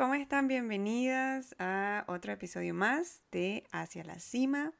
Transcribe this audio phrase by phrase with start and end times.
[0.00, 0.48] ¿cómo están?
[0.48, 4.72] Bienvenidas a otro episodio más de Hacia la Cima.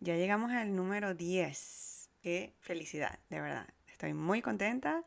[0.00, 2.08] Ya llegamos al número 10.
[2.22, 3.68] Qué felicidad, de verdad.
[3.88, 5.04] Estoy muy contenta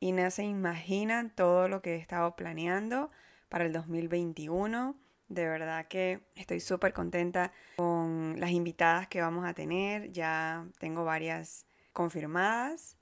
[0.00, 3.10] y no se imaginan todo lo que he estado planeando
[3.50, 4.96] para el 2021.
[5.28, 10.10] De verdad que estoy súper contenta con las invitadas que vamos a tener.
[10.10, 12.96] Ya tengo varias confirmadas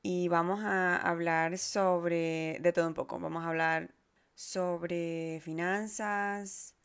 [0.00, 3.18] y vamos a hablar sobre de todo un poco.
[3.18, 3.97] Vamos a hablar
[4.38, 6.76] sobre finanzas,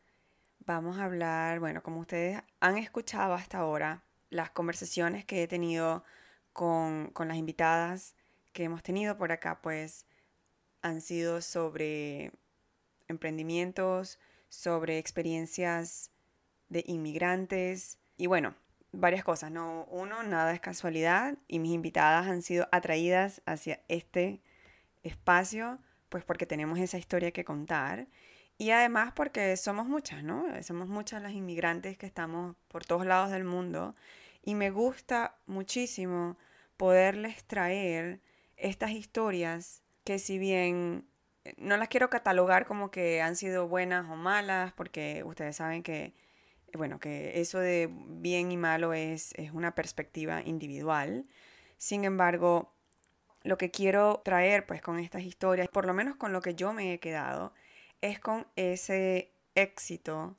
[0.65, 6.03] vamos a hablar, bueno, como ustedes han escuchado hasta ahora, las conversaciones que he tenido
[6.51, 8.15] con, con las invitadas
[8.53, 10.07] que hemos tenido por acá, pues
[10.81, 12.31] han sido sobre
[13.07, 14.17] emprendimientos,
[14.49, 16.09] sobre experiencias
[16.69, 18.55] de inmigrantes y bueno,
[18.91, 24.41] varias cosas, no uno, nada es casualidad y mis invitadas han sido atraídas hacia este
[25.03, 25.77] espacio
[26.13, 28.07] pues porque tenemos esa historia que contar
[28.59, 30.45] y además porque somos muchas, ¿no?
[30.61, 33.95] Somos muchas las inmigrantes que estamos por todos lados del mundo
[34.43, 36.37] y me gusta muchísimo
[36.77, 38.21] poderles traer
[38.57, 41.07] estas historias que si bien
[41.45, 45.81] eh, no las quiero catalogar como que han sido buenas o malas, porque ustedes saben
[45.81, 46.13] que
[46.75, 51.25] bueno, que eso de bien y malo es, es una perspectiva individual.
[51.77, 52.72] Sin embargo,
[53.43, 56.73] lo que quiero traer pues con estas historias, por lo menos con lo que yo
[56.73, 57.53] me he quedado,
[58.01, 60.37] es con ese éxito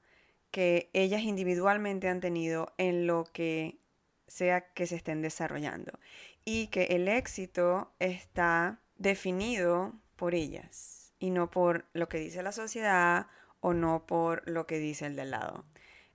[0.50, 3.78] que ellas individualmente han tenido en lo que
[4.26, 5.98] sea que se estén desarrollando.
[6.44, 12.52] Y que el éxito está definido por ellas y no por lo que dice la
[12.52, 13.26] sociedad
[13.60, 15.64] o no por lo que dice el del lado.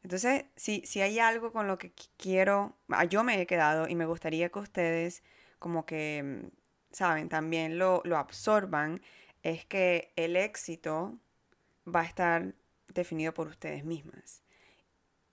[0.03, 3.95] Entonces, si, si hay algo con lo que quiero, ah, yo me he quedado y
[3.95, 5.23] me gustaría que ustedes
[5.57, 6.47] como que, mm,
[6.91, 9.02] saben, también lo, lo absorban,
[9.43, 11.17] es que el éxito
[11.87, 12.53] va a estar
[12.87, 14.43] definido por ustedes mismas.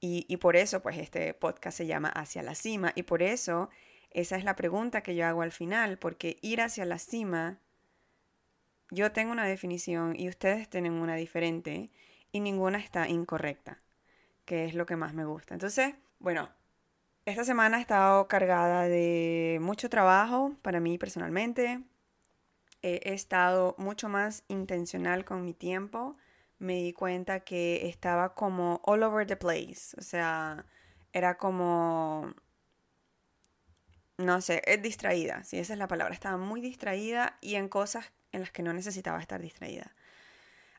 [0.01, 2.93] Y, y, por eso, pues, este podcast se llama Hacia la Cima.
[2.95, 3.71] Y por eso,
[4.11, 7.59] esa es la pregunta que yo hago al final, porque ir hacia la cima,
[8.91, 11.91] yo tengo una definición y ustedes tienen una diferente
[12.31, 13.83] y ninguna está incorrecta
[14.47, 15.53] que es lo que más me gusta.
[15.53, 16.49] Entonces, bueno,
[17.27, 21.83] esta semana ha estado cargada de mucho trabajo para mí personalmente.
[22.83, 26.17] He estado mucho más intencional con mi tiempo.
[26.59, 29.97] Me di cuenta que estaba como all over the place.
[29.99, 30.67] O sea,
[31.13, 32.33] era como...
[34.19, 36.15] No sé, es distraída, si esa es la palabra.
[36.15, 39.97] Estaba muy distraída y en cosas en las que no necesitaba estar distraída.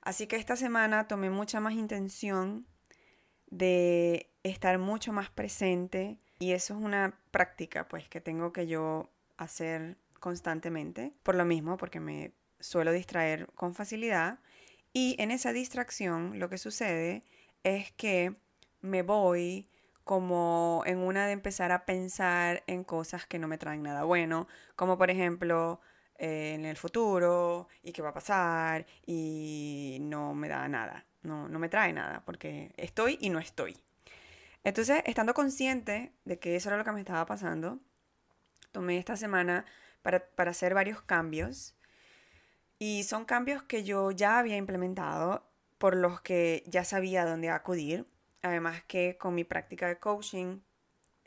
[0.02, 2.66] Así que esta semana tomé mucha más intención
[3.48, 9.10] de estar mucho más presente y eso es una práctica pues que tengo que yo
[9.38, 14.40] hacer constantemente por lo mismo porque me suelo distraer con facilidad
[14.94, 17.24] y en esa distracción lo que sucede
[17.64, 18.36] es que
[18.82, 19.70] me voy
[20.04, 24.48] como en una de empezar a pensar en cosas que no me traen nada bueno,
[24.76, 25.82] como por ejemplo
[26.18, 31.48] eh, en el futuro y qué va a pasar y no me da nada no,
[31.48, 33.78] no me trae nada, porque estoy y no estoy.
[34.64, 37.80] Entonces, estando consciente de que eso era lo que me estaba pasando,
[38.72, 39.66] tomé esta semana
[40.02, 41.76] para, para hacer varios cambios.
[42.80, 45.48] Y son cambios que yo ya había implementado,
[45.78, 48.08] por los que ya sabía dónde acudir.
[48.42, 50.60] Además que con mi práctica de coaching,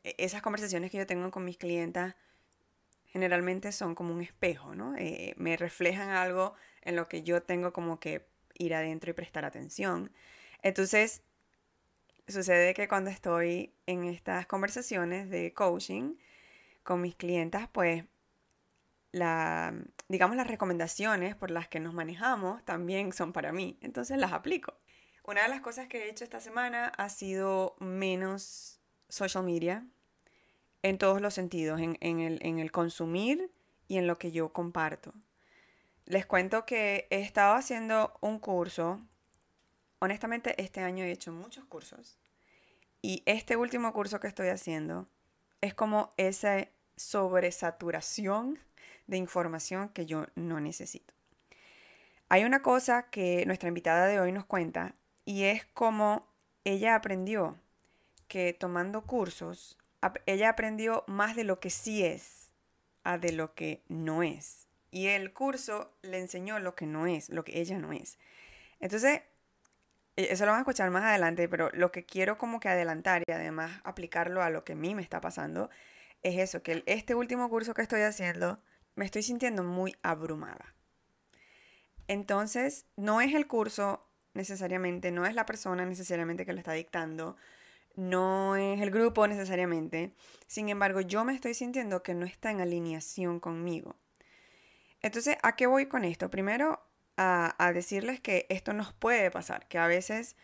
[0.05, 2.15] e, esas conversaciones que yo tengo con mis clientas
[3.07, 4.97] generalmente son como un espejo, ¿no?
[4.97, 9.45] Eh, me reflejan algo en lo que yo tengo como que ir adentro y prestar
[9.45, 10.13] atención.
[10.63, 11.23] Entonces,
[12.31, 16.17] sucede que cuando estoy en estas conversaciones de coaching
[16.83, 18.05] con mis clientas, pues
[19.13, 19.75] la,
[20.09, 24.75] digamos las recomendaciones por las que nos manejamos también son para mí, entonces las aplico.
[25.25, 29.87] Una de las cosas que he hecho esta semana ha sido menos social media
[30.83, 33.53] en todos los sentidos, en, el, en el consumir
[33.87, 35.13] y en lo que yo comparto.
[36.07, 39.01] Les cuento que he estado haciendo un curso.
[40.01, 42.19] Honestamente, este año he hecho muchos cursos.
[43.03, 45.07] Y este último curso que estoy haciendo
[45.61, 48.59] es como esa sobresaturación
[49.07, 51.15] de información que yo no necesito.
[52.29, 54.95] Hay una cosa que nuestra invitada de hoy nos cuenta
[55.25, 56.27] y es como
[56.65, 57.59] ella aprendió
[58.29, 59.77] que tomando cursos,
[60.27, 62.53] ella aprendió más de lo que sí es
[63.03, 64.69] a de lo que no es.
[64.91, 68.19] Y el curso le enseñó lo que no es, lo que ella no es.
[68.79, 69.23] Entonces,
[70.25, 73.33] eso lo van a escuchar más adelante, pero lo que quiero como que adelantar y
[73.33, 75.71] además aplicarlo a lo que a mí me está pasando
[76.23, 78.61] es eso, que este último curso que estoy haciendo
[78.95, 80.75] me estoy sintiendo muy abrumada.
[82.09, 87.37] Entonces, no es el curso necesariamente, no es la persona necesariamente que lo está dictando,
[87.95, 90.15] no es el grupo necesariamente.
[90.47, 93.97] Sin embargo, yo me estoy sintiendo que no está en alineación conmigo.
[95.03, 96.31] Entonces, ¿a qué voy con esto?
[96.31, 96.83] Primero,
[97.23, 100.37] a, decirles que esto nos puede pasar, que a veces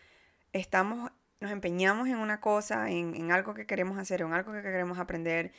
[0.52, 4.99] estamos, nos empeñamos en una cosa, en, algo que queremos hacer, en algo que queremos
[4.99, 5.52] aprender,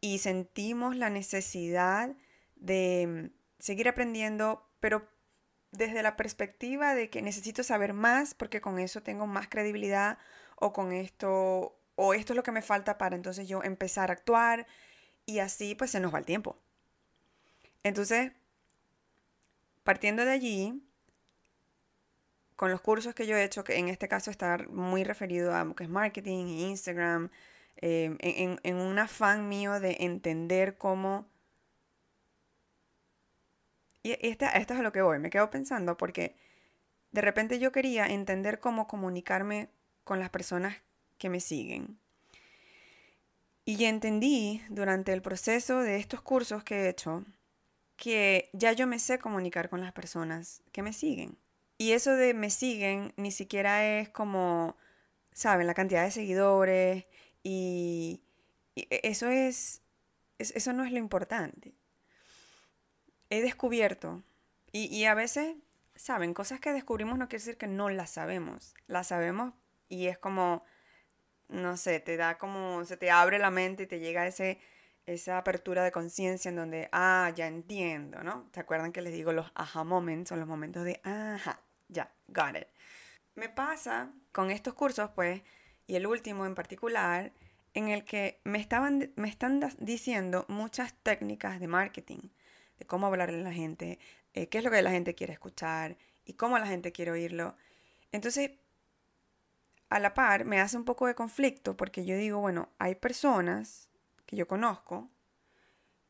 [0.00, 2.16] y sentimos la necesidad
[2.56, 5.08] de mm, seguir aprendiendo, pero
[5.70, 10.18] desde la perspectiva de que necesito saber más porque con eso tengo más credibilidad
[10.56, 14.14] o con esto o esto es lo que me falta para entonces yo empezar a
[14.14, 14.66] actuar
[15.26, 16.58] y así pues se nos va el tiempo.
[17.82, 18.32] Entonces,
[19.86, 20.82] partiendo de allí,
[22.56, 25.74] con los cursos que yo he hecho, que en este caso está muy referido a
[25.74, 27.30] que es marketing, Instagram,
[27.76, 31.26] en, en un afán mío de entender cómo...
[34.02, 36.36] Y esto es a lo que voy, me quedo pensando porque
[37.12, 39.68] de repente yo quería entender cómo comunicarme
[40.04, 40.76] con las personas
[41.18, 41.98] que me siguen.
[43.64, 47.24] Y entendí durante el proceso de estos cursos que he hecho
[47.96, 51.38] que ya yo me sé comunicar con las personas que me siguen.
[51.78, 54.76] Y eso de me siguen ni siquiera es como,
[55.32, 55.66] ¿saben?
[55.66, 57.06] La cantidad de seguidores
[57.42, 58.22] y,
[58.76, 59.82] e, eso es,
[60.38, 61.74] eso no es lo importante.
[63.30, 64.22] He descubierto
[64.72, 65.56] y, y a veces,
[65.94, 66.34] ¿saben?
[66.34, 68.74] Cosas que descubrimos no quiere decir que no las sabemos.
[68.86, 69.52] Las sabemos
[69.88, 70.64] y es como,
[71.48, 74.58] no sé, te da como, se te abre la mente y te llega ese,
[75.06, 78.48] esa apertura de conciencia en donde, ah, ya entiendo, ¿no?
[78.52, 80.28] ¿Se acuerdan que les digo los aha moments?
[80.28, 82.66] Son los momentos de, ajá, ya, got it.
[83.36, 85.42] Me pasa con estos cursos, pues,
[85.86, 87.32] y el último en particular,
[87.74, 92.30] en el que me, estaban, me están diciendo muchas técnicas de marketing,
[92.78, 93.98] de cómo hablarle a la gente,
[94.34, 97.56] eh, qué es lo que la gente quiere escuchar y cómo la gente quiere oírlo.
[98.10, 98.50] Entonces,
[99.88, 103.85] a la par me hace un poco de conflicto porque yo digo, bueno, hay personas
[104.26, 105.08] que yo conozco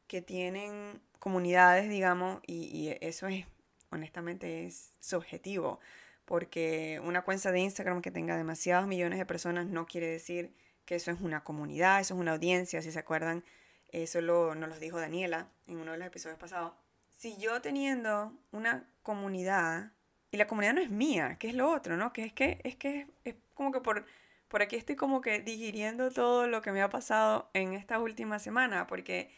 [0.07, 3.47] que tienen comunidades, digamos, y, eso es,
[3.91, 5.81] honestamente, es subjetivo,
[6.25, 10.55] porque una cuenta de Instagram que tenga demasiados millones de personas no quiere decir
[10.85, 13.45] que eso es una comunidad, eso es una audiencia, si se acuerdan,
[13.89, 16.73] eso lo, nos lo dijo Daniela en uno de los episodios pasados.
[17.11, 19.93] Si yo teniendo una comunidad,
[20.31, 22.13] y la comunidad no es mía, que es lo otro, ¿no?
[22.13, 24.05] Que es que es, que es como que por,
[24.49, 28.39] por aquí estoy como que digiriendo todo lo que me ha pasado en esta última
[28.39, 29.31] semana, porque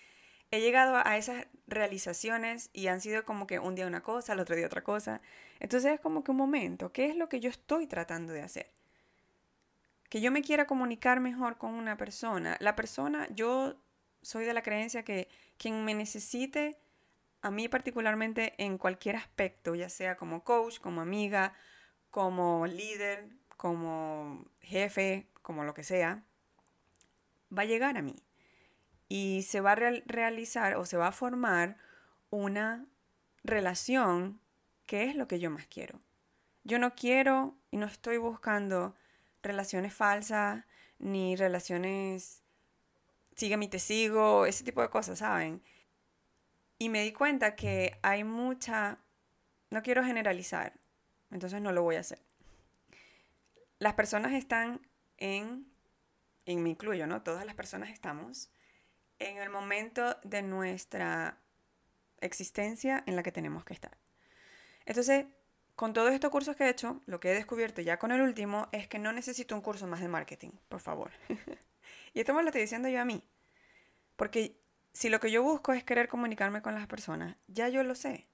[0.51, 4.41] he llegado a esas realizaciones y han sido como que un día una cosa, el
[4.41, 5.21] otro día otra cosa.
[5.61, 8.71] Entonces es como que un momento, ¿qué es lo que yo estoy tratando de hacer?
[10.09, 12.57] Que yo me quiera comunicar mejor con una persona.
[12.61, 13.77] La persona, yo
[14.23, 15.29] soy de la creencia que
[15.59, 16.79] quien me necesite,
[17.43, 21.53] a mí particularmente en cualquier aspecto, ya sea como coach, como amiga,
[22.11, 23.29] como líder,
[23.59, 26.23] como jefe, como lo que sea,
[27.57, 28.17] va a llegar a mí.
[29.09, 31.77] Y se va a realizar o se va a formar
[32.31, 32.87] una
[33.43, 34.41] relación
[34.87, 36.01] que es lo que yo más quiero.
[36.65, 38.95] Yo no quiero y no estoy buscando
[39.43, 40.65] relaciones falsas
[40.99, 42.43] ni relaciones
[43.35, 45.63] sígueme te sigo, ese tipo de cosas, ¿saben?
[46.79, 48.99] Y me di cuenta que hay mucha,
[49.71, 50.75] no quiero generalizar,
[51.31, 52.28] entonces no lo voy a hacer
[53.79, 54.81] las personas están
[55.17, 55.67] en,
[56.45, 57.23] y me incluyo, ¿no?
[57.23, 58.51] Todas las personas estamos
[59.19, 61.39] en el momento de nuestra
[62.21, 63.97] existencia en la que tenemos que estar.
[64.87, 65.27] Entonces,
[65.77, 68.69] con todos estos cursos que he hecho, lo que he descubierto ya con el último
[68.73, 71.11] es que no necesito un curso más de marketing, por favor.
[72.15, 73.23] y esto me lo estoy diciendo yo a mí.
[74.17, 74.61] Porque
[74.93, 78.27] si lo que yo busco es querer comunicarme con las personas, ya yo lo sé,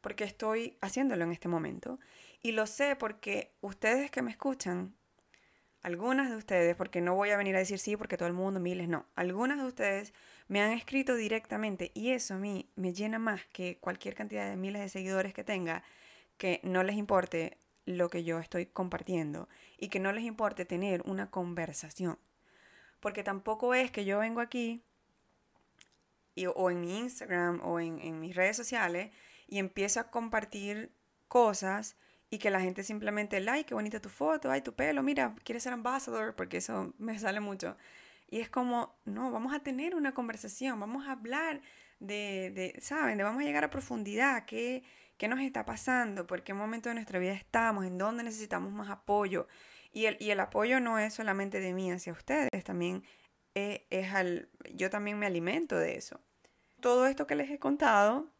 [0.00, 1.98] porque estoy haciéndolo en este momento.
[2.42, 4.94] Y lo sé porque ustedes que me escuchan,
[5.82, 8.60] algunas de ustedes, porque no voy a venir a decir sí porque todo el mundo,
[8.60, 10.12] miles, no, algunas de ustedes
[10.48, 14.56] me han escrito directamente y eso a mí me llena más que cualquier cantidad de
[14.56, 15.82] miles de seguidores que tenga,
[16.36, 21.02] que no les importe lo que yo estoy compartiendo y que no les importe tener
[21.06, 22.18] una conversación.
[23.00, 24.82] Porque tampoco es que yo vengo aquí
[26.54, 29.10] o en mi Instagram o en mis redes sociales
[29.50, 30.94] y empiezo a compartir
[31.28, 31.96] cosas
[32.30, 35.64] y que la gente simplemente, like, qué bonita tu foto, ay, tu pelo, mira, quieres
[35.64, 37.76] ser ambassador, porque eso me sale mucho.
[38.28, 41.60] Y es como, no, vamos a tener una conversación, vamos a hablar
[41.98, 43.18] de, de ¿saben?
[43.18, 44.84] De vamos a llegar a profundidad, ¿qué,
[45.18, 48.88] qué nos está pasando, por qué momento de nuestra vida estamos, en dónde necesitamos más
[48.88, 49.48] apoyo.
[49.92, 53.02] Y el, y el apoyo no es solamente de mí hacia ustedes, también
[53.54, 56.20] es, es al, yo también me alimento de eso.
[56.80, 58.30] Todo esto que les he contado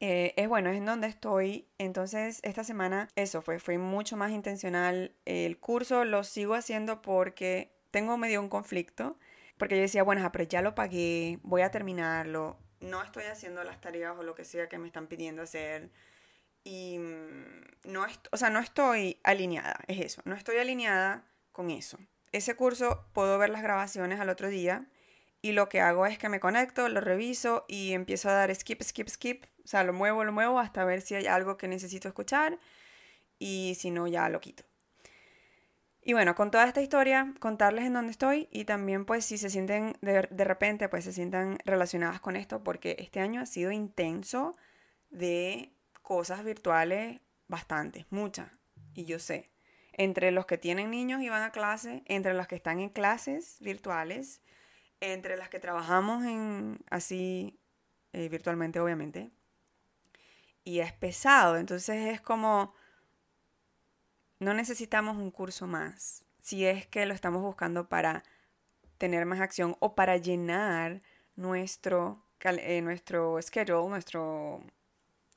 [0.00, 1.68] eh, es bueno, es en donde estoy.
[1.78, 5.14] Entonces, esta semana, eso fue, fue mucho más intencional.
[5.24, 9.18] El curso lo sigo haciendo porque tengo medio un conflicto.
[9.56, 12.58] Porque yo decía, bueno, pero ya lo pagué, voy a terminarlo.
[12.80, 15.90] No estoy haciendo las tareas o lo que sea que me están pidiendo hacer.
[16.62, 20.22] Y mm, no, o sea, no estoy alineada, es eso.
[20.24, 21.98] No estoy alineada con eso.
[22.30, 24.86] Ese curso puedo ver las grabaciones al otro día
[25.42, 28.82] y lo que hago es que me conecto, lo reviso y empiezo a dar skip,
[28.82, 29.44] skip, skip.
[29.68, 32.58] O sea, lo muevo, lo muevo hasta ver si hay algo que necesito escuchar
[33.38, 34.64] y si no, ya lo quito.
[36.00, 39.50] Y bueno, con toda esta historia, contarles en dónde estoy y también pues si se
[39.50, 43.70] sienten de, de repente, pues se sientan relacionadas con esto porque este año ha sido
[43.70, 44.56] intenso
[45.10, 48.50] de cosas virtuales bastantes, muchas.
[48.94, 49.50] Y yo sé,
[49.92, 53.58] entre los que tienen niños y van a clase, entre los que están en clases
[53.60, 54.40] virtuales,
[55.00, 57.60] entre las que trabajamos en así
[58.14, 59.30] eh, virtualmente, obviamente.
[60.68, 62.74] Y es pesado, entonces es como,
[64.38, 68.22] no necesitamos un curso más, si es que lo estamos buscando para
[68.98, 71.00] tener más acción o para llenar
[71.36, 74.60] nuestro, eh, nuestro schedule, nuestro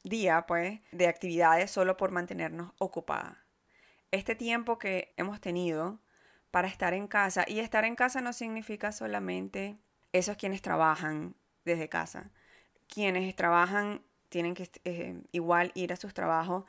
[0.03, 3.37] día, pues, de actividades solo por mantenernos ocupadas.
[4.11, 6.01] Este tiempo que hemos tenido
[6.51, 7.45] para estar en casa.
[7.47, 9.77] Y estar en casa no significa solamente
[10.11, 12.31] esos quienes trabajan desde casa.
[12.89, 16.63] Quienes trabajan tienen que eh, igual ir a sus trabajos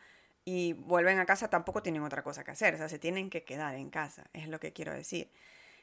[0.44, 2.74] y vuelven a casa tampoco tienen otra cosa que hacer.
[2.74, 5.30] O sea, se tienen que quedar en casa, es lo que quiero decir.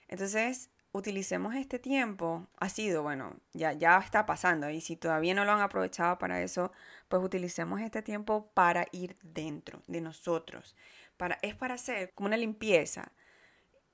[0.10, 2.48] Entonces, utilicemos este tiempo.
[2.60, 4.70] Ha sido, bueno, ya, ya está pasando.
[4.70, 6.72] Y si todavía no lo han aprovechado para eso,
[7.08, 10.76] pues utilicemos este tiempo para ir dentro de nosotros.
[11.16, 13.12] Para, es para hacer como una limpieza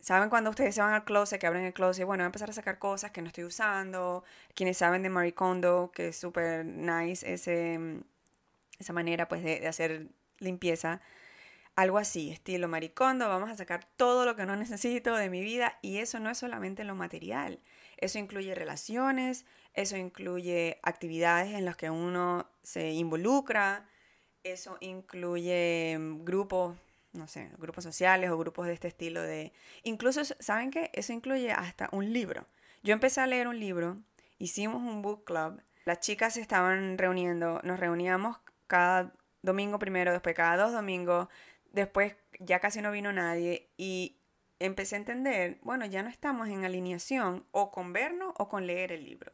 [0.06, 2.06] ¿Saben cuando ustedes se van al closet, que abren el closet?
[2.06, 4.24] Bueno, voy a empezar a sacar cosas que no estoy usando.
[4.54, 8.04] Quienes saben de Marie Kondo, que es súper nice ese,
[8.78, 11.02] esa manera pues de, de, hacer limpieza.
[11.76, 15.42] Algo así, estilo Marie Kondo, vamos a sacar todo lo que no necesito de mi
[15.42, 17.60] vida y eso no es solamente lo material.
[17.98, 23.90] Eso incluye relaciones, eso incluye actividades en las que uno se involucra,
[24.44, 26.78] eso incluye mm, grupos
[27.16, 29.54] no sé, grupos sociales o grupos de este estilo de...
[29.84, 30.92] Incluso, ¿saben qué?
[30.94, 32.46] Eso incluye hasta un libro.
[32.84, 33.98] Yo empecé a leer un libro,
[34.38, 40.36] hicimos un book club, las chicas se estaban reuniendo, nos reuníamos cada domingo primero, después
[40.36, 41.28] cada dos domingos,
[41.72, 44.18] después ya casi no vino nadie y
[44.60, 48.92] empecé a entender, bueno, ya no estamos en alineación o con vernos o con leer
[48.92, 49.32] el libro.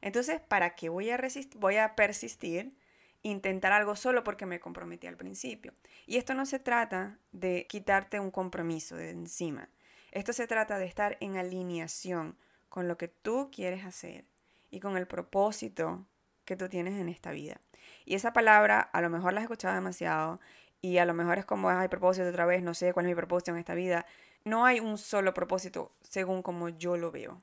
[0.00, 1.18] Entonces, ¿para qué voy a,
[1.56, 2.76] voy a persistir?
[3.22, 5.72] Intentar algo solo porque me comprometí al principio.
[6.06, 9.68] Y esto no se trata de quitarte un compromiso de encima.
[10.12, 14.24] Esto se trata de estar en alineación con lo que tú quieres hacer
[14.70, 16.06] y con el propósito
[16.44, 17.60] que tú tienes en esta vida.
[18.04, 20.40] Y esa palabra a lo mejor la has escuchado demasiado
[20.80, 23.16] y a lo mejor es como, hay propósito otra vez, no sé cuál es mi
[23.16, 24.06] propósito en esta vida.
[24.44, 27.42] No hay un solo propósito según como yo lo veo.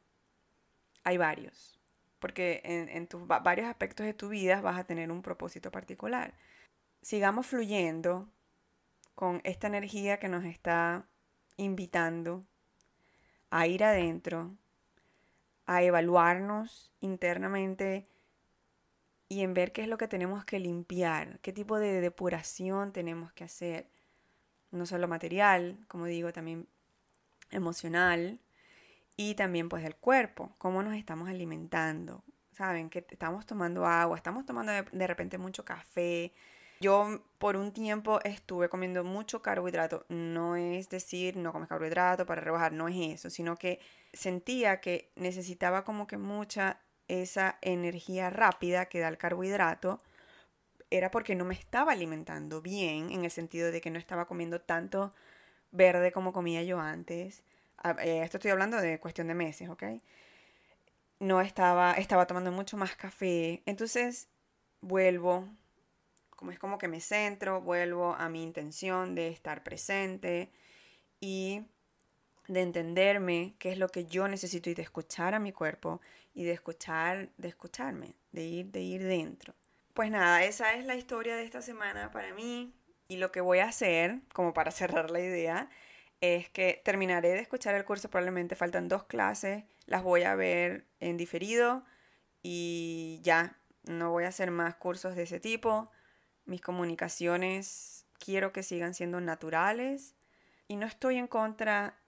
[1.03, 1.72] Hay varios
[2.23, 6.33] porque en, tus varios aspectos de tu vida vas a tener un propósito particular.
[7.01, 8.29] Sigamos fluyendo
[9.13, 11.05] con esta energía que nos está
[11.57, 12.45] invitando
[13.49, 14.55] a ir adentro,
[15.65, 18.07] a evaluarnos internamente
[19.27, 23.33] y en ver qué es lo que tenemos que limpiar, qué tipo de depuración tenemos
[23.33, 23.89] que hacer,
[24.71, 26.69] no solo material, como digo, también
[27.51, 28.39] emocional,
[29.15, 32.89] y también pues el cuerpo, cómo nos estamos alimentando, ¿saben?
[32.89, 36.33] Que estamos tomando agua, estamos tomando de, repente mucho café.
[36.79, 42.41] Yo por un tiempo estuve comiendo mucho carbohidrato, no es decir, no comes carbohidrato para
[42.41, 43.79] rebajar, no es eso, sino que
[44.11, 49.99] sentía que necesitaba como que mucha esa energía rápida que da el carbohidrato
[50.89, 54.61] era porque no me estaba alimentando bien, en el sentido de que no estaba comiendo
[54.61, 55.13] tanto
[55.71, 57.43] verde como comía yo antes.
[57.83, 59.83] Eh, esto estoy hablando de cuestión de meses, ¿ok?
[61.19, 63.61] No estaba, estaba tomando mucho más café.
[63.65, 64.29] Entonces
[64.81, 65.47] vuelvo,
[66.31, 70.51] como es como que me centro, vuelvo a mi intención de estar presente
[71.19, 71.63] y
[72.47, 76.01] de entenderme qué es lo que yo necesito y de escuchar a mi cuerpo
[76.33, 79.53] y de escuchar, de escucharme, de ir, de ir dentro.
[79.93, 82.73] Pues nada, esa es la historia de esta semana para mí
[83.07, 85.69] y lo que voy a hacer, como para cerrar la idea,
[86.23, 90.87] es que terminaré de escuchar el curso, probablemente faltan dos clases, las voy a ver
[91.01, 91.83] en diferido
[92.41, 95.91] y ya, no voy a hacer más cursos de ese tipo.
[96.45, 100.15] Mis comunicaciones quiero que sigan siendo naturales
[100.69, 101.99] y no estoy en contra,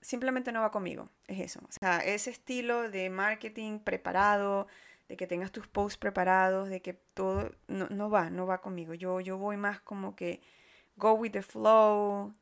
[0.00, 1.58] simplemente no va conmigo, es eso.
[1.68, 4.68] O sea, ese estilo de marketing preparado,
[5.08, 8.94] de que tengas tus posts preparados, de que todo no, no va, no va conmigo.
[8.94, 10.42] Yo, yo voy más como que
[10.94, 12.36] go with the flow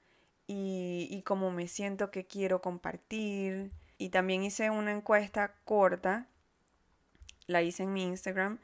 [0.52, 3.72] y, y como me siento que quiero compartir.
[3.98, 6.26] Y también hice una encuesta corta,
[7.46, 8.58] la hice en mi Instagram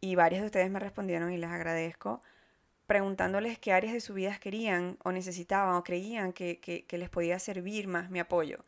[0.00, 2.20] y varios de ustedes me respondieron y les agradezco,
[2.86, 7.38] preguntándoles qué áreas de su vida querían o necesitaban o creían que, que, les podía
[7.38, 8.58] servir más mi apoyo.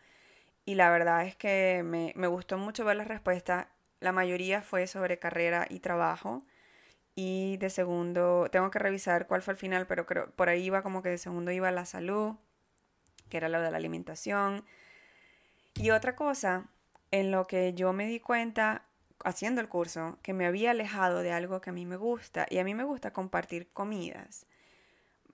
[0.64, 3.68] Y la verdad es que me, me gustó mucho ver las respuestas.
[4.00, 6.42] La mayoría fue sobre carrera y trabajo.
[7.14, 10.82] Y de segundo, tengo que revisar cuál fue el final, pero creo, por ahí iba
[10.82, 12.36] como que de segundo iba la salud,
[13.28, 14.64] que era lo de la alimentación.
[15.74, 16.66] Y otra cosa
[17.10, 18.84] en lo que yo me di cuenta
[19.24, 22.46] haciendo el curso que me había alejado de algo que a mí me gusta.
[22.50, 24.46] Y a mí me gusta compartir comidas,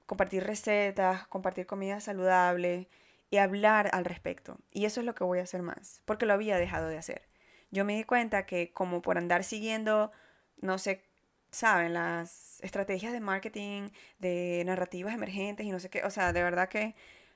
[0.07, 2.89] compartir recetas, compartir comida saludable
[3.31, 4.59] y hablar al respecto.
[4.73, 7.23] Y eso es lo que voy a hacer más, porque lo había dejado de hacer.
[7.71, 10.13] Yo me di cuenta que como por andar siguiendo,
[10.61, 11.03] no sé,
[11.51, 16.43] saben, las estrategias de marketing, de narrativas emergentes y no sé qué, o sea, de
[16.43, 16.95] verdad que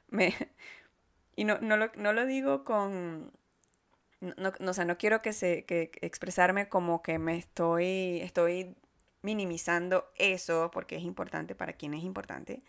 [0.08, 0.34] me...
[1.36, 3.30] Y no, no, lo, no lo digo con,
[4.20, 8.74] no, no, o sea, no quiero que se que expresarme como que me estoy estoy
[9.22, 12.62] minimizando eso porque es importante para quien es importante.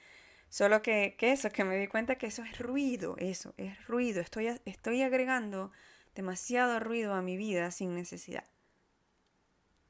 [0.50, 4.20] Solo que, que eso, que me di cuenta que eso es ruido, eso es ruido.
[4.22, 5.72] Estoy, estoy agregando
[6.16, 8.46] demasiado ruido a mi vida sin necesidad.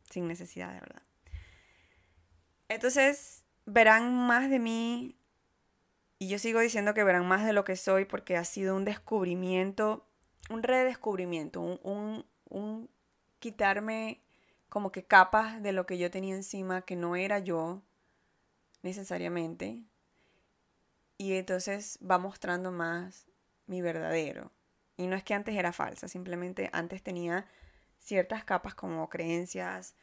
[0.10, 1.01] Sin necesidad, de verdad.
[2.68, 5.15] Entonces, verán más de mí.
[6.20, 8.86] Y yo sigo diciendo que verán más de lo que soy porque ha sido un
[8.86, 10.06] descubrimiento
[10.50, 12.90] un redescubrimiento, un, un,
[13.40, 14.22] quitarme
[14.68, 17.82] como que capas de lo que yo tenía encima que no era yo
[18.82, 19.84] necesariamente.
[21.18, 23.28] Y entonces va mostrando más
[23.68, 24.52] mi verdadero.
[24.98, 27.48] Y no es que antes era falsa, simplemente antes tenía
[28.00, 29.96] ciertas capas como creencias,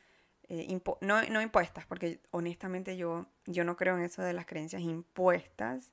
[0.49, 4.83] eh, no, no, impuestas, porque honestamente yo, yo no creo en eso de las creencias
[4.83, 5.93] impuestas,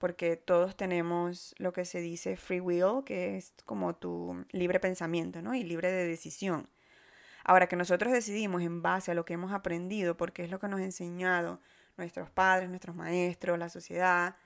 [0.00, 5.42] porque todos tenemos lo que se dice free will, que es como tu libre pensamiento,
[5.42, 5.54] ¿no?
[5.54, 6.70] Y libre de decisión.
[7.44, 10.68] Ahora que nosotros decidimos en base a lo que hemos aprendido, porque es lo que
[10.68, 11.60] nos han enseñado
[11.98, 14.36] nuestros padres, nuestros maestros, la sociedad,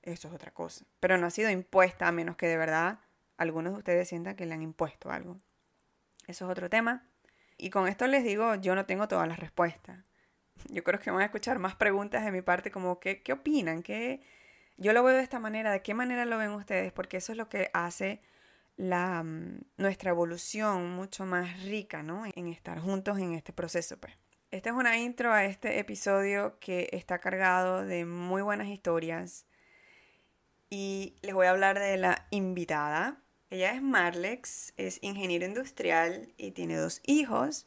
[0.00, 0.86] eso es otra cosa.
[0.98, 2.98] Pero no ha sido impuesta a menos que de verdad
[3.36, 5.36] algunos de ustedes sientan que le han impuesto algo.
[6.26, 7.06] Eso es otro tema.
[7.58, 10.06] Y con esto les digo, yo no tengo todas las respuestas.
[10.70, 13.82] Yo creo que van a escuchar más preguntas de mi parte como, ¿qué, qué opinan?
[13.82, 14.22] ¿Qué,
[14.82, 16.92] yo lo veo de esta manera, ¿de qué manera lo ven ustedes?
[16.92, 18.20] Porque eso es lo que hace
[18.76, 22.24] la, mm, nuestra evolución mucho más rica, ¿no?
[22.34, 24.14] En estar juntos en este proceso, pues.
[24.50, 29.46] Esta es una intro a este episodio que está cargado de muy buenas historias
[30.68, 33.22] y les voy a hablar de la invitada.
[33.48, 37.66] Ella es Marlex, es ingeniero industrial y tiene dos hijos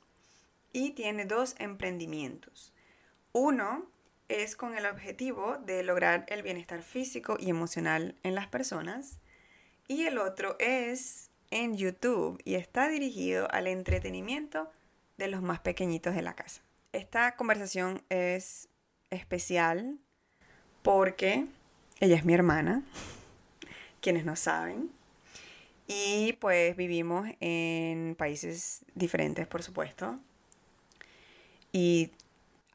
[0.73, 2.73] y tiene dos emprendimientos.
[3.32, 3.89] Uno
[4.29, 9.19] es con el objetivo de lograr el bienestar físico y emocional en las personas.
[9.88, 14.71] Y el otro es en YouTube y está dirigido al entretenimiento
[15.17, 16.61] de los más pequeñitos de la casa.
[16.91, 18.69] Esta conversación es
[19.09, 19.99] especial
[20.81, 21.45] porque
[21.99, 22.83] ella es mi hermana,
[24.01, 24.91] quienes no saben,
[25.88, 30.19] y pues vivimos en países diferentes, por supuesto.
[31.71, 32.11] Y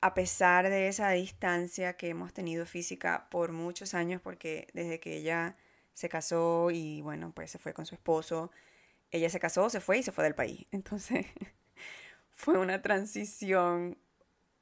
[0.00, 5.16] a pesar de esa distancia que hemos tenido física por muchos años, porque desde que
[5.16, 5.56] ella
[5.94, 8.50] se casó y bueno, pues se fue con su esposo,
[9.10, 10.66] ella se casó, se fue y se fue del país.
[10.72, 11.26] Entonces
[12.30, 13.98] fue una transición,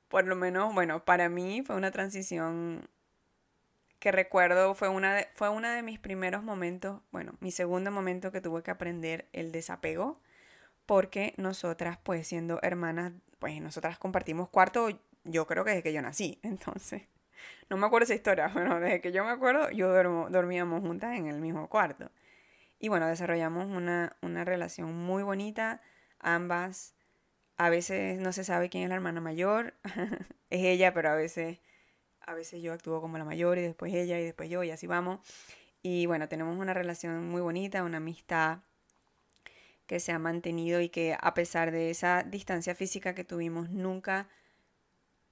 [0.09, 2.89] por lo menos, bueno, para mí fue una transición
[4.01, 8.41] que recuerdo, fue una fue uno de mis primeros momentos, bueno, mi segundo momento que
[8.41, 10.21] tuve que aprender el desapego,
[10.87, 14.89] porque nosotras, pues siendo hermanas, pues nosotras compartimos cuarto
[15.31, 16.39] yo creo que desde que yo nací.
[16.43, 17.03] Entonces,
[17.71, 18.49] no me acuerdo esa historia.
[18.55, 22.11] Bueno, desde que yo me acuerdo, yo dormíamos juntas en el mismo cuarto.
[22.79, 25.81] Y bueno, desarrollamos una, una relación muy bonita.
[26.21, 26.95] Ambas,
[27.57, 29.75] a veces no se sabe quién es la hermana mayor.
[30.51, 31.59] es ella, pero a veces,
[32.21, 34.87] a veces yo actúo como la mayor y después ella y después yo y así
[34.87, 35.21] vamos.
[35.83, 38.59] Y bueno, tenemos una relación muy bonita, una amistad
[39.87, 44.29] que se ha mantenido y que a pesar de esa distancia física que tuvimos, nunca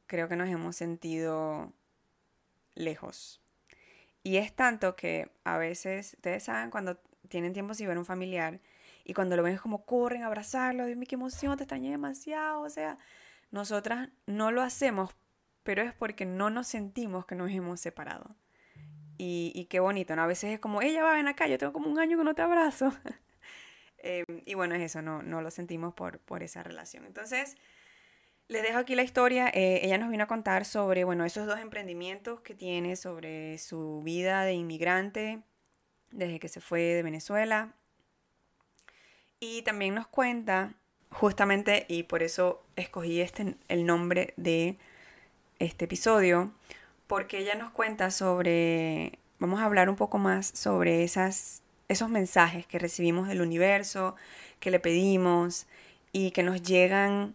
[0.06, 1.72] creo que nos hemos sentido
[2.74, 3.40] lejos.
[4.22, 6.96] Y es tanto que a veces, ustedes saben, cuando
[7.28, 8.60] tienen tiempo sin ver un familiar
[9.04, 11.90] y cuando lo ven es como corren a abrazarlo, Dios mío, qué emoción, te extrañé
[11.90, 12.62] demasiado.
[12.62, 12.98] O sea,
[13.50, 15.14] nosotras no lo hacemos,
[15.62, 18.36] pero es porque no nos sentimos que nos hemos separado.
[19.18, 20.22] Y, y qué bonito, ¿no?
[20.22, 22.34] A veces es como, ella va, ven acá, yo tengo como un año que no
[22.34, 22.92] te abrazo.
[23.98, 27.06] Em, y bueno, es eso, no, no lo sentimos por, por esa relación.
[27.06, 27.56] Entonces,
[28.48, 29.48] les dejo aquí la historia.
[29.52, 34.02] Eh, ella nos vino a contar sobre, bueno, esos dos emprendimientos que tiene, sobre su
[34.04, 35.42] vida de inmigrante
[36.12, 37.74] desde que se fue de Venezuela.
[39.40, 40.74] Y también nos cuenta,
[41.10, 44.78] justamente, y por eso escogí este, el nombre de
[45.58, 46.52] este episodio,
[47.06, 52.66] porque ella nos cuenta sobre, vamos a hablar un poco más sobre esas, esos mensajes
[52.66, 54.16] que recibimos del universo,
[54.58, 55.66] que le pedimos
[56.12, 57.34] y que nos llegan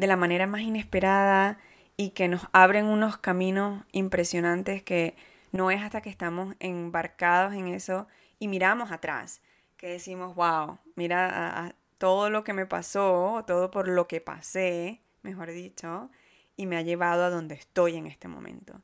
[0.00, 1.58] de la manera más inesperada
[1.98, 5.14] y que nos abren unos caminos impresionantes que
[5.52, 8.08] no es hasta que estamos embarcados en eso
[8.38, 9.42] y miramos atrás
[9.76, 15.50] que decimos, wow, mira todo lo que me pasó, todo por lo que pasé, mejor
[15.50, 16.10] dicho,
[16.56, 18.80] y me ha llevado a donde estoy en este momento.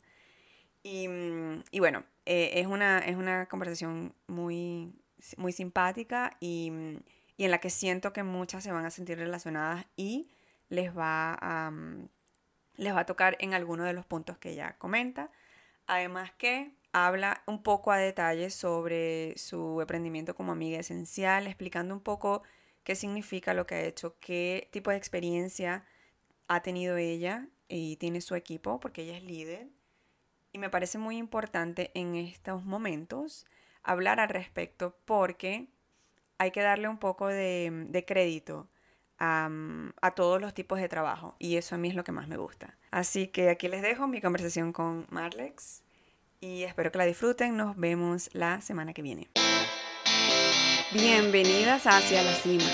[0.83, 4.92] Y, mm, bueno, eh, es, una, es una conversación muy,
[5.38, 6.96] muy simpática y, mm,
[7.38, 10.36] y, en la que siento que muchas se van a sentir relacionadas y
[10.68, 12.09] les va a, mm,
[12.76, 15.31] les va tocar en alguno de los puntos que ella comenta.
[15.87, 22.00] Además que habla un poco a detalle sobre su emprendimiento como amiga esencial, explicando un
[22.00, 22.42] poco
[22.85, 25.85] qué significa lo que ha hecho, qué tipo de experiencia
[26.48, 29.68] ha tenido ella y tiene su equipo, porque ella es líder.
[30.52, 33.46] Y me parece muy importante en estos momentos
[33.83, 35.68] hablar al respecto porque
[36.38, 38.68] hay que darle un poco de, crédito
[39.18, 42.37] a, todos los tipos de trabajo y eso a mí es lo que más me
[42.37, 42.76] gusta.
[42.90, 45.83] Así que aquí les dejo mi conversación con Marlex
[46.40, 47.57] y espero que la disfruten.
[47.57, 49.29] Nos vemos la semana que viene.
[50.92, 52.64] Bienvenidas hacia la cima.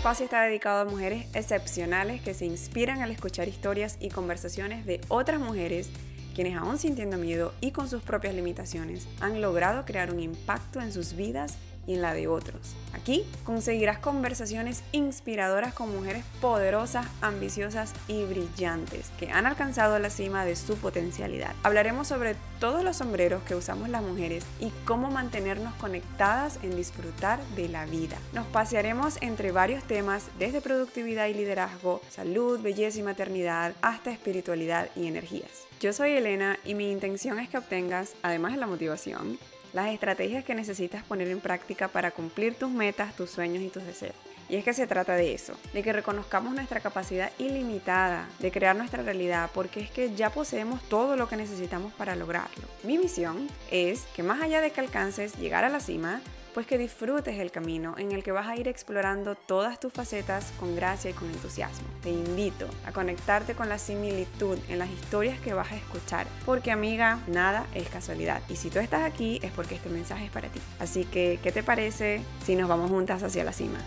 [0.00, 5.02] Espacio está dedicado a mujeres excepcionales que se inspiran al escuchar historias y conversaciones de
[5.08, 5.90] otras mujeres
[6.34, 10.90] quienes aún sintiendo miedo y con sus propias limitaciones han logrado crear un impacto en
[10.90, 12.74] sus vidas y en la de otros.
[12.92, 20.44] Aquí conseguirás conversaciones inspiradoras con mujeres poderosas, ambiciosas y brillantes que han alcanzado la cima
[20.44, 21.54] de su potencialidad.
[21.62, 27.40] Hablaremos sobre todos los sombreros que usamos las mujeres y cómo mantenernos conectadas en disfrutar
[27.56, 28.18] de la vida.
[28.32, 34.90] Nos pasearemos entre varios temas desde productividad y liderazgo, salud, belleza y maternidad, hasta espiritualidad
[34.94, 35.50] y energías.
[35.80, 39.38] Yo soy Elena y mi intención es que obtengas, además de la motivación,
[39.72, 43.84] las estrategias que necesitas poner en práctica para cumplir tus metas, tus sueños y tus
[43.84, 44.14] deseos.
[44.48, 48.74] Y es que se trata de eso, de que reconozcamos nuestra capacidad ilimitada de crear
[48.74, 52.66] nuestra realidad, porque es que ya poseemos todo lo que necesitamos para lograrlo.
[52.82, 56.20] Mi misión es que más allá de que alcances llegar a la cima,
[56.60, 60.52] pues que disfrutes el camino en el que vas a ir explorando todas tus facetas
[60.60, 61.88] con gracia y con entusiasmo.
[62.02, 66.70] Te invito a conectarte con la similitud en las historias que vas a escuchar, porque
[66.70, 68.42] amiga, nada es casualidad.
[68.50, 70.60] Y si tú estás aquí es porque este mensaje es para ti.
[70.78, 73.78] Así que, ¿qué te parece si nos vamos juntas hacia la cima?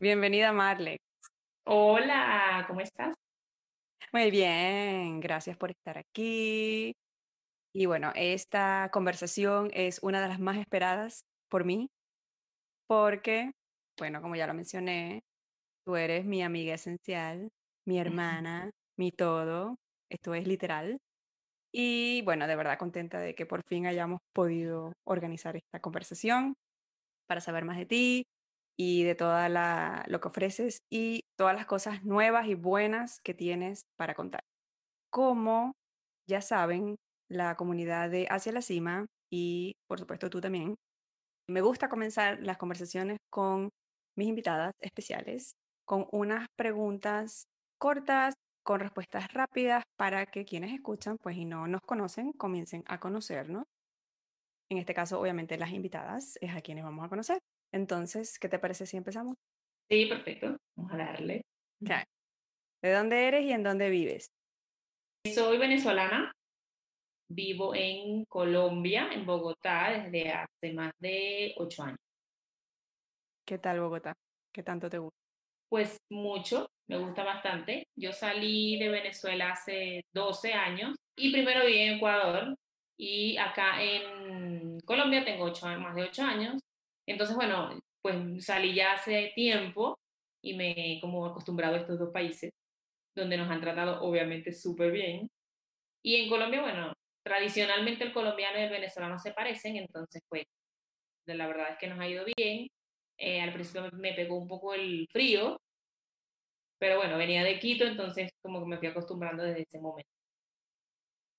[0.00, 0.98] Bienvenida Marle.
[1.64, 3.14] Hola, ¿cómo estás?
[4.12, 6.94] Muy bien, gracias por estar aquí.
[7.74, 11.88] Y bueno, esta conversación es una de las más esperadas por mí,
[12.88, 13.52] porque,
[13.98, 15.22] bueno, como ya lo mencioné,
[15.86, 17.50] tú eres mi amiga esencial,
[17.86, 19.76] mi hermana, mi todo,
[20.10, 20.98] esto es literal.
[21.72, 26.54] Y bueno, de verdad contenta de que por fin hayamos podido organizar esta conversación
[27.28, 28.24] para saber más de ti,
[28.82, 29.36] y de todo
[30.06, 34.40] lo que ofreces y todas las cosas nuevas y buenas que tienes para contar.
[35.10, 35.72] Como
[36.26, 36.96] ya saben,
[37.28, 40.76] la comunidad de Hacia la Cima y por supuesto tú también,
[41.46, 43.68] me gusta comenzar las conversaciones con
[44.16, 45.52] mis invitadas especiales
[45.84, 47.44] con unas preguntas
[47.78, 48.32] cortas,
[48.64, 53.64] con respuestas rápidas para que quienes escuchan pues y no nos conocen comiencen a conocernos.
[54.70, 57.40] En este caso, obviamente, las invitadas es a quienes vamos a conocer.
[57.72, 59.36] Entonces, ¿qué te parece si empezamos?
[59.88, 60.56] Sí, perfecto.
[60.76, 61.42] Vamos a darle.
[61.80, 64.30] ¿De dónde eres y en dónde vives?
[65.26, 66.32] Soy venezolana.
[67.32, 71.98] Vivo en Colombia, en Bogotá, desde hace más de ocho años.
[73.46, 74.14] ¿Qué tal Bogotá?
[74.52, 75.16] ¿Qué tanto te gusta?
[75.68, 77.86] Pues mucho, me gusta bastante.
[77.96, 82.56] Yo salí de Venezuela hace 12 años y primero viví en Ecuador
[82.98, 86.60] y acá en Colombia tengo ocho, más de ocho años
[87.10, 89.98] entonces, bueno, pues salí ya hace tiempo
[90.42, 92.50] y me he como acostumbrado a estos dos países,
[93.14, 95.28] donde nos han tratado obviamente súper bien.
[96.02, 96.92] Y en Colombia, bueno,
[97.24, 100.44] tradicionalmente el colombiano y el venezolano se parecen, entonces pues
[101.26, 102.68] la verdad es que nos ha ido bien.
[103.18, 105.60] Eh, al principio me pegó un poco el frío,
[106.78, 110.10] pero bueno, venía de Quito, entonces como que me fui acostumbrando desde ese momento.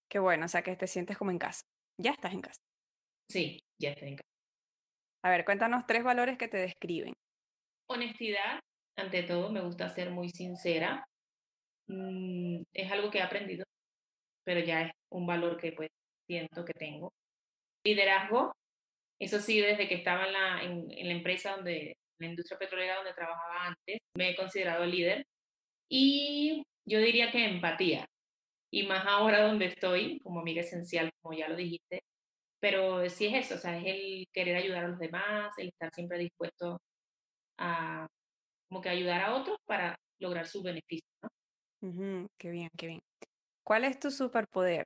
[0.07, 1.63] Qué bueno, o sea que te sientes como en casa.
[1.97, 2.62] Ya estás en casa.
[3.27, 4.30] Sí, ya estoy en casa.
[5.23, 7.13] A ver, cuéntanos tres valores que te describen.
[7.88, 8.60] Honestidad,
[8.97, 11.05] ante todo, me gusta ser muy sincera.
[11.88, 13.65] Mm, es algo que he aprendido,
[14.43, 15.89] pero ya es un valor que pues
[16.27, 17.12] siento que tengo.
[17.84, 18.53] Liderazgo,
[19.19, 23.13] eso sí, desde que estaba en la, en, la empresa donde, la industria petrolera donde
[23.13, 25.25] trabajaba antes, me he considerado líder.
[25.89, 28.07] Y yo diría que empatía.
[28.71, 32.01] Y más ahora donde estoy, como amiga esencial, como ya lo dijiste.
[32.62, 35.91] Pero sí es eso, o sea, es el querer ayudar a los demás, el estar
[35.93, 36.80] siempre dispuesto
[37.58, 38.08] a
[38.69, 41.10] como que ayudar a otros para lograr sus beneficios.
[41.21, 42.28] ¿no?
[42.38, 43.02] qué bien, qué bien.
[43.65, 44.86] ¿Cuál es tu superpoder?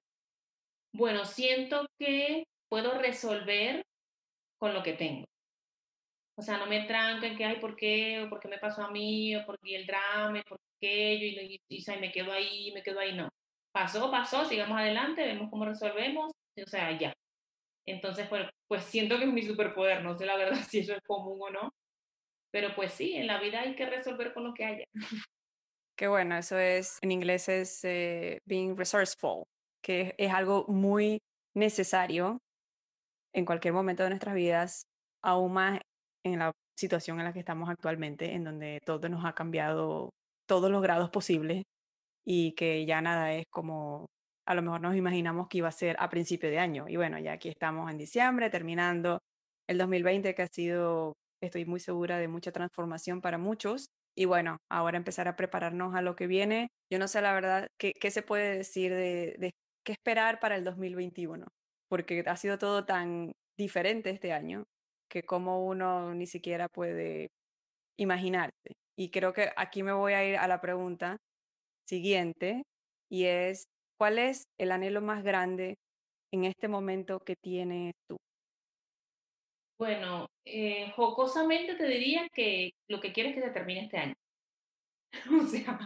[0.93, 3.83] Bueno, siento que puedo resolver
[4.57, 5.25] con lo que tengo.
[6.37, 8.21] O sea, no me tranco en que, ay, ¿por qué?
[8.21, 9.35] ¿O por qué me pasó a mí?
[9.35, 10.41] ¿O por qué el drama?
[10.47, 11.41] ¿Por qué yo?
[11.41, 13.13] Y, y, me quedo ahí, me quedo ahí.
[13.13, 13.29] No.
[13.71, 16.31] Pasó, pasó, sigamos adelante, vemos cómo resolvemos.
[16.57, 17.13] O sea, ya.
[17.85, 20.03] Entonces, pues, pues siento que es mi superpoder.
[20.03, 21.73] No sé la verdad si eso es común o no.
[22.51, 24.85] Pero pues sí, en la vida hay que resolver con lo que haya.
[25.97, 29.43] Qué bueno, eso es, en inglés es eh, being resourceful,
[29.81, 31.19] que es algo muy
[31.53, 32.39] necesario
[33.33, 34.85] en cualquier momento de nuestras vidas,
[35.21, 35.79] aún más
[36.23, 40.09] en la situación en la que estamos actualmente, en donde todo nos ha cambiado
[40.47, 41.63] todos los grados posibles
[42.25, 44.07] y que ya nada es como
[44.45, 46.85] a lo mejor nos imaginamos que iba a ser a principio de año.
[46.87, 49.19] Y bueno, ya aquí estamos en diciembre, terminando
[49.67, 53.89] el 2020, que ha sido estoy muy segura de mucha transformación para muchos.
[54.15, 56.69] Y bueno, ahora empezar a prepararnos a lo que viene.
[56.91, 59.51] Yo no sé la verdad qué, qué se puede decir de,
[59.83, 61.45] qué esperar para el 2021,
[61.89, 64.65] porque ha sido todo tan diferente este año
[65.09, 67.29] que como uno ni siquiera puede
[67.97, 68.73] imaginarse.
[68.97, 71.17] Y creo que aquí me voy a ir a la pregunta
[71.87, 72.63] siguiente
[73.09, 73.65] y es,
[73.97, 75.77] ¿cuál es el anhelo más grande
[76.31, 78.17] en este momento que tienes tú?
[79.77, 84.15] Bueno, eh, jocosamente te diría que lo que quiero es que se termine este año.
[85.43, 85.79] o sea,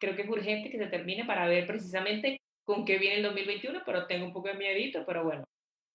[0.00, 3.82] creo que es urgente que se termine para ver precisamente con qué viene el 2021,
[3.84, 5.44] pero tengo un poco de miedito, pero bueno.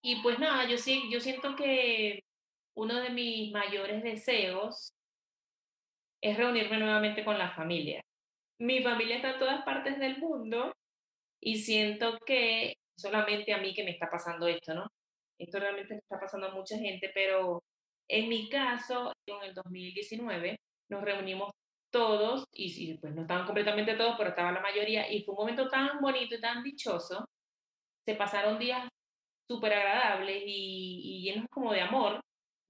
[0.02, 2.22] Y pues nada, yo sí, yo siento que
[2.76, 4.92] uno de mis mayores deseos
[6.22, 8.00] es reunirme nuevamente con la familia.
[8.60, 10.72] Mi familia está en todas partes del mundo
[11.40, 14.86] y siento que solamente a mí que me está pasando esto, ¿no?
[15.38, 17.62] Esto realmente está pasando a mucha gente, pero
[18.08, 20.58] en mi caso, en el 2019,
[20.90, 21.52] nos reunimos
[21.90, 25.68] todos, y pues no estaban completamente todos, pero estaba la mayoría, y fue un momento
[25.68, 27.24] tan bonito y tan dichoso.
[28.06, 28.88] Se pasaron días
[29.48, 32.20] súper agradables y, y, llenos como de amor.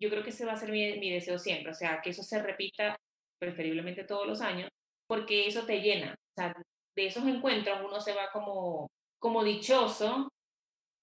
[0.00, 2.22] Yo creo que ese va a ser mi, mi deseo siempre, o sea, que eso
[2.22, 2.96] se repita
[3.40, 4.70] preferiblemente todos los años,
[5.08, 6.14] porque eso te llena.
[6.14, 6.54] O sea,
[6.98, 10.28] de esos encuentros uno se va como, como dichoso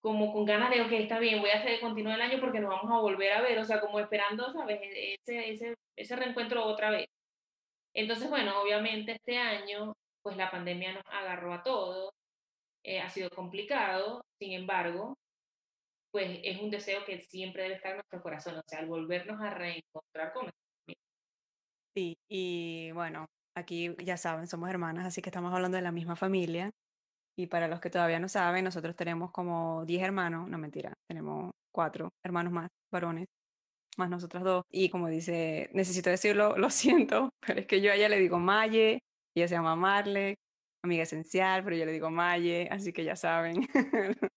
[0.02, 2.70] como con ganas de, ok, está bien, voy a hacer, continuar el año porque nos
[2.70, 4.80] vamos a volver a ver, o sea, como esperando, ¿sabes?
[4.84, 7.08] E-, ese, ese, ese reencuentro otra vez.
[7.92, 12.12] Entonces, bueno, obviamente este año, pues la pandemia nos agarró a todos,
[12.84, 15.16] eh, ha sido complicado, sin embargo,
[16.12, 19.42] pues es un deseo que siempre debe estar en nuestro corazón, o sea, al volvernos
[19.42, 21.02] a reencontrar con nuestra familia.
[21.96, 26.16] Sí, y bueno, aquí ya saben, somos hermanas, así que estamos hablando de la misma
[26.16, 26.72] familia.
[27.38, 31.52] Y para los que todavía no saben, nosotros tenemos como 10 hermanos, no mentira, tenemos
[31.74, 33.26] cuatro hermanos más, varones,
[33.98, 34.64] más nosotras dos.
[34.72, 38.40] Y como dice, necesito decirlo, lo siento, pero es que yo a ella le digo
[38.40, 39.00] Maye,
[39.36, 40.36] ella se llama Marle,
[40.84, 43.68] amiga esencial, pero yo le digo Maye, así que ya saben,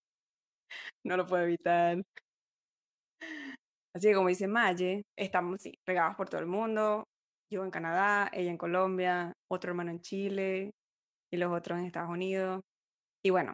[1.05, 2.01] no lo puedo evitar.
[3.93, 7.05] Así que como dice Maye, estamos sí, regados por todo el mundo,
[7.49, 10.71] yo en Canadá, ella en Colombia, otro hermano en Chile
[11.31, 12.61] y los otros en Estados Unidos.
[13.23, 13.53] Y bueno,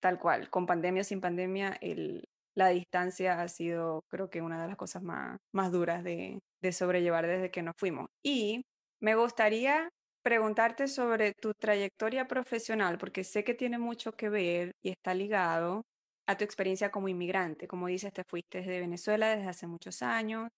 [0.00, 2.24] tal cual, con pandemia o sin pandemia, el,
[2.56, 6.72] la distancia ha sido creo que una de las cosas más, más duras de, de
[6.72, 8.06] sobrellevar desde que nos fuimos.
[8.24, 8.62] Y
[9.00, 9.88] me gustaría
[10.22, 15.82] preguntarte sobre tu trayectoria profesional, porque sé que tiene mucho que ver y está ligado
[16.28, 17.66] a tu experiencia como inmigrante.
[17.66, 20.48] Como dices, te fuiste de Venezuela desde hace muchos años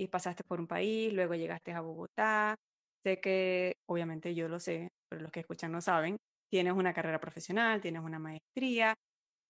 [0.00, 2.56] y pasaste por un país, luego llegaste a Bogotá.
[3.04, 6.16] Sé que, obviamente yo lo sé, pero los que escuchan no saben,
[6.50, 8.94] tienes una carrera profesional, tienes una maestría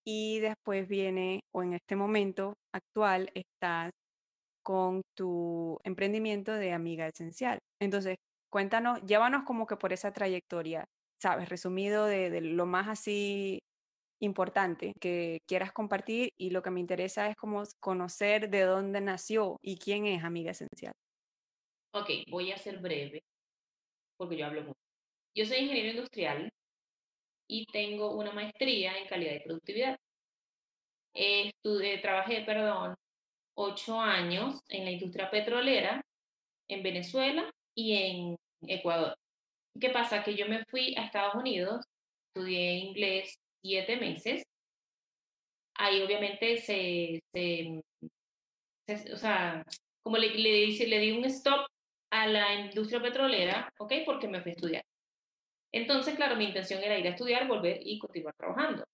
[0.07, 3.91] y después viene, o en este momento actual, estás
[4.65, 7.59] con tu emprendimiento de amiga esencial.
[7.81, 8.17] Entonces,
[8.51, 10.85] cuéntanos, llévanos como que por esa trayectoria,
[11.23, 11.49] ¿sabes?
[11.49, 13.61] Resumido de, de lo más así
[14.21, 19.59] importante que quieras compartir y lo que me interesa es como conocer de dónde nació
[19.63, 20.93] y quién es Amiga Esencial.
[21.93, 23.23] Ok, voy a ser breve
[24.17, 24.81] porque yo hablo mucho.
[25.35, 26.53] Yo soy ingeniero industrial
[27.49, 29.97] y tengo una maestría en calidad y productividad.
[31.15, 32.95] Estudié, trabajé, perdón,
[33.55, 36.03] ocho años en la industria petrolera
[36.69, 39.17] en Venezuela y en Ecuador.
[39.81, 40.23] ¿Qué pasa?
[40.23, 41.85] Que yo me fui a Estados Unidos,
[42.29, 44.43] estudié inglés siete meses.
[45.77, 47.21] Ahí obviamente se,
[49.13, 49.65] o sea,
[50.03, 51.67] como le, le, le di un stop
[52.13, 53.93] a la industria petrolera, ¿ok?
[54.05, 54.83] Porque me fui a estudiar.
[55.73, 58.85] Entonces, claro, mi intención era ir a estudiar, volver y continuar trabajando.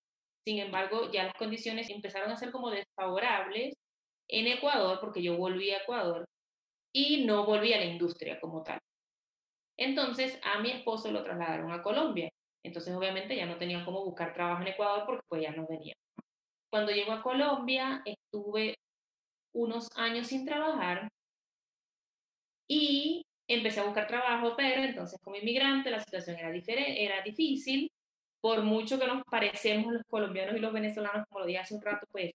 [0.44, 3.74] Sin embargo, ya las condiciones empezaron a ser como desfavorables
[4.28, 6.24] en Ecuador, porque yo volví a Ecuador
[6.94, 8.78] y no volví a la industria como tal.
[9.78, 12.28] Entonces, a mi esposo lo trasladaron a Colombia.
[12.66, 15.94] Entonces, obviamente, ya no tenía cómo buscar trabajo en Ecuador porque pues ya no venía.
[16.70, 18.74] Cuando llegó a Colombia, estuve
[19.54, 21.08] unos años sin trabajar
[22.68, 27.90] y empecé a buscar trabajo, pero entonces como inmigrante la situación era, diferente, era difícil.
[28.40, 31.82] Por mucho que nos parecemos los colombianos y los venezolanos, como lo dije hace un
[31.82, 32.32] rato, pues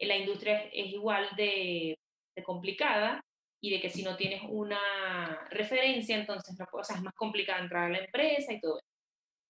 [0.00, 1.96] la industria es, igual de,
[2.36, 3.20] de, complicada
[3.60, 7.62] y de que si no tienes una referencia, entonces no, o sea, es más complicado
[7.62, 8.87] entrar a la empresa y todo eso.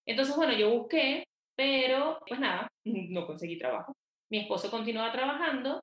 [0.09, 3.92] Entonces, bueno, yo busqué, pero pues nada, no conseguí trabajo.
[4.31, 5.81] Mi esposo continuaba trabajando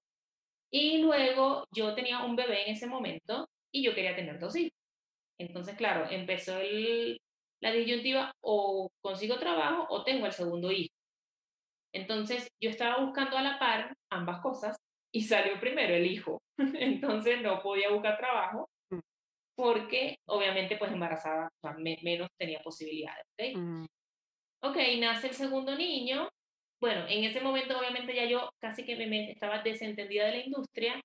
[0.72, 4.74] y luego yo tenía un bebé en ese momento y yo quería tener dos hijos.
[5.40, 7.20] Entonces, claro, empezó el,
[7.62, 10.94] la disyuntiva o consigo trabajo o tengo el segundo hijo.
[11.94, 14.76] Entonces, yo estaba buscando a la par ambas cosas
[15.14, 16.42] y salió primero el hijo.
[16.58, 19.00] Entonces, no podía buscar trabajo mm.
[19.56, 23.24] porque obviamente pues embarazada, o sea, menos tenía posibilidades.
[23.34, 23.56] ¿okay?
[23.56, 23.86] Mm.
[24.70, 26.30] Ok, nace el segundo niño.
[26.80, 31.02] Bueno, en ese momento obviamente ya yo casi que me estaba desentendida de la industria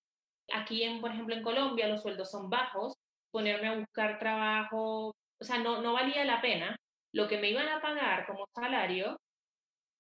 [0.53, 2.95] Aquí, en, por ejemplo, en Colombia los sueldos son bajos,
[3.31, 5.09] ponerme a buscar trabajo,
[5.41, 6.77] o sea, no, valía la pena
[7.13, 9.19] lo que me iban a pagar como salario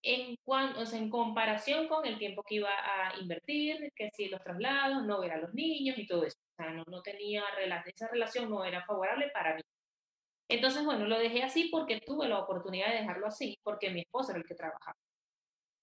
[0.03, 4.43] en, cuanto, o en comparación con el tiempo que iba a invertir, que si los
[4.43, 6.37] traslados, no ver a los niños y todo eso.
[6.59, 7.45] O sea, no tenía,
[7.87, 9.63] esa relación no era favorable para mí.
[10.51, 14.33] Entonces, bueno, lo dejé así porque tuve la oportunidad de dejarlo así, porque mi esposo
[14.33, 14.97] era el que trabajaba.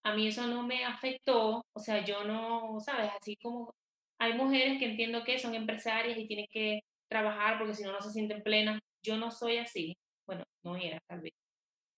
[0.03, 3.11] A mí eso no me afectó, o sea, yo no, ¿sabes?
[3.19, 3.73] Así como
[4.19, 8.01] hay mujeres que entiendo que son empresarias y tienen que trabajar porque si no, no
[8.01, 8.79] se sienten plenas.
[9.05, 9.95] Yo no soy así.
[10.27, 11.31] Bueno, no era tal vez.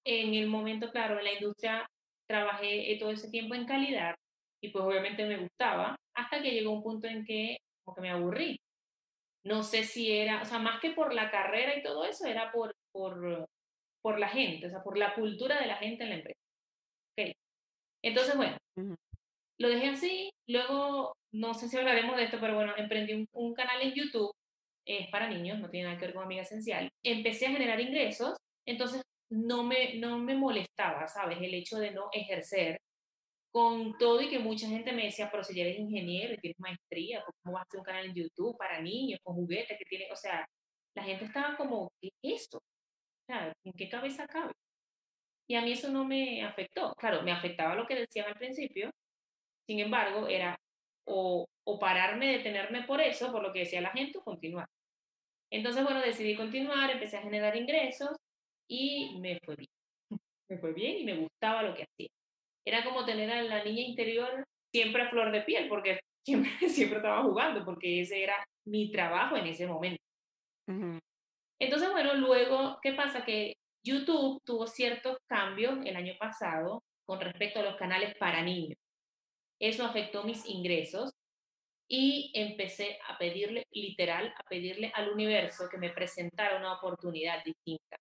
[0.05, 1.87] En el momento, claro, en la industria
[2.27, 4.15] trabajé todo ese tiempo en calidad
[4.61, 8.11] y pues obviamente me gustaba hasta que llegó un punto en que como que me
[8.11, 8.59] aburrí.
[9.49, 12.51] No sé si era, o sea, más que por la carrera y todo eso, era
[12.51, 13.47] por, por,
[13.99, 16.39] por la gente, o sea, por la cultura de la gente en la empresa.
[17.13, 17.33] Okay.
[18.03, 18.55] Entonces, bueno,
[19.57, 23.81] lo dejé así, luego no sé si hablaremos de esto, pero bueno, emprendí un, canal
[23.81, 24.31] en YouTube,
[24.85, 26.87] es para niños, no tiene nada que ver con Amiga Esencial.
[27.03, 31.39] Empecé a generar ingresos, entonces no me, no me molestaba, ¿sabes?
[31.41, 32.77] El hecho de no ejercer
[33.51, 37.23] con todo y que mucha gente me decía, pero si eres ingeniero y tienes maestría,
[37.25, 40.07] ¿cómo vas a hacer un canal en YouTube para niños con juguetes que tiene?
[40.11, 40.47] O sea,
[40.95, 42.57] la gente estaba como, ¿qué es esto?
[42.57, 44.53] O sea, ¿en qué cabeza cabe?
[45.47, 46.93] Y a mí eso no me afectó.
[46.95, 48.91] Claro, me afectaba lo que decían al principio.
[49.67, 50.55] Sin embargo, era
[51.05, 54.67] o, o pararme, detenerme por eso, por lo que decía la gente, o continuar.
[55.51, 58.15] Entonces, bueno, decidí continuar, empecé a generar ingresos
[58.67, 59.69] y me fue bien.
[60.49, 62.09] Me fue bien y me gustaba lo que hacía.
[62.65, 66.97] Era como tener a la niña interior siempre a flor de piel, porque siempre, siempre
[66.97, 70.01] estaba jugando, porque ese era mi trabajo en ese momento.
[71.59, 73.25] Entonces, bueno, luego, ¿qué pasa?
[73.25, 78.77] Que YouTube tuvo ciertos cambios el año pasado con respecto a los canales para niños.
[79.59, 81.11] Eso afectó mis ingresos
[81.89, 87.97] y empecé a pedirle, literal, a pedirle al universo que me presentara una oportunidad distinta.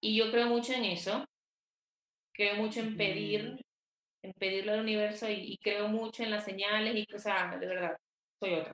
[0.00, 1.24] Y yo creo mucho en eso,
[2.42, 3.60] creo mucho en pedir,
[4.22, 7.96] en pedirle al universo y, creo mucho en las señales y, o sea, de verdad,
[8.40, 8.72] soy otra.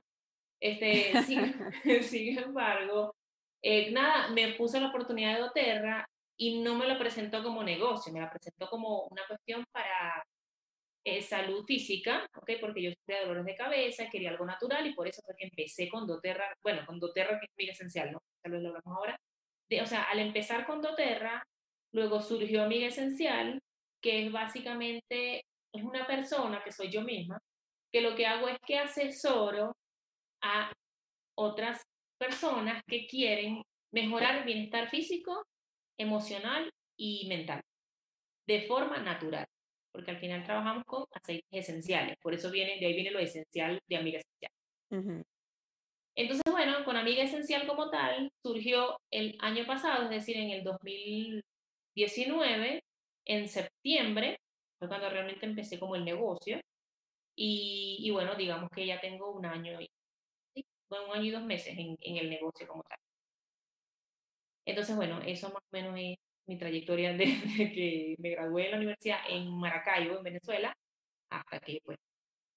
[0.59, 1.13] Este,
[2.03, 3.15] sin, embargo,
[3.61, 8.11] eh, nada, me puse la oportunidad de doTERRA y no me lo presentó como negocio,
[8.11, 10.23] me la presentó como una cuestión para
[11.05, 12.51] eh, salud física, ¿ok?
[12.59, 15.89] Porque yo sufría dolores de cabeza, quería algo natural y por eso fue que empecé
[15.89, 18.19] con doTERRA, bueno, con doTERRA que es Amiga Esencial, ¿no?
[18.41, 19.19] Tal vez lo hablamos ahora.
[19.69, 21.43] De, o sea, al empezar con doTERRA,
[21.93, 23.59] luego surgió Amiga Esencial,
[24.01, 27.39] que es básicamente, es una persona, que soy yo misma,
[27.91, 29.75] que lo que hago es que asesoro
[30.41, 30.71] a
[31.35, 31.81] otras
[32.17, 33.61] personas que quieren
[33.91, 35.43] mejorar el bienestar físico,
[35.97, 37.61] emocional y mental,
[38.47, 39.47] de forma natural.
[39.91, 43.79] porque al final trabajamos con aceites esenciales, por eso viene, de ahí viene lo esencial
[43.87, 45.25] de Amiga Esencial.
[46.15, 50.63] Entonces, bueno, con Amiga Esencial como tal, surgió el año pasado, es decir, en el
[52.05, 52.83] 2019,
[53.25, 54.37] en septiembre,
[54.79, 56.59] fue cuando realmente empecé como el negocio,
[57.35, 59.89] y, bueno, digamos que ya tengo un año, y,
[60.89, 62.97] un año y dos meses en, en el negocio como tal.
[64.65, 68.77] Entonces, bueno, eso más o menos es mi trayectoria desde que me gradué de la
[68.77, 70.73] universidad en Maracaibo, en Venezuela,
[71.31, 71.97] hasta que, pues,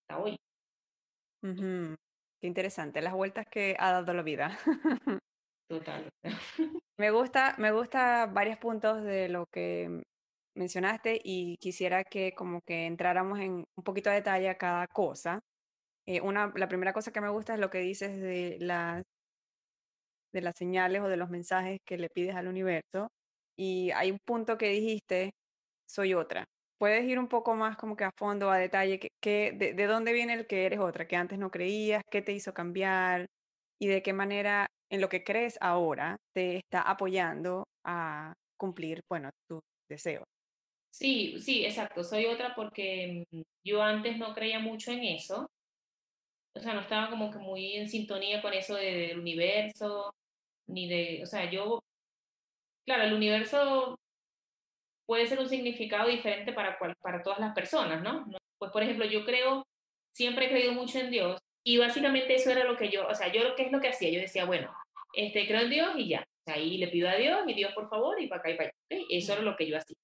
[0.02, 0.36] hasta hoy.
[2.40, 4.58] Qué interesante, las vueltas que ha dado la vida.
[6.98, 10.02] Me gusta, me gusta varios puntos de lo que
[10.54, 15.40] mencionaste y quisiera que como que entráramos en un poquito de detalle a cada cosa.
[16.06, 19.02] Eh, una, la primera cosa que me gusta es lo que dices de las,
[20.32, 23.08] de las señales o de los mensajes que le pides al universo.
[23.56, 25.32] Y hay un punto que dijiste,
[25.88, 26.44] soy otra.
[26.78, 30.12] ¿Puedes ir un poco más como que a fondo, a detalle, que, de, de, dónde
[30.12, 33.26] viene el que eres otra, que antes no creías, qué te hizo cambiar
[33.78, 39.30] y de qué manera en lo que crees ahora te está apoyando a cumplir, bueno,
[39.48, 40.24] tus deseos?
[40.90, 42.04] Sí, sí, exacto.
[42.04, 45.50] Soy otra porque mm, yo antes no creía mucho en eso.
[46.54, 50.14] O sea, no estaba como que muy en sintonía con eso del universo,
[50.68, 51.82] ni de, o sea, yo,
[52.84, 53.98] claro, el universo
[55.06, 58.26] puede ser un significado diferente para, para todas las personas, ¿no?
[58.58, 59.66] Pues, por ejemplo, yo creo,
[60.14, 63.32] siempre he creído mucho en Dios y básicamente eso era lo que yo, o sea,
[63.32, 64.10] yo, ¿qué es lo que hacía?
[64.10, 64.70] Yo decía, bueno,
[65.14, 66.24] este, creo en Dios y ya.
[66.46, 69.04] Ahí le pido a Dios y Dios, por favor, y para acá y para allá.
[69.10, 69.96] Eso era lo que yo hacía.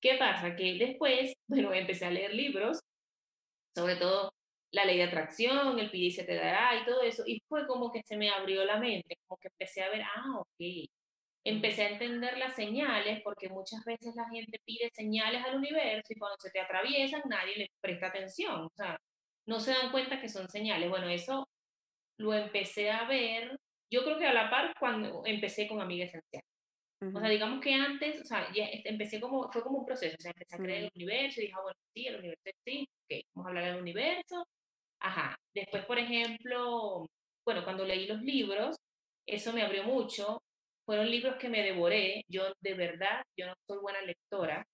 [0.00, 0.54] ¿Qué pasa?
[0.56, 2.80] Que después, bueno, empecé a leer libros,
[3.74, 4.32] sobre todo
[4.72, 7.66] la ley de atracción, el pide y se te dará y todo eso, y fue
[7.66, 10.88] como que se me abrió la mente, como que empecé a ver, ah, ok,
[11.44, 16.18] empecé a entender las señales, porque muchas veces la gente pide señales al universo y
[16.18, 18.98] cuando se te atraviesan nadie le presta atención, o sea,
[19.46, 20.88] no se dan cuenta que son señales.
[20.88, 21.48] Bueno, eso
[22.18, 23.58] lo empecé a ver,
[23.94, 26.42] yo creo que a la par cuando empecé con Amiga Esencial.
[27.14, 30.22] O sea, digamos que antes, o sea, ya empecé como, fue como un proceso, o
[30.22, 33.26] sea, empecé a creer el universo y dije, ah, bueno, sí, el universo existe, ok,
[33.34, 34.46] vamos a hablar del universo.
[35.00, 35.36] Ajá.
[35.54, 37.06] Después, por ejemplo,
[37.44, 38.76] bueno, cuando leí los libros,
[39.26, 40.42] eso me abrió mucho.
[40.86, 42.24] Fueron libros que me devoré.
[42.28, 44.66] Yo, de verdad, yo no soy buena lectora.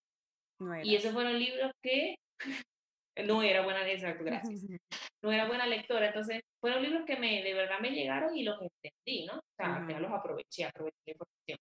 [0.85, 2.15] y esos fueron libros que
[3.25, 4.65] no era buena, exacto, gracias.
[5.23, 6.09] No era buena lectora.
[6.09, 9.39] Entonces, fueron libros que me, de verdad me llegaron y los entendí, ¿no?
[9.39, 11.59] O sea, al final los aproveché, aproveché la información.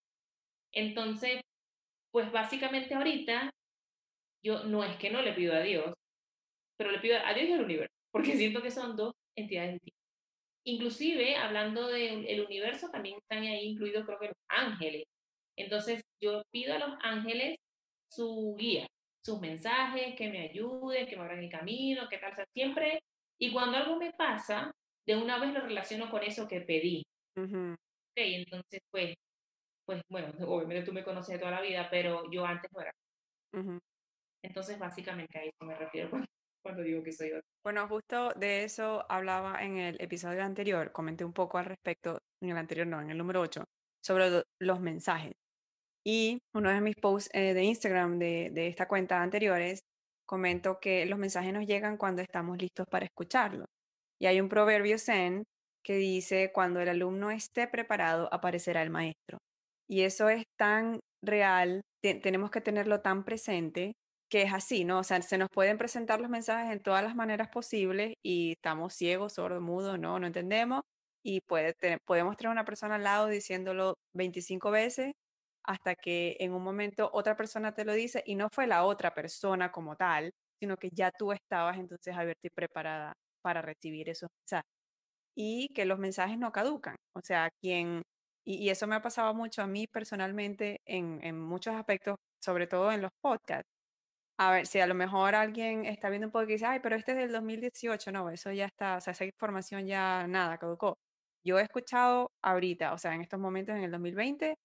[0.72, 1.42] Entonces,
[2.12, 3.52] pues básicamente ahorita,
[4.44, 5.94] yo no es que no le pido a Dios,
[6.78, 10.00] pero le pido a Dios y al universo, porque siento que son dos entidades distintas.
[10.66, 15.04] Inclusive, hablando del universo, también están ahí incluidos creo que los ángeles.
[15.58, 17.58] Entonces, yo pido a los ángeles
[18.12, 18.88] su guía,
[19.24, 23.04] sus mensajes, que me ayuden, que me abran el camino, que tal, sea, siempre.
[23.38, 24.72] Y cuando algo me pasa,
[25.06, 27.04] de una vez lo relaciono con eso que pedí.
[27.36, 27.76] Uh
[28.16, 29.16] entonces, pues,
[29.86, 32.94] pues bueno, obviamente tú me conoces de toda la vida, pero yo antes no era.
[34.44, 36.10] Entonces, básicamente a eso me refiero
[36.64, 37.50] cuando, digo que soy otra.
[37.64, 42.50] Bueno, justo de eso hablaba en el episodio anterior, comenté un poco al respecto, en
[42.50, 43.64] el anterior no, en el número 8,
[44.04, 45.34] sobre los mensajes.
[46.12, 49.82] Y uno de mis posts eh, de Instagram de, de esta cuenta anteriores,
[50.26, 53.68] comento que los mensajes nos llegan cuando estamos listos para escucharlos.
[54.20, 55.44] Y hay un proverbio zen
[55.84, 59.38] que dice, cuando el alumno esté preparado, aparecerá el maestro.
[59.88, 63.94] Y eso es tan real, tenemos que tenerlo tan presente
[64.32, 65.00] que es así, ¿no?
[65.00, 68.96] O sea, se nos pueden presentar los mensajes en todas las maneras posibles y estamos
[68.96, 70.82] ciegos, sordos, mudos, no, no entendemos.
[71.24, 75.14] Y puede podemos tener una persona al lado diciéndolo 25 veces
[75.70, 79.14] hasta que en un momento otra persona te lo dice y no fue la otra
[79.14, 83.14] persona como tal, sino que ya tú estabas entonces abierta y preparada
[83.44, 84.72] para recibir esos mensajes.
[85.36, 86.96] Y que los mensajes no caducan.
[87.16, 88.04] O sea, quien
[88.46, 92.92] y, eso me ha pasado mucho a mí personalmente en, en muchos aspectos, sobre todo
[92.92, 93.70] en los podcasts.
[94.38, 96.96] A ver, si a lo mejor alguien está viendo un podcast y dice, ay, pero
[96.96, 100.98] este es del 2018, no, eso ya está, o sea, esa información ya nada, caducó.
[101.44, 104.56] Yo he escuchado ahorita, o sea, en estos momentos, en el 2020,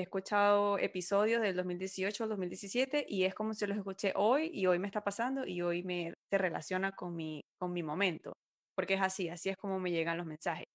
[0.00, 4.66] he escuchado episodios del 2018 al 2017 y es como si los escuché hoy y
[4.66, 8.32] hoy me está pasando y hoy me se relaciona con mi, con mi momento,
[8.74, 10.66] porque es así, así es como me llegan los mensajes.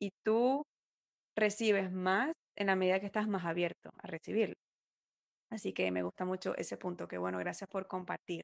[0.00, 0.62] Y tú
[1.36, 4.54] recibes más en la medida que estás más abierto a recibirlo.
[5.50, 8.42] Así que me gusta mucho ese punto, que bueno, gracias por compartir.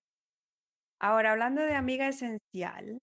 [1.01, 2.99] Ahora, hablando de amiga esencial,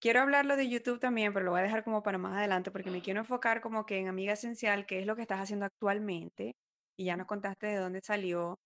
[0.00, 2.90] quiero hablarlo de YouTube también, pero lo voy a dejar como para más adelante porque
[2.90, 6.56] me quiero enfocar como que en amiga esencial, que es lo que estás haciendo actualmente,
[6.96, 8.58] y ya nos contaste de dónde salió,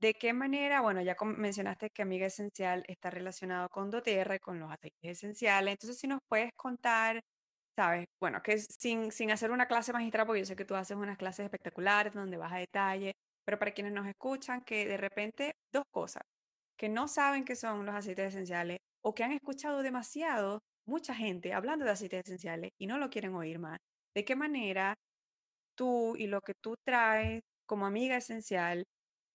[0.00, 0.80] ¿De qué manera?
[0.80, 5.72] Bueno, ya mencionaste que Amiga Esencial está relacionado con doTERRA con los aceites esenciales.
[5.72, 7.20] Entonces, si nos puedes contar,
[7.76, 10.96] sabes, bueno, que sin, sin hacer una clase magistral, porque yo sé que tú haces
[10.96, 13.14] unas clases espectaculares donde vas a detalle,
[13.44, 16.22] pero para quienes nos escuchan, que de repente dos cosas,
[16.76, 21.54] que no saben qué son los aceites esenciales o que han escuchado demasiado, mucha gente
[21.54, 23.78] hablando de aceites esenciales y no lo quieren oír más.
[24.14, 24.94] ¿De qué manera
[25.76, 28.84] tú y lo que tú traes como amiga esencial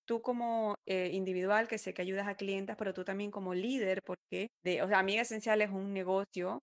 [0.06, 4.02] tú como eh, individual, que sé que ayudas a clientes, pero tú también como líder,
[4.04, 6.62] porque, de, o sea, Amiga Esencial es un negocio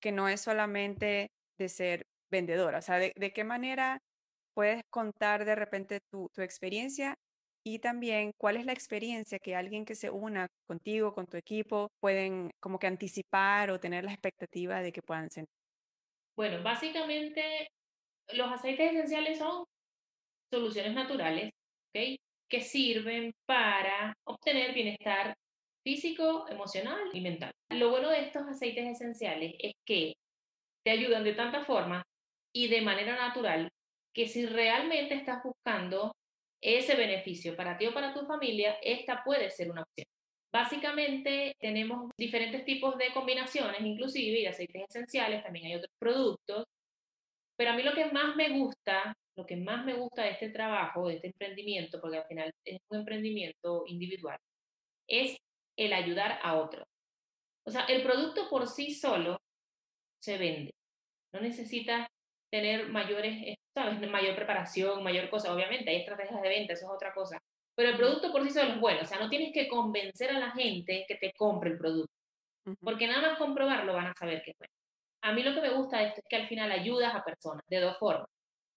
[0.00, 4.00] que no es solamente de ser vendedora, o sea, de, qué manera
[4.54, 7.16] puedes contar de repente tu, tu, experiencia
[7.64, 11.88] y también cuál es la experiencia que alguien que se una contigo, con tu equipo,
[12.00, 15.54] pueden como que anticipar o tener la expectativa de que puedan sentir.
[16.36, 17.68] Bueno, básicamente
[18.32, 19.64] los aceites esenciales son
[20.50, 21.50] soluciones naturales,
[21.88, 22.16] ¿ok?
[22.48, 25.34] que sirven para obtener bienestar
[25.84, 27.52] físico, emocional y mental.
[27.70, 30.14] Lo bueno de estos aceites esenciales es que
[30.84, 32.02] te ayudan de tanta forma
[32.52, 33.70] y de manera natural
[34.12, 36.12] que si realmente estás buscando
[36.60, 40.06] ese beneficio para ti o para tu familia, esta puede ser una opción.
[40.52, 46.64] Básicamente tenemos diferentes tipos de combinaciones, inclusive, y aceites esenciales, también hay otros productos,
[47.56, 50.50] pero a mí lo que más me gusta lo que más me gusta de este
[50.50, 54.38] trabajo, de este emprendimiento, porque al final es un emprendimiento individual,
[55.08, 55.36] es
[55.76, 56.86] el ayudar a otros.
[57.64, 59.40] O sea, el producto por sí solo
[60.20, 60.74] se vende.
[61.32, 62.06] No necesitas
[62.50, 64.00] tener mayores, eh, ¿sabes?
[64.10, 65.54] Mayor preparación, mayor cosa.
[65.54, 67.38] Obviamente hay estrategias de venta, eso es otra cosa.
[67.76, 69.00] Pero el producto por sí solo es bueno.
[69.02, 72.12] O sea, no tienes que convencer a la gente que te compre el producto.
[72.80, 74.72] Porque nada más comprobarlo van a saber que es bueno.
[75.22, 77.64] A mí lo que me gusta de esto es que al final ayudas a personas
[77.68, 78.26] de dos formas.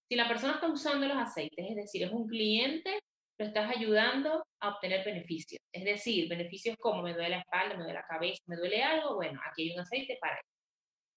[0.08, 3.00] Si la persona está usando los aceites, es decir, es un cliente,
[3.38, 5.60] lo estás ayudando a obtener beneficios.
[5.72, 9.14] Es decir, beneficios como me duele la espalda, me duele la cabeza, me duele algo,
[9.16, 10.48] bueno, aquí hay un aceite para eso.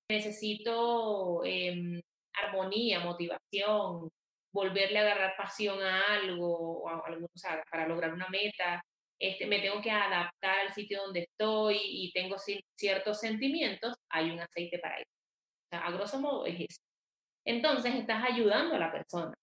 [0.10, 2.02] Necesito em,
[2.34, 4.10] armonía, motivación,
[4.54, 8.84] volverle a agarrar pasión a algo, o, a, o sea, para lograr una meta.
[9.20, 12.36] Este, me tengo que adaptar al sitio donde estoy y tengo
[12.78, 15.10] ciertos sentimientos, hay un aceite para eso.
[15.10, 16.88] O sea, a grosso modo es eso
[17.48, 19.34] entonces estás ayudando a la persona.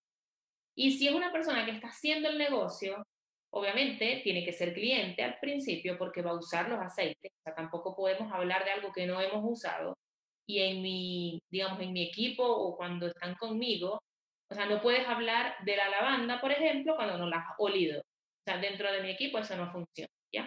[0.76, 3.02] Y si es una persona que está haciendo el negocio,
[3.50, 7.32] obviamente tiene que ser cliente al principio porque va a usar los aceites.
[7.32, 9.96] O sea, tampoco podemos hablar de algo que no hemos usado.
[10.46, 14.00] Y en mi, digamos, en mi equipo o cuando están conmigo,
[14.50, 18.00] o sea, no puedes hablar de la lavanda, por ejemplo, cuando no la has olido.
[18.00, 20.46] O sea, dentro de mi equipo eso no funciona, ¿ya?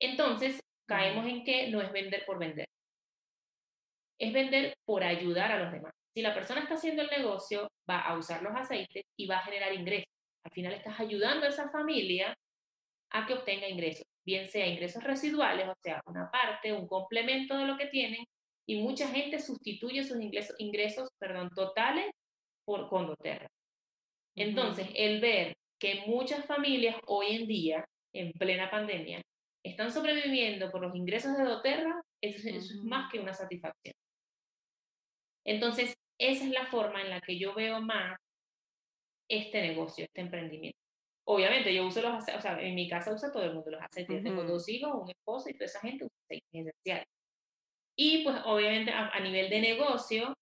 [0.00, 2.66] Entonces, caemos en que no es vender por vender.
[4.18, 5.92] Es vender por ayudar a los demás.
[6.14, 9.44] Si la persona está haciendo el negocio, va a usar los aceites y va a
[9.44, 10.12] generar ingresos.
[10.44, 12.36] Al final estás ayudando a esa familia
[13.12, 17.66] a que obtenga ingresos, bien sea ingresos residuales, o sea, una parte, un complemento de
[17.66, 18.24] lo que tienen,
[18.70, 22.08] y mucha gente sustituye sus ingresos, ingresos perdón, totales
[22.64, 23.48] por condoterra.
[24.36, 29.22] Entonces, el ver que muchas familias hoy en día, en plena pandemia,
[29.64, 33.92] están sobreviviendo por los ingresos de doTERRA, eso es más que una satisfacción.
[35.44, 38.16] Entonces, esa es la forma en la que yo veo más
[39.28, 40.78] este negocio, este emprendimiento.
[41.26, 43.82] Obviamente, yo uso los aceites, o sea, en mi casa usa todo el mundo los
[43.82, 44.22] aceites.
[44.22, 47.19] Tengo dos hijos, un esposo y toda esa gente usa aceites esenciales.
[47.96, 50.34] Y pues, obviamente, a, nivel de negocio,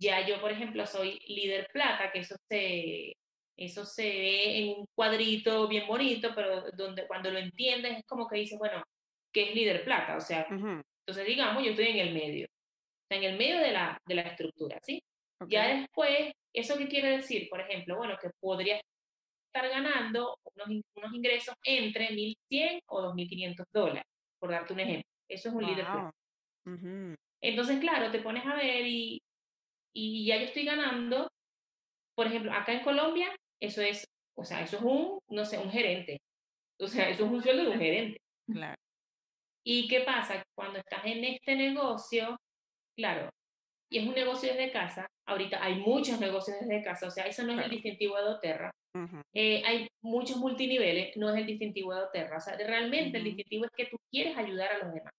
[0.00, 3.12] ya yo, por ejemplo, soy líder plata, que eso se,
[3.56, 8.28] eso se ve en un cuadrito bien bonito, pero donde cuando lo entiendes es como
[8.28, 8.82] que dices, bueno,
[9.32, 10.16] ¿qué es líder plata?
[10.16, 12.46] O sea, entonces digamos, yo estoy en el medio
[13.12, 15.02] en el medio de la, de la estructura, ¿sí?
[15.48, 17.48] Ya después, ¿eso qué quiere decir?
[17.48, 18.80] Por ejemplo, bueno, que podría
[19.46, 24.04] estar ganando unos, unos ingresos entre 1.100 o 2.500 dólares,
[24.38, 25.10] por darte un ejemplo.
[25.28, 25.86] Eso es un líder
[27.40, 29.20] Entonces, claro, te pones a ver y,
[29.94, 31.28] y ya yo estoy ganando,
[32.14, 34.04] por ejemplo, acá en Colombia, eso es,
[34.36, 36.20] o sea, eso es un, no sé, un gerente.
[36.80, 38.20] O sea, eso es un sueldo de un gerente.
[38.46, 38.76] Claro.
[39.64, 40.42] ¿Y qué pasa?
[40.56, 42.36] Cuando estás en este negocio,
[42.96, 43.30] Claro.
[43.90, 45.06] Y es un negocio desde casa.
[45.26, 48.70] Ahorita hay muchos negocios desde casa, o sea, eso no es el distintivo de Doterra.
[49.34, 52.36] Eh, hay muchos multiniveles, no es el distintivo de Doterra.
[52.38, 55.12] O sea, realmente el distintivo es que tú quieres ayudar a los demás.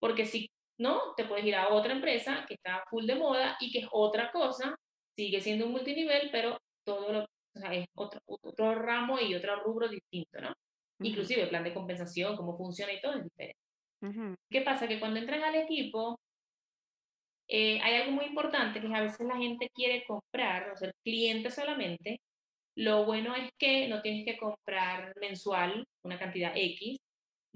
[0.00, 3.70] Porque si no, te puedes ir a otra empresa que está full de moda y
[3.72, 4.76] que es otra cosa,
[5.16, 9.62] sigue siendo un multinivel, pero todo lo, o sea, es otro, otro ramo y otro
[9.62, 10.52] rubro distinto, ¿no?
[11.00, 13.58] Inclusive el plan de compensación, cómo funciona y todo es diferente.
[14.50, 14.86] ¿Qué pasa?
[14.86, 16.18] Que cuando entras al equipo,
[17.48, 21.50] eh, hay algo muy importante que a veces la gente quiere comprar o ser cliente
[21.50, 22.20] solamente
[22.76, 26.98] Lo bueno es que no tienes que comprar mensual una cantidad X.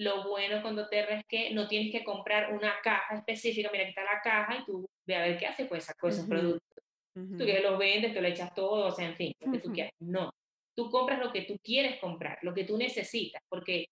[0.01, 3.71] Lo bueno con doTERRA es que no tienes que comprar una caja específica.
[3.73, 6.27] Mira, aquí está la caja y tú ve a ver qué hace con esos Ujú,
[6.29, 6.79] productos.
[7.17, 9.59] ujú, Tú que los vendes, te lo echas todo, o sea, en fin, lo que
[9.61, 9.93] tú quieras.
[10.01, 10.31] No.
[10.77, 13.87] Tú compras lo que tú quieres comprar, lo que tú necesitas, porque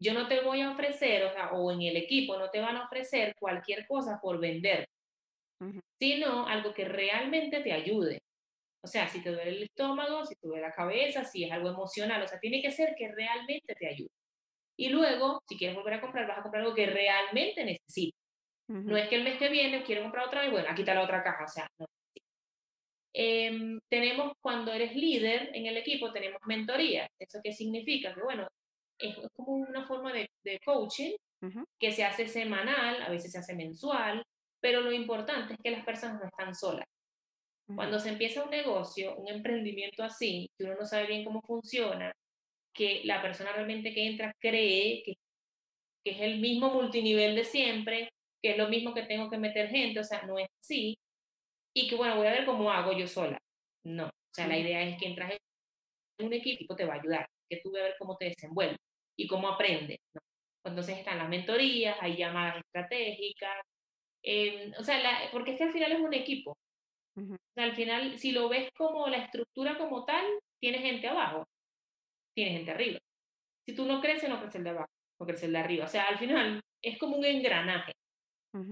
[0.00, 2.76] yo no te voy a ofrecer, o sea, o en el equipo no te van
[2.76, 4.86] a ofrecer cualquier cosa por vender,
[5.98, 8.18] sino algo que realmente te ayude.
[8.84, 11.70] O sea, si te duele el estómago, si te duele la cabeza, si es algo
[11.70, 14.10] emocional, o sea, tiene que ser que realmente te ayude.
[14.78, 18.20] Y luego, si quieres volver a comprar, vas a comprar algo que realmente necesitas.
[18.86, 20.94] No ujú, es que el mes que viene quiero comprar otra vez, bueno, aquí está
[20.94, 21.86] la otra caja, o sea, no.
[23.12, 27.08] Em, tenemos, cuando eres líder en el equipo, tenemos mentoría.
[27.18, 28.14] ¿Eso qué significa?
[28.14, 28.46] Que bueno,
[28.98, 33.38] es como una forma de, de coaching ujú, que se hace semanal, a veces se
[33.38, 34.22] hace mensual,
[34.60, 36.86] pero lo importante es que las personas no están solas.
[37.74, 42.12] Cuando se empieza un negocio, un emprendimiento así, que uno no sabe bien cómo funciona,
[42.76, 45.14] que la persona realmente que entra cree que,
[46.04, 48.10] que es el mismo multinivel de siempre,
[48.42, 50.98] que es lo mismo que tengo que meter gente, o sea, no es así,
[51.74, 53.38] y que bueno, voy a ver cómo hago yo sola.
[53.84, 55.32] No, o sea, la idea es que entras
[56.18, 58.78] en un equipo, te va a ayudar, que tú veas ver cómo te desenvuelves
[59.16, 59.98] y cómo aprendes.
[60.14, 60.20] ¿no?
[60.64, 63.64] Entonces están las mentorías, hay llamadas estratégicas,
[64.22, 66.58] eh, o sea, la, porque es que al final es un equipo.
[67.16, 70.24] O sea, al final, si lo ves como la estructura como tal,
[70.60, 71.46] tienes gente abajo,
[72.36, 72.98] tienes gente arriba.
[73.66, 75.86] Si tú no creces, no crece el de abajo, no crece el de arriba.
[75.86, 77.92] O sea, al final es como un engranaje.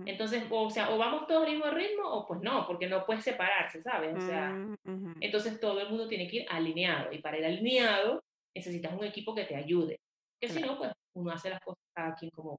[0.06, 3.24] Entonces, o sea, o vamos todos al mismo ritmo o pues no, porque no puedes
[3.24, 4.16] separarse, ¿sabes?
[4.16, 4.76] O sea, mm,
[5.20, 8.22] entonces todo el mundo tiene que ir alineado y para ir alineado
[8.54, 9.96] necesitas un equipo que te ayude.
[10.40, 12.58] Que si no, pues uno hace las cosas cada quien como,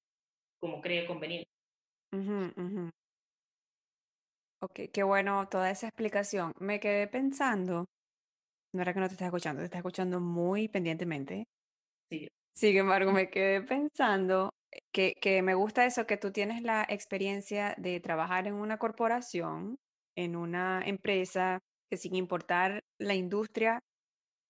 [0.60, 1.49] como cree conveniente.
[2.12, 2.89] Ujú.
[4.62, 6.53] Ok, qué bueno toda esa explicación.
[6.60, 7.86] Me quedé pensando,
[8.76, 11.46] no era que no te estás escuchando, te estás escuchando muy pendientemente.
[12.10, 14.52] Sí, Sin embargo, me quedé pensando
[14.94, 19.76] que, que me gusta eso, que tú tienes la experiencia de trabajar en una corporación,
[20.16, 21.60] en una empresa
[21.90, 23.80] que sin importar la industria,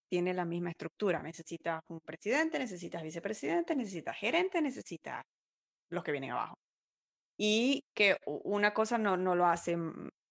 [0.10, 1.24] tiene la misma estructura.
[1.24, 5.24] Necesitas un presidente, necesitas vicepresidente, necesitas gerente, necesitas
[5.92, 6.56] los que vienen abajo.
[7.38, 9.78] Y que una cosa no, no lo hace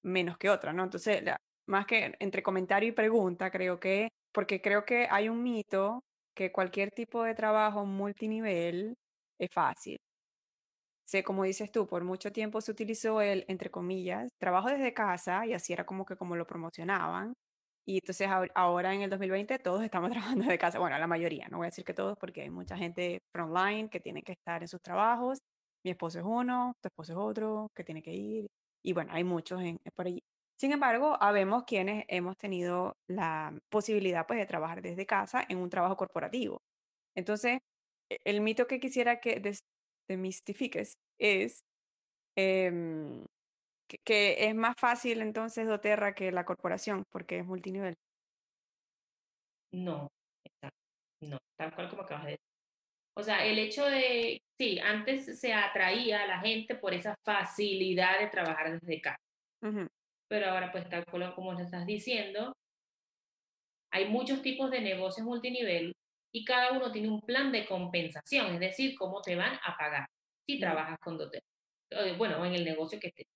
[0.03, 0.85] menos que otra, ¿no?
[0.85, 1.37] Entonces, la-
[1.67, 6.03] más que entre comentario y pregunta, creo que, porque creo que hay un mito
[6.35, 8.95] que cualquier tipo de trabajo multinivel
[9.39, 9.99] es fácil.
[11.07, 15.45] Sé, como dices tú, por mucho tiempo se utilizó el, entre comillas, trabajo desde casa
[15.47, 17.35] y así era como que como lo promocionaban.
[17.87, 20.11] Y entonces ahor- ahora en el 2020 todos estamos
[20.41, 20.79] trabajando de casa.
[20.79, 24.01] Bueno, la mayoría, no voy a decir que todos porque hay mucha gente frontline que
[24.01, 25.39] tiene que estar en sus trabajos.
[25.85, 28.47] Mi esposo es uno, tu esposo es otro, que tiene que ir.
[28.83, 30.21] Y bueno, hay muchos en, por allí.
[30.57, 35.71] Sin embargo, habemos quienes hemos tenido la posibilidad pues de trabajar desde casa en un
[35.71, 36.59] trabajo corporativo.
[37.17, 37.59] Entonces,
[38.11, 39.43] e- el mito que quisiera que
[40.09, 41.61] demistifiques es
[42.37, 43.25] em,
[43.89, 47.95] que, que es más fácil entonces doTERRA que la corporación porque es multinivel.
[49.73, 50.09] no,
[51.21, 52.45] no, tal cual como acabas de decir.
[53.17, 58.19] O sea, el hecho de, sí, antes se atraía a la gente por esa facilidad
[58.21, 59.19] de trabajar desde casa,
[60.35, 62.53] pero ahora pues tal como lo estás diciendo,
[63.93, 65.93] hay muchos tipos de negocios multinivel
[66.35, 70.09] y cada uno tiene un plan de compensación, es decir, cómo te van a pagar
[70.45, 72.17] si trabajas con doTERRA.
[72.19, 73.27] Bueno, en el negocio que estés.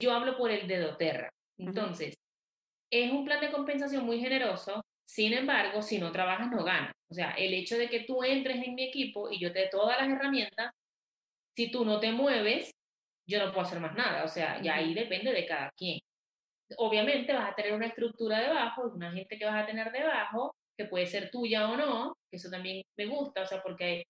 [0.00, 1.28] Yo hablo por el de doTERRA.
[1.58, 2.14] Entonces,
[2.90, 6.94] es un plan de compensación muy generoso, sin embargo, si no trabajas, no ganas.
[7.10, 9.68] O sea, el hecho de que tú entres en mi equipo y yo te dé
[9.70, 10.72] todas las herramientas,
[11.54, 12.70] si tú no te mueves,
[13.28, 14.24] yo no puedo hacer más nada.
[14.24, 15.98] O sea, ujú, ahí depende de cada quien.
[16.76, 20.84] Obviamente vas a tener una estructura debajo, una gente que vas a tener debajo, que
[20.84, 24.04] puede ser tuya o no, que eso también me gusta, o sea, porque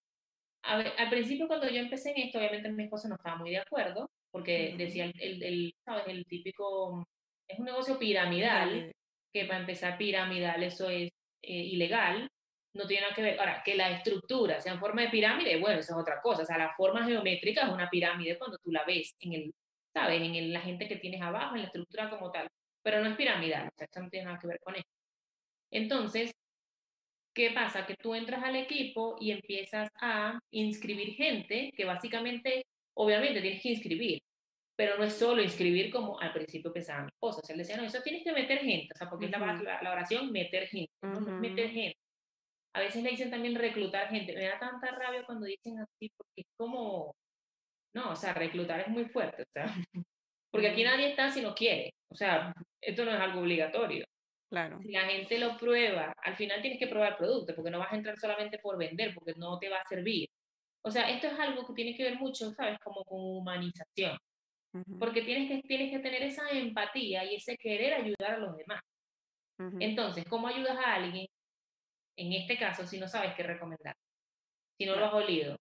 [0.63, 3.59] a al principio cuando yo empecé en esto, obviamente mi esposo no estaba muy de
[3.59, 6.05] acuerdo, porque decía el, el, el, ¿sabes?
[6.09, 7.07] El típico,
[7.49, 8.93] es un negocio piramidal, Pirámide.
[9.33, 11.11] que para empezar piramidal eso es
[11.43, 12.29] eh, ilegal,
[12.75, 13.41] no tiene nada que ver.
[13.41, 16.47] Ahora, que la estructura sea en forma de pirámide, bueno, eso es otra cosa, o
[16.47, 19.55] sea, la forma geométrica es una pirámide cuando tú la ves en el,
[19.99, 20.23] ¿sabes?
[20.23, 22.49] En el, la gente que tienes abajo, en la estructura como tal,
[22.83, 24.89] pero no es piramidal, o sea, esto no tiene nada que ver con eso.
[25.71, 26.33] Entonces,
[27.35, 27.87] ¿Qué pasa?
[27.87, 33.71] Que tú entras al equipo y empiezas a inscribir gente que básicamente, obviamente tienes que
[33.71, 34.19] inscribir,
[34.77, 37.41] pero no es solo inscribir como al principio pensaba mi esposa.
[37.43, 39.39] O sea, él decía, no, eso tienes que meter gente, o sea, porque es la,
[39.39, 41.99] Ujú, la, la oración meter gente, no, no es meter gente.
[42.75, 44.35] A veces le dicen también reclutar gente.
[44.35, 47.15] Me da tanta rabia cuando dicen así, porque es como,
[47.99, 49.67] no, o sea, reclutar es muy fuerte, o sea,
[50.51, 54.05] porque aquí nadie está si no quiere, o sea, esto no es algo obligatorio.
[54.51, 54.81] Claro.
[54.81, 57.93] Si la gente lo prueba, al final tienes que probar el producto, porque no vas
[57.93, 60.27] a entrar solamente por vender, porque no te va a servir.
[60.83, 62.79] O sea, esto es algo que tiene que ver mucho, ¿sabes?
[62.83, 64.17] Como con humanización.
[64.99, 68.81] Porque tienes que, tienes que tener esa empatía y ese querer ayudar a los demás.
[69.81, 71.27] Entonces, ¿cómo ayudas a alguien,
[72.17, 73.97] en este caso, si no sabes qué recomendar?
[74.79, 75.59] Si no lo has olido.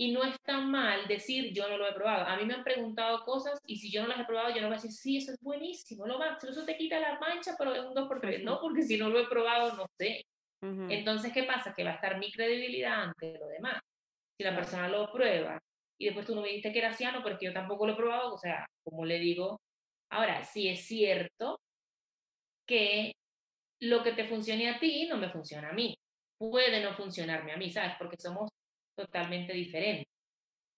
[0.00, 2.26] Y no está mal decir yo no lo he probado.
[2.26, 4.68] A mí me han preguntado cosas y si yo no las he probado, yo no
[4.68, 7.74] voy a decir, sí, eso es buenísimo, lo máximo, eso te quita la mancha, pero
[7.74, 10.22] es un 2 por 3 No, porque si no lo he probado, no sé.
[10.62, 11.74] Ujú, Entonces, ¿qué pasa?
[11.74, 13.80] Que va a estar mi credibilidad ante lo demás.
[14.38, 15.58] Si la persona lo prueba
[15.98, 18.34] y después tú no me dijiste que era ciano, porque yo tampoco lo he probado,
[18.34, 19.60] o sea, como le digo,
[20.10, 21.58] ahora, sí es cierto
[22.66, 23.12] que
[23.80, 25.94] lo que te funcione a ti no me funciona a mí.
[26.38, 27.94] Puede no funcionarme a mí, ¿sabes?
[27.98, 28.48] Porque somos
[28.98, 30.06] totalmente diferentes.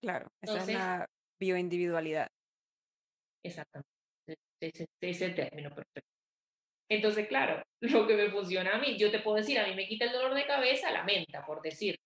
[0.03, 0.29] Claro.
[0.43, 1.07] Esa es Entonces, la
[1.39, 2.29] bioindividualidad.
[3.43, 3.89] exactamente,
[4.62, 6.09] ese, ese término perfecto.
[6.91, 9.87] Entonces, claro, lo que me funciona a mí, yo te puedo decir, a mí me
[9.87, 11.97] quita el dolor de cabeza la menta, por decir.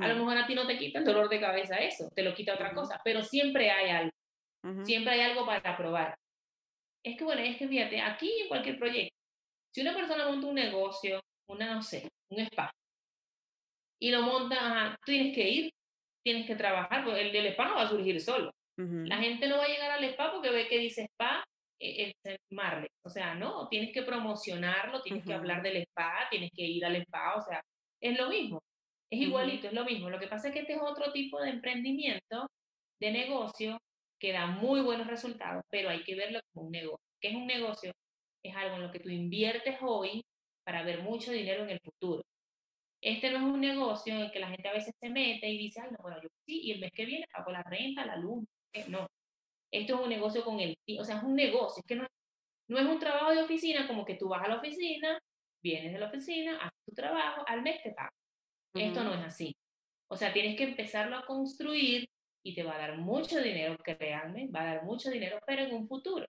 [0.00, 2.34] A lo mejor a ti no te quita el dolor de cabeza eso, te lo
[2.34, 4.10] quita otra ujú, cosa, pero siempre hay algo,
[4.64, 6.14] ujú, siempre hay algo para probar.
[7.04, 9.16] Es que bueno, es que fíjate, aquí en cualquier proyecto,
[9.74, 12.70] si una persona monta un negocio, una, no sé, un spa,
[14.04, 15.70] y lo monta, ajá, tú tienes que ir,
[16.22, 18.50] tienes que trabajar, porque el, el spa no va a surgir solo.
[19.08, 21.42] La ujú, gente no va a llegar al spa porque ve que dice spa,
[21.80, 22.12] es
[22.50, 22.88] Marley.
[23.02, 26.96] O sea, no, tienes que promocionarlo, tienes que hablar del spa, tienes que ir al
[26.96, 27.62] spa, o sea,
[28.02, 28.60] es lo mismo,
[29.10, 30.10] es igualito, es lo mismo.
[30.10, 32.46] Lo que pasa es que este es otro tipo de emprendimiento,
[33.00, 33.78] de negocio,
[34.20, 37.06] que da muy buenos resultados, pero hay que verlo como un negocio.
[37.22, 37.92] ¿Qué es un negocio?
[38.44, 40.22] Es algo en lo que tú inviertes hoy
[40.64, 42.22] para ver mucho dinero en el futuro.
[43.04, 45.58] Este no es un negocio en el que la gente a veces se mete y
[45.58, 48.16] dice, ay, no, bueno, yo sí, y el mes que viene pago la renta, la
[48.16, 48.46] luz.
[48.72, 49.06] Eh, No,
[49.70, 52.06] esto es un negocio con el o sea, es un negocio, es que no,
[52.68, 55.18] no es un trabajo de oficina como que tú vas a la oficina,
[55.62, 58.12] vienes de la oficina, haces tu trabajo, al mes te pagas.
[58.74, 59.54] Esto no es así.
[60.10, 62.06] O sea, tienes que empezarlo a construir
[62.42, 65.74] y te va a dar mucho dinero, créanme, va a dar mucho dinero, pero en
[65.74, 66.26] un futuro.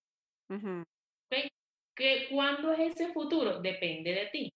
[1.31, 1.49] ¿ok?
[1.95, 3.61] ¿Que, ¿Cuándo es ese futuro?
[3.61, 4.53] Depende de ti.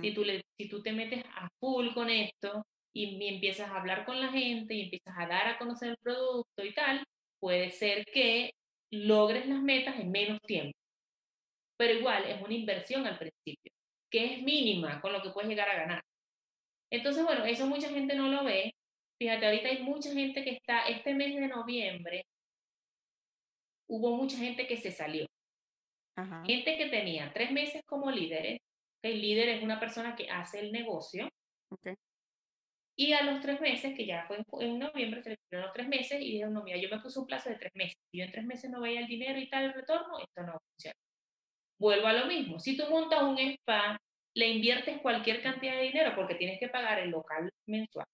[0.00, 3.70] Si ujú, tú, le, si tú te metes a full con esto y, y empiezas
[3.70, 7.04] a hablar con la gente y empiezas a dar a conocer el producto y tal,
[7.40, 8.52] puede ser que
[8.90, 10.76] logres las metas en menos tiempo.
[11.78, 13.72] Pero igual es una inversión al principio,
[14.10, 16.02] que es mínima con lo que puedes llegar a ganar.
[16.90, 18.74] Entonces, bueno, eso mucha gente no lo ve.
[19.18, 22.24] Fíjate, ahorita hay mucha gente que está, este mes de noviembre,
[23.88, 25.26] hubo mucha gente que se salió.
[26.16, 26.44] Ajá.
[26.46, 28.60] Gente que tenía tres meses como líderes,
[29.02, 31.28] el líder es una persona que hace el negocio,
[31.72, 31.94] Okay.
[32.96, 35.74] Y a los tres meses, que ya fue en, en noviembre, se le cumplieron los
[35.74, 37.96] tres meses y dijeron, no, mira, yo me puse un plazo de tres meses.
[38.10, 40.58] Si yo en tres meses no veía el dinero y tal el retorno, esto no
[40.60, 40.96] funciona.
[41.80, 42.60] Vuelvo a lo mismo.
[42.60, 43.98] Si tú montas un spa,
[44.34, 48.06] le inviertes cualquier cantidad de dinero porque tienes que pagar el local mensual,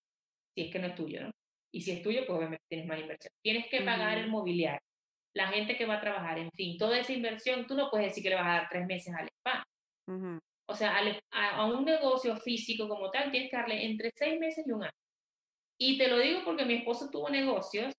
[0.54, 1.30] si es que no es tuyo, ¿no?
[1.72, 3.32] Y si es tuyo, pues obviamente tienes más inversión.
[3.42, 4.80] Tienes que pagar el mobiliario,
[5.34, 8.22] la gente que va a trabajar, en fin, toda esa inversión, tú no puedes decir
[8.22, 9.64] que le vas a dar tres meses al spa.
[10.06, 10.38] ujú,
[10.68, 14.38] O sea, al- a, a un negocio físico como tal, tienes que darle entre seis
[14.38, 14.92] meses y un año.
[15.78, 17.92] Y te lo digo porque mi esposo tuvo negocios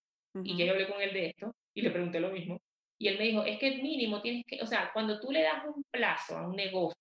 [0.44, 2.60] y ya ujú, yo hablé con él de esto y le pregunté lo mismo.
[3.00, 5.64] Y él me dijo, es que mínimo tienes que, o sea, cuando tú le das
[5.66, 6.98] un plazo a un negocio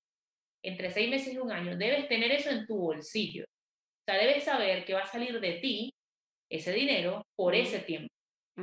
[0.63, 3.45] entre seis meses y un año, debes tener eso en tu bolsillo.
[3.45, 3.67] O
[4.13, 5.93] sea, debes saber que va a salir de ti
[6.51, 8.09] ese dinero por ese tiempo.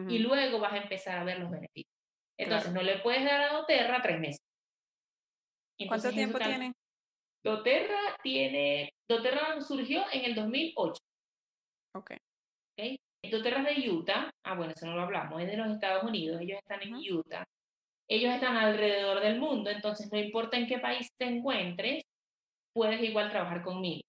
[0.08, 1.91] Y ujú, luego vas a empezar a ver los beneficios.
[2.41, 2.66] Claro.
[2.66, 4.39] Entonces, no le puedes dar a doTERRA tres meses.
[5.88, 6.74] ¿Cuánto Entonces, tiempo tiene?
[7.46, 11.00] doTERRA tiene, doTERRA surgió en el 2008.
[11.96, 12.18] Okay.
[12.18, 13.00] ¿ok?
[13.32, 16.41] doTERRA es de Utah, ah bueno, eso no lo hablamos, es de los Estados Unidos,
[16.41, 17.43] ellos están en Utah,
[18.10, 22.04] ellos están alrededor del mundo, entonces no importa en qué país te encuentres,
[22.74, 24.02] puedes igual trabajar conmigo,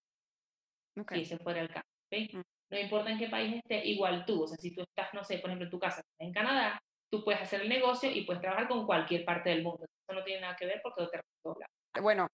[0.99, 1.25] Okay.
[1.25, 2.33] si ese fuera el caso, ¿ok?
[2.33, 2.41] mm,
[2.73, 5.39] No importa en qué país estés, igual tú, o sea, si tú estás, no sé,
[5.39, 6.79] por ejemplo, en tu casa en Canadá,
[7.13, 9.85] tú puedes hacer el negocio y puedes trabajar con cualquier parte del mundo.
[9.85, 11.05] Eso no tiene nada que ver porque
[11.43, 12.03] todos lados.
[12.03, 12.27] Bueno,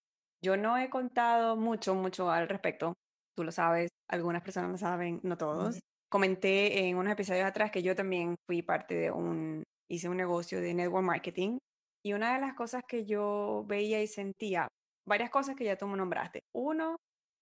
[0.42, 2.94] yo no he contado mucho, mucho al respecto.
[3.36, 5.78] Tú lo sabes, algunas personas lo saben, no todos.
[6.10, 10.60] Comenté en unos episodios atrás que yo también fui parte de un, hice un negocio
[10.60, 11.58] de network marketing
[12.04, 14.68] y una de las cosas que yo veía y sentía,
[15.06, 16.40] varias cosas que ya tú me nombraste.
[16.54, 16.96] Uno,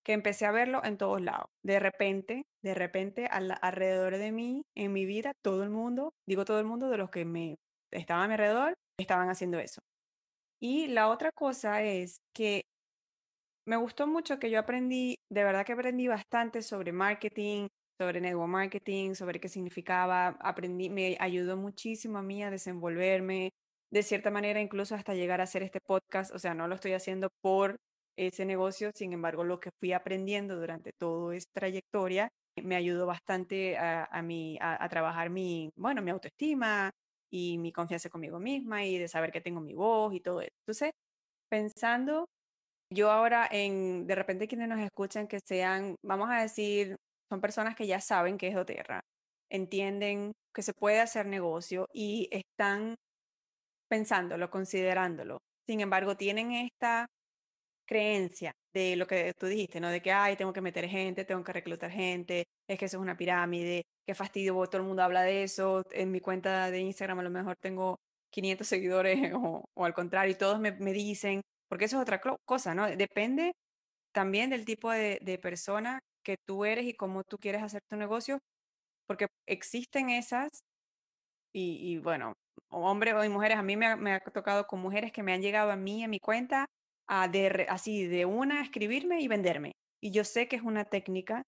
[0.04, 1.46] que empecé a verlo en todos lados.
[1.64, 6.44] De repente, de repente, al- alrededor de mí, en mi vida, todo el mundo, digo
[6.44, 7.56] todo el mundo de los que me
[7.92, 9.80] estaban a mi alrededor, estaban haciendo eso.
[10.62, 12.62] Y la otra cosa es que
[13.66, 18.48] me gustó mucho que yo aprendí, de verdad que aprendí bastante sobre marketing, sobre network
[18.48, 23.50] marketing, sobre qué significaba, aprendí, me ayudó muchísimo a mí a desenvolverme,
[23.92, 26.92] de cierta manera incluso hasta llegar a hacer este podcast, o sea, no lo estoy
[26.94, 27.76] haciendo por
[28.16, 32.28] ese negocio, sin embargo, lo que fui aprendiendo durante toda esa trayectoria
[32.62, 36.90] me ayudó bastante a, mi, a, a trabajar mi, bueno, mi autoestima
[37.30, 40.50] y mi confianza conmigo misma y de saber que tengo mi voz y todo eso.
[40.66, 40.90] Entonces,
[41.48, 42.26] pensando
[42.92, 46.96] yo ahora en, de repente quienes nos escuchan que sean, vamos a decir,
[47.28, 49.00] son personas que ya saben qué es doTERRA,
[49.50, 52.96] entienden que se puede hacer negocio y están
[53.88, 55.38] pensándolo, considerándolo.
[55.66, 57.06] Sin embargo, tienen esta
[57.86, 59.88] creencia de lo que tú dijiste, ¿no?
[59.90, 63.02] De que, ay, tengo que meter gente, tengo que reclutar gente, es que eso es
[63.02, 67.18] una pirámide, qué fastidio, todo el mundo habla de eso, en mi cuenta de Instagram
[67.18, 67.98] a lo mejor tengo
[68.30, 72.20] 500 seguidores o, o al contrario, y todos me, me, dicen, porque eso es otra
[72.44, 72.86] cosa, ¿no?
[72.88, 73.54] Depende
[74.12, 78.40] también del tipo de, persona que tú eres y cómo tú quieres hacer tu negocio,
[79.06, 80.50] porque existen esas,
[81.52, 82.34] y, bueno,
[82.70, 85.42] hombres o mujeres, a mí me ha, me ha, tocado con mujeres que me han
[85.42, 86.66] llegado a mí, a mi cuenta,
[87.08, 89.72] a de, así de una, escribirme y venderme.
[90.00, 91.42] Y yo sé que es una técnica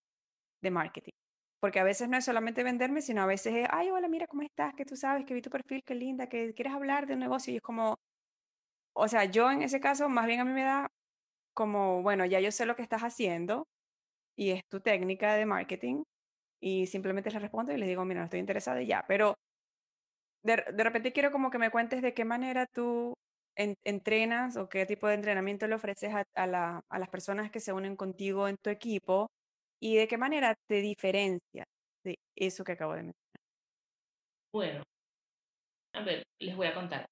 [0.63, 1.13] de marketing.
[1.61, 4.43] Porque a veces no es solamente venderme, sino a veces es, ay, hola, mira cómo
[4.43, 7.21] estás, que tú sabes, que vi tu perfil, qué linda, que quieres hablar de un
[7.21, 7.53] negocio.
[7.53, 7.99] Y es como,
[8.95, 10.89] o sea, yo en ese caso, más bien a mí me da
[11.55, 13.67] como, bueno, ya yo sé lo que estás haciendo
[14.37, 16.05] y es tu técnica de marketing.
[16.61, 19.05] Y simplemente le respondo y le digo, mira, no estoy interesada y ya.
[19.09, 19.37] Pero
[20.43, 23.15] de, de repente quiero como que me cuentes de qué manera tú
[23.57, 27.61] en, entrenas o qué tipo de entrenamiento le ofreces a, la, a, las personas que
[27.61, 29.31] se unen contigo en tu equipo
[29.81, 31.67] y de qué manera te diferencias
[32.05, 33.41] de eso que acabo de mencionar.
[34.53, 34.83] Bueno,
[35.95, 37.07] a ver, les voy a contar,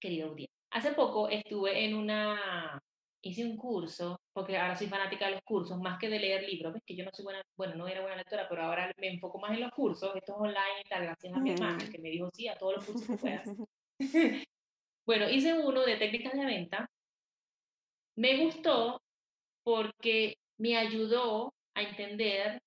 [0.00, 0.55] querido audiencia.
[0.70, 2.80] Hace poco estuve en una,
[3.22, 6.74] hice un curso, porque ahora soy fanática de los cursos, más que de leer libros,
[6.74, 9.38] ves que yo no soy buena, bueno, no era buena lectora, pero ahora me enfoco
[9.38, 12.30] más en los cursos, estos online y tal, gracias a mi hermana, que me dijo
[12.32, 13.48] sí a todos los cursos que puedas.
[15.06, 16.90] Bueno, hice uno de técnicas de venta.
[18.16, 19.00] Me gustó
[19.62, 22.60] porque me ayudó a entender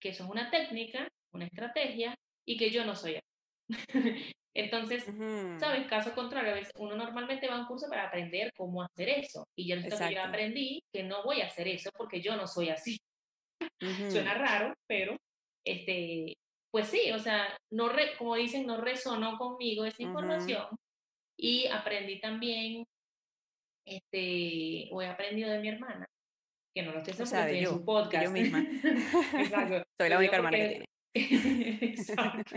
[0.00, 3.37] que eso es una técnica, una estrategia y que yo no soy así.
[4.54, 5.58] Entonces, uh -huh.
[5.60, 5.86] ¿sabes?
[5.86, 9.44] Caso contrario, uno normalmente va a un curso para aprender cómo hacer eso.
[9.56, 12.98] Y yo, yo aprendí que no voy a hacer eso porque yo no soy así.
[13.80, 14.10] Uh -huh.
[14.10, 15.16] Suena raro, pero
[15.64, 16.34] este,
[16.72, 20.62] pues sí, o sea, no re, como dicen, no resonó conmigo esa información.
[20.62, 20.78] Uh -huh.
[21.40, 22.84] Y aprendí también,
[23.86, 26.06] este, o he aprendido de mi hermana,
[26.74, 28.24] que no lo estoy haciendo porque en su podcast.
[28.24, 28.58] Yo misma.
[29.38, 29.84] Exacto.
[30.00, 30.84] Soy la única hermana que tiene.
[31.92, 32.56] Exacto.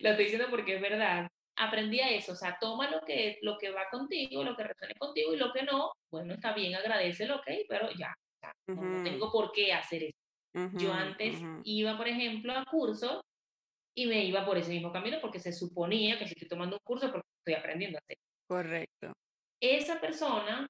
[0.00, 1.28] Lo estoy diciendo porque es verdad.
[1.56, 4.94] Aprendí a eso, o sea, toma lo que, lo que va contigo, lo que resuene
[4.94, 8.80] contigo y lo que no, bueno, está bien, agradecelo, ok, pero ya, ya uh -huh.
[8.80, 10.18] no, tengo por qué hacer eso.
[10.54, 11.60] Uh -huh, yo antes uh -huh.
[11.64, 13.20] iba, por ejemplo, a cursos
[13.96, 16.84] y me iba por ese mismo camino porque se suponía que si estoy tomando un
[16.84, 18.18] curso porque estoy aprendiendo a hacer.
[18.46, 19.12] Correcto.
[19.60, 20.64] Esa persona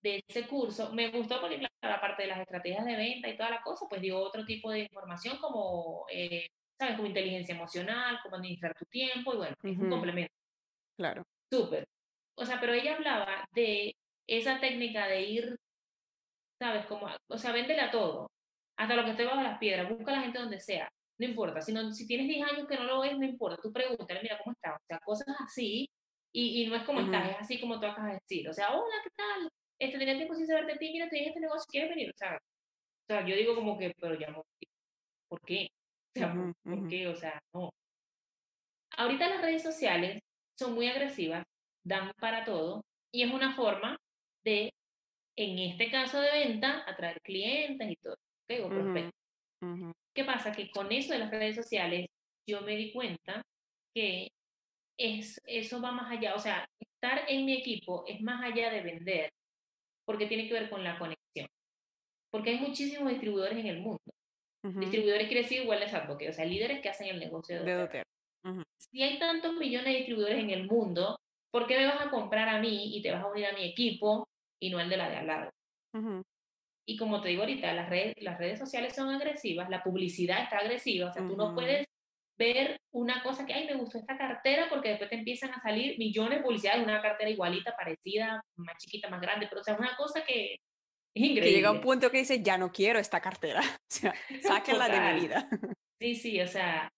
[0.00, 3.50] de ese curso me gustó porque, claro, aparte de las estrategias de venta y toda
[3.50, 6.46] la cosa, pues dio otro tipo de información como, eh,
[6.78, 6.96] ¿sabes?
[6.96, 9.72] Como inteligencia emocional, cómo administrar tu tiempo y bueno, uh -huh.
[9.72, 10.34] es un complemento.
[10.96, 11.24] Claro.
[11.52, 11.86] Súper.
[12.36, 13.94] O sea, pero ella hablaba de
[14.26, 15.56] esa técnica de ir,
[16.60, 16.86] ¿sabes?
[16.86, 18.30] Como, o sea, véndela todo.
[18.76, 21.60] Hasta lo que esté bajo las piedras, busca a la gente donde sea no importa,
[21.60, 24.38] si, no, si tienes 10 años que no lo ves, no importa, tú pregúntale, mira
[24.38, 25.90] cómo está, o sea, cosas así,
[26.32, 27.06] y, y no es como uh -huh.
[27.06, 29.50] estás, es así como tú acabas de decir, o sea, hola, ¿qué tal?
[29.80, 32.10] Este, tenía tiempo sin saber de ti, mira, estoy en este negocio, ¿quieres venir?
[32.10, 34.44] O sea, o sea yo digo como que, pero ya no,
[35.28, 35.68] ¿por qué?
[36.14, 37.08] O sea, uh -huh, ¿por, qué?
[37.08, 37.70] O sea, no.
[38.96, 40.20] Ahorita las redes sociales
[40.58, 41.44] son muy agresivas,
[41.84, 43.96] dan para todo, y es una forma
[44.44, 44.72] de,
[45.36, 48.64] en este caso de venta, atraer clientes y todo, ¿ok?
[48.64, 49.94] O prospectos.
[50.14, 50.52] ¿Qué pasa?
[50.52, 52.06] Que con eso de las redes sociales
[52.48, 53.42] yo me di cuenta
[53.94, 54.28] que
[54.98, 58.80] es, eso va más allá, o sea, estar en mi equipo es más allá de
[58.82, 59.30] vender,
[60.04, 61.48] porque tiene que ver con la conexión.
[62.30, 64.00] Porque hay muchísimos distribuidores en el mundo.
[64.64, 64.80] Uh -huh.
[64.80, 68.02] Distribuidores quiere decir igual de o sea, líderes que hacen el negocio de Doter.
[68.44, 68.64] Uh -huh.
[68.76, 71.18] Si hay tantos millones de distribuidores en el mundo,
[71.50, 73.64] ¿por qué me vas a comprar a mí y te vas a unir a mi
[73.64, 74.28] equipo
[74.60, 75.50] y no al de la de al lado?
[75.94, 76.22] Uh -huh.
[76.86, 80.58] Y como te digo ahorita, las redes, las redes sociales son agresivas, la publicidad está
[80.58, 81.86] agresiva, o sea, tú no puedes
[82.38, 85.98] ver una cosa que, ay, me gustó esta cartera, porque después te empiezan a salir
[85.98, 89.74] millones de publicidades de una cartera igualita, parecida, más chiquita, más grande, pero o sea,
[89.74, 90.56] es una cosa que
[91.18, 91.42] es increíble.
[91.50, 95.00] Que llega un punto que dice, ya no quiero esta cartera, o sea, sáquenla de
[95.00, 95.48] mi vida.
[96.00, 96.88] Sí, sí, o sea,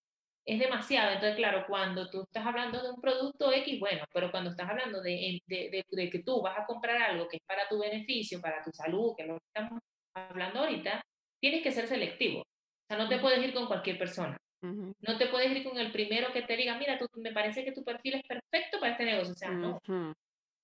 [0.46, 1.12] es demasiado.
[1.12, 5.00] Entonces, claro, cuando tú estás hablando de un producto X, bueno, pero cuando estás hablando
[5.02, 8.40] de, de, de, de, que tú vas a comprar algo que es para tu beneficio,
[8.40, 9.80] para tu salud, que es lo que estamos
[10.14, 11.00] hablando ahorita,
[11.40, 12.40] tienes que ser selectivo.
[12.40, 14.36] O sea, no te puedes ir con cualquier persona.
[14.62, 17.72] No te puedes ir con el primero que te diga, mira, tú, me parece que
[17.72, 19.32] tu perfil es perfecto para este negocio.
[19.32, 19.78] O sea, no.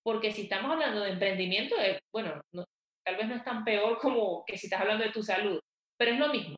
[0.03, 2.65] Porque si estamos hablando de emprendimiento, eh, bueno, no-
[3.07, 5.61] tal vez no es tan peor como que si estás hablando de tu salud,
[5.99, 6.57] pero es lo mismo.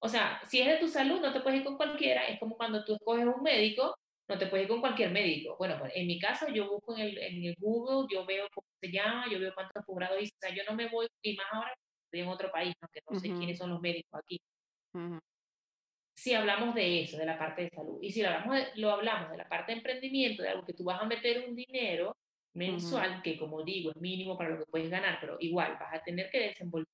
[0.00, 2.24] O sea, si es de tu salud, no te puedes ir con cualquiera.
[2.26, 3.96] Es como cuando tú escoges un médico,
[4.28, 5.56] no te puedes ir con cualquier médico.
[5.58, 8.66] Bueno, pues en mi caso, yo busco en el, en el Google, yo veo cómo
[8.82, 10.32] se llama, yo veo cuántos posgrados hice.
[10.36, 11.72] O sea, yo no me voy, y más ahora
[12.06, 14.38] estoy en otro país, aunque no sé ujú, quiénes son los médicos aquí.
[14.94, 15.18] ujú,
[16.16, 18.90] Si hablamos de eso, de la parte de salud, y si lo hablamos de, lo
[18.90, 22.16] hablamos de la parte de emprendimiento, de algo que tú vas a meter un dinero
[22.54, 26.02] mensual, que como digo, es mínimo para lo que puedes ganar, pero igual vas a
[26.02, 26.86] tener que desenvolver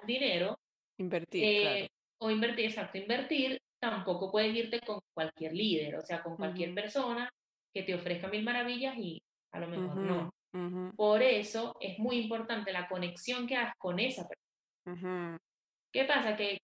[0.00, 0.58] un dinero
[0.98, 1.76] Invertir, claro.
[1.76, 1.88] eh,
[2.18, 7.28] o invertir, exacto, invertir, tampoco puedes irte con cualquier líder, o sea, con cualquier persona
[7.74, 9.20] que te ofrezca mil maravillas y
[9.52, 10.30] a lo mejor no.
[10.96, 15.38] Por eso es muy importante la conexión que hagas con esa persona.
[15.92, 16.36] ¿Qué pasa?
[16.36, 16.58] Que,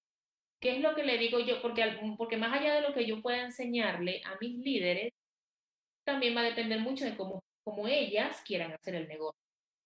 [0.60, 1.60] ¿Qué es lo que le digo yo?
[1.62, 1.84] Porque,
[2.16, 5.12] porque más allá de lo que yo pueda enseñarle a mis líderes,
[6.04, 9.38] también va a depender mucho de cómo, cómo ellas quieran hacer el negocio.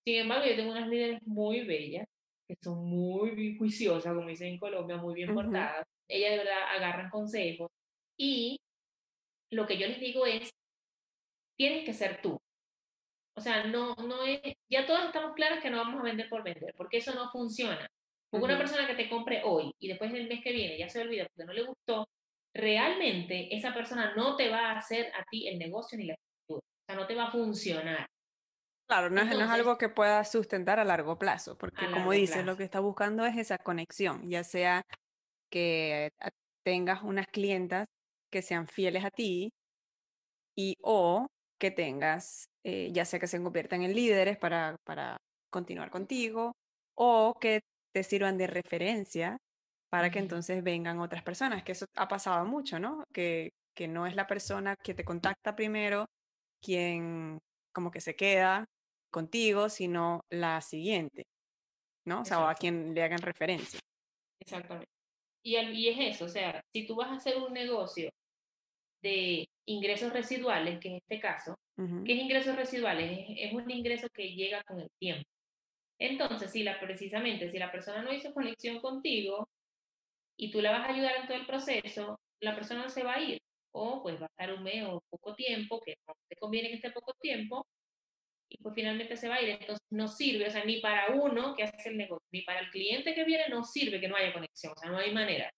[0.05, 2.07] Sin embargo, yo tengo unas líderes muy bellas,
[2.49, 5.87] que son muy juiciosas, como dicen en Colombia, muy bien ujú, portadas.
[6.09, 7.71] Ellas de verdad agarran consejos
[8.19, 8.59] y
[9.51, 10.51] lo que yo les digo es,
[11.57, 12.39] tienes que ser tú.
[13.35, 16.43] O sea, no, no es, ya todos estamos claros que no vamos a vender por
[16.43, 17.89] vender, porque eso no funciona.
[18.31, 21.01] Porque una persona que te compre hoy y después del mes que viene ya se
[21.01, 22.09] olvida porque no le gustó,
[22.55, 26.17] realmente esa persona no te va a hacer a ti el negocio ni la
[26.93, 28.07] sea, no te va a funcionar.
[28.89, 32.13] Claro, no es, no es Entonces, algo que pueda sustentar a largo plazo, porque como
[32.13, 32.59] largo dices, lo plazo.
[32.59, 34.83] que está buscando es esa conexión, ya sea
[35.51, 36.11] que
[36.65, 37.87] tengas unas clientas
[38.31, 39.51] que sean fieles a ti
[40.57, 41.27] y o
[41.59, 45.17] que tengas, eh, ya sea que se conviertan en líderes para, para
[45.51, 46.53] continuar contigo
[46.97, 47.61] o que
[47.93, 49.39] te sirvan de referencia
[49.91, 53.05] para que entonces vengan otras personas, que eso ha pasado mucho, ¿no?
[53.13, 56.07] Que, que no es la persona que te contacta primero
[56.63, 57.41] quien
[57.75, 58.67] como que se queda
[59.11, 61.25] contigo, sino la siguiente,
[62.07, 62.23] ¿no?
[62.23, 63.81] O sea, o a quien le hagan referencia.
[64.41, 64.89] exactamente.
[65.45, 68.11] Y, y es eso, o sea, si tú vas a hacer un negocio
[69.03, 73.13] de ingresos residuales, que en este caso, Ujú, ¿qué es ingresos residuales?
[73.31, 75.25] Es, es un ingreso que llega con el tiempo.
[76.01, 79.49] Entonces, si la, precisamente, si la persona no hizo conexión contigo
[80.37, 83.15] y tú la vas a ayudar en todo el proceso, la persona no se va
[83.15, 83.39] a ir.
[83.73, 86.77] O pues va a estar un mes o poco tiempo, que no te conviene que
[86.77, 87.67] esté poco tiempo,
[88.49, 89.51] y pues finalmente se va a ir.
[89.51, 92.71] Entonces no sirve, o sea, ni para uno que hace el negocio, ni para el
[92.71, 95.51] cliente que viene, no sirve que no haya conexión, o sea, no hay manera.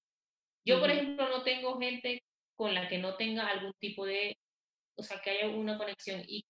[0.67, 2.23] Yo, por ujú, ejemplo, no tengo gente
[2.57, 4.37] con la que no tenga algún tipo de,
[4.97, 6.23] o sea, que haya una conexión.
[6.27, 6.45] Y,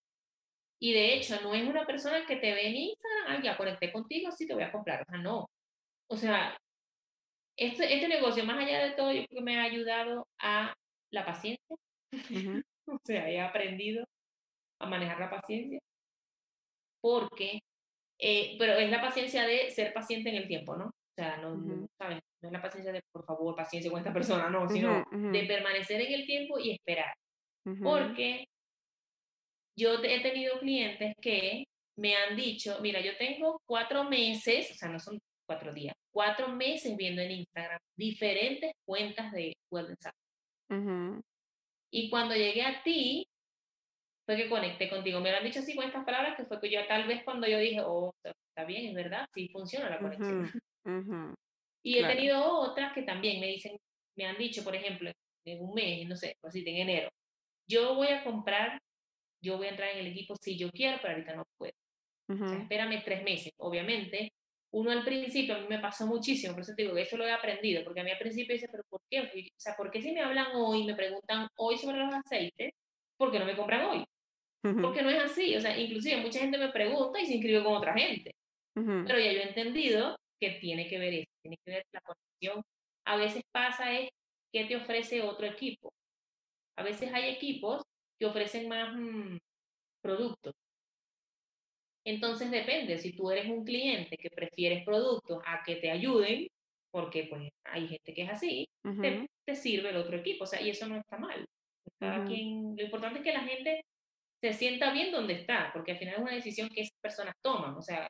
[0.80, 3.92] y de hecho, no es una persona que te ve en Instagram, ah, ya conecté
[3.92, 5.02] contigo, sí te voy a comprar.
[5.02, 5.48] O sea, no.
[6.08, 6.56] O sea,
[7.56, 10.74] este, este negocio, más allá de todo, yo creo que me ha ayudado a
[11.14, 11.76] la paciencia.
[12.12, 14.04] ujú, O sea, he aprendido
[14.78, 15.80] a manejar la paciencia
[17.00, 17.60] porque,
[18.18, 20.86] eh, pero es la paciencia de ser paciente en el tiempo, ¿no?
[20.86, 22.20] O sea, no, no, ujú, ¿sabes?
[22.42, 25.44] No es la paciencia de, por favor, paciencia con esta persona, no, sino ujú, de
[25.44, 27.14] permanecer en el tiempo y esperar.
[27.82, 28.46] Porque
[29.78, 31.64] yo he tenido clientes que
[31.98, 36.48] me han dicho, mira, yo tengo cuatro meses, o sea, no son cuatro días, cuatro
[36.48, 40.14] meses viendo en Instagram diferentes cuentas de Wellness App.
[41.90, 43.26] Y cuando llegué a ti,
[44.26, 45.20] fue que conecté contigo.
[45.20, 47.46] Me lo han dicho así con estas palabras, que fue que yo tal vez cuando
[47.46, 50.50] yo dije, oh, está bien, es verdad, sí funciona la conexión.
[51.86, 53.76] Y he tenido otras que también me dicen,
[54.16, 55.12] me han dicho, por ejemplo,
[55.46, 57.10] en un mes, no sé, así en enero,
[57.68, 58.80] yo voy a comprar,
[59.42, 61.74] yo voy a entrar en el equipo si yo quiero, pero ahorita no puedo.
[62.42, 63.52] O sea, ujú, espérame tres meses.
[63.58, 64.32] Obviamente,
[64.74, 67.24] uno al principio, a mí me pasó muchísimo, por eso te digo que eso lo
[67.24, 69.20] he aprendido, porque a mí al principio dice, pero ¿por qué?
[69.20, 72.72] O sea, ¿por qué si me hablan hoy, me preguntan hoy sobre los aceites,
[73.16, 74.04] ¿por qué no me compran hoy?
[74.82, 77.74] Porque no es así, o sea, inclusive mucha gente me pregunta y se inscribe con
[77.74, 78.34] otra gente,
[78.74, 82.64] pero ya yo he entendido que tiene que ver eso, tiene que ver la conexión.
[83.06, 84.08] A veces pasa es
[84.52, 85.92] que te ofrece otro equipo.
[86.76, 87.82] A veces hay equipos
[88.18, 89.36] que ofrecen más mmm,
[90.02, 90.54] productos
[92.04, 96.46] Entonces depende, si tú eres un cliente que prefieres productos a que te ayuden,
[96.90, 98.68] porque pues hay gente que es así,
[99.00, 101.44] te, ujú, te sirve el otro equipo, o sea, y eso no está mal.
[102.00, 103.82] Cada ujú, quien, lo importante es que la gente
[104.42, 107.74] se sienta bien donde está, porque al final es una decisión que esas personas toman,
[107.76, 108.08] o sea,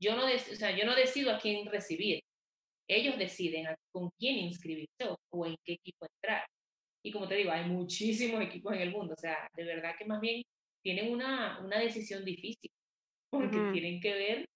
[0.00, 2.20] yo no, o sea, yo no decido a quién recibir,
[2.88, 6.46] ellos deciden a, con quién inscribirse o, o en qué equipo entrar.
[7.04, 10.04] Y como te digo, hay muchísimos equipos en el mundo, o sea, de verdad que
[10.06, 10.42] más bien
[10.82, 12.70] tienen una, una decisión difícil
[13.38, 14.46] porque tienen que ver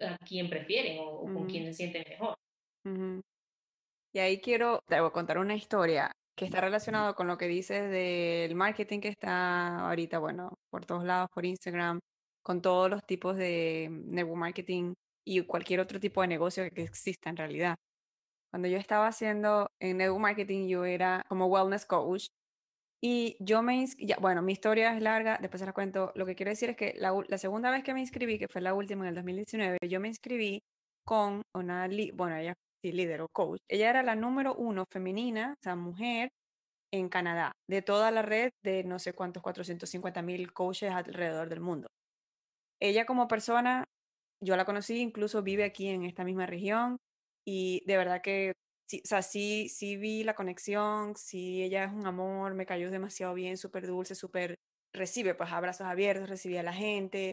[0.00, 2.34] a quién prefieren o, o con ujú, quién se sienten mejor.
[4.12, 6.12] Y ahí quiero, te voy a contar una historia.
[6.36, 11.02] que está relacionado con lo que dices del marketing que está ahorita, bueno, por todos
[11.04, 11.98] lados, por Instagram,
[12.42, 14.92] con todos los tipos de network marketing
[15.24, 17.76] y cualquier otro tipo de negocio que exista en realidad.
[18.50, 22.26] Cuando yo estaba haciendo en network marketing, yo era como wellness coach
[23.00, 26.12] y yo me inscribí, bueno, mi historia es larga, después se la cuento.
[26.14, 28.60] Lo que quiero decir es que la, la, segunda vez que me inscribí, que fue
[28.60, 30.62] la última en el 2019, yo me inscribí
[31.04, 33.60] con una, bueno, ella sí, líder o coach.
[33.68, 36.30] Ella era la número uno femenina, o sea, mujer
[36.92, 41.60] en Canadá, de toda la red de no sé cuántos, 450 mil coaches alrededor del
[41.60, 41.88] mundo.
[42.80, 43.84] Ella como persona,
[44.42, 46.98] yo la conocí, incluso vive aquí en esta misma región
[47.46, 48.52] y de verdad que
[48.86, 52.90] sí, o sea, sí, sí vi la conexión, sí, ella es un amor, me cayó
[52.90, 54.56] demasiado bien, súper dulce, súper,
[54.92, 57.32] recibe pues abrazos abiertos, recibía a la gente.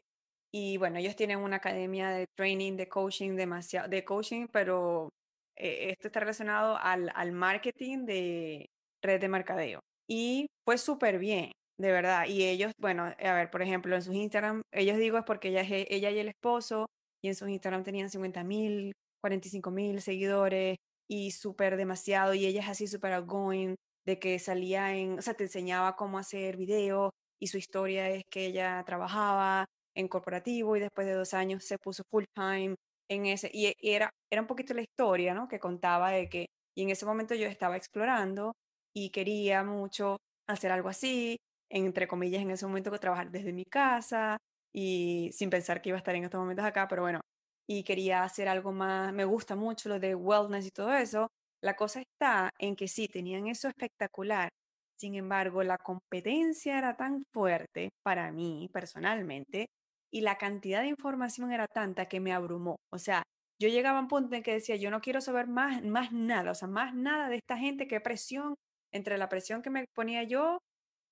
[0.51, 5.09] Y bueno, ellos tienen una academia de training, de coaching, demasiado, de coaching, pero
[5.57, 8.67] eh, esto está relacionado al, al marketing de
[9.03, 9.79] red de mercadeo.
[10.07, 12.27] Y fue súper bien, de verdad.
[12.27, 15.63] Y ellos, bueno, a ver, por ejemplo, en sus Instagram, ellos digo es porque ella,
[15.63, 16.87] ella y el esposo,
[17.23, 20.77] y en sus Instagram tenían 50 mil, 45 mil seguidores,
[21.07, 23.75] y súper demasiado, y ella es así súper outgoing,
[24.05, 28.23] de que salía en, o sea, te enseñaba cómo hacer videos, y su historia es
[28.31, 32.75] que ella trabajaba en corporativo y después de dos años se puso full time
[33.09, 35.47] en ese, y, era, era un poquito la historia, ¿no?
[35.47, 38.53] Que contaba de que, y en ese momento yo estaba explorando
[38.95, 41.37] y quería mucho hacer algo así,
[41.69, 44.37] entre comillas, en ese momento trabajar desde mi casa
[44.73, 47.21] y sin pensar que iba a estar en estos momentos acá, pero bueno,
[47.67, 51.29] y quería hacer algo más, me gusta mucho lo de wellness y todo eso.
[51.61, 54.49] La cosa está en que sí, tenían eso espectacular.
[54.97, 59.67] Sin embargo, la competencia era tan fuerte para mí personalmente
[60.11, 62.77] y la cantidad de información era tanta que me abrumó.
[62.91, 63.23] O sea,
[63.59, 66.51] yo llegaba a un punto en que decía, yo no quiero saber más, más nada,
[66.51, 68.55] o sea, más nada de esta gente, qué presión,
[68.91, 70.59] entre la presión que me ponía yo,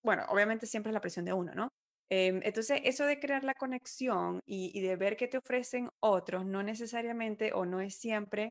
[0.03, 1.69] bueno, obviamente siempre es la presión de uno, ¿no?
[2.13, 6.61] Em, entonces, eso de crear la conexión y, de ver qué te ofrecen otros, no
[6.61, 8.49] necesariamente o no es siempre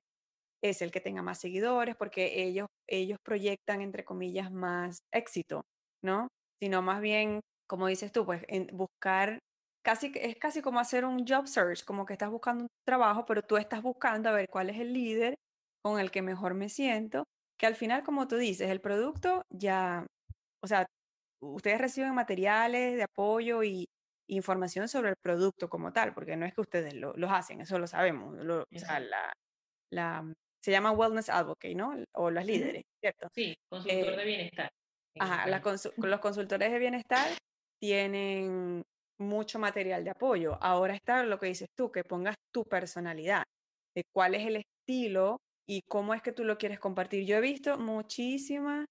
[0.62, 5.62] es el que tenga más seguidores, porque ellos, ellos proyectan, entre comillas, más éxito,
[6.02, 6.28] ¿no?
[6.62, 9.38] Sino más bien, como dices tú, pues en buscar,
[9.84, 13.42] casi, es casi como hacer un job search, como que estás buscando un trabajo, pero
[13.42, 15.34] tú estás buscando a ver cuál es el líder
[15.82, 17.24] con el que mejor me siento,
[17.58, 20.06] que al final, como tú dices, el producto ya,
[20.62, 20.86] o sea,
[21.40, 23.88] ustedes reciben materiales de apoyo y
[24.28, 27.78] información sobre el producto como tal, porque no es que ustedes lo, los hacen, eso
[27.78, 28.38] lo sabemos.
[28.38, 29.32] o sea, la,
[29.90, 30.32] la,
[30.62, 31.96] se llama Wellness Advocate, ¿no?
[32.12, 33.28] O los líderes, ¿cierto?
[33.32, 34.70] Sí, consultor de eh, bienestar.
[35.18, 35.46] Ajá,
[35.96, 37.28] los consultores de bienestar
[37.80, 38.82] tienen
[39.18, 40.58] mucho material de apoyo.
[40.62, 43.42] Ahora está lo que dices tú, que pongas tu personalidad,
[43.94, 47.26] de cuál es el estilo y cómo es que tú lo quieres compartir.
[47.26, 48.86] Yo he visto muchísimas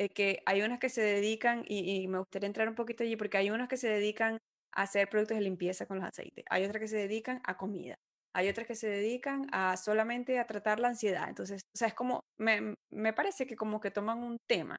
[0.00, 3.36] eh, que hay unas que se dedican, y, me gustaría entrar un poquito allí, porque
[3.36, 4.38] hay unas que se dedican
[4.72, 7.96] a hacer productos de limpieza con los aceites, hay otras que se dedican a comida,
[8.34, 11.28] hay otras que se dedican a solamente a tratar la ansiedad.
[11.28, 14.78] Entonces, o sea, es como, me, me parece que como que toman un tema.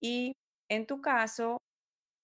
[0.00, 0.32] Y
[0.70, 1.58] en tu caso,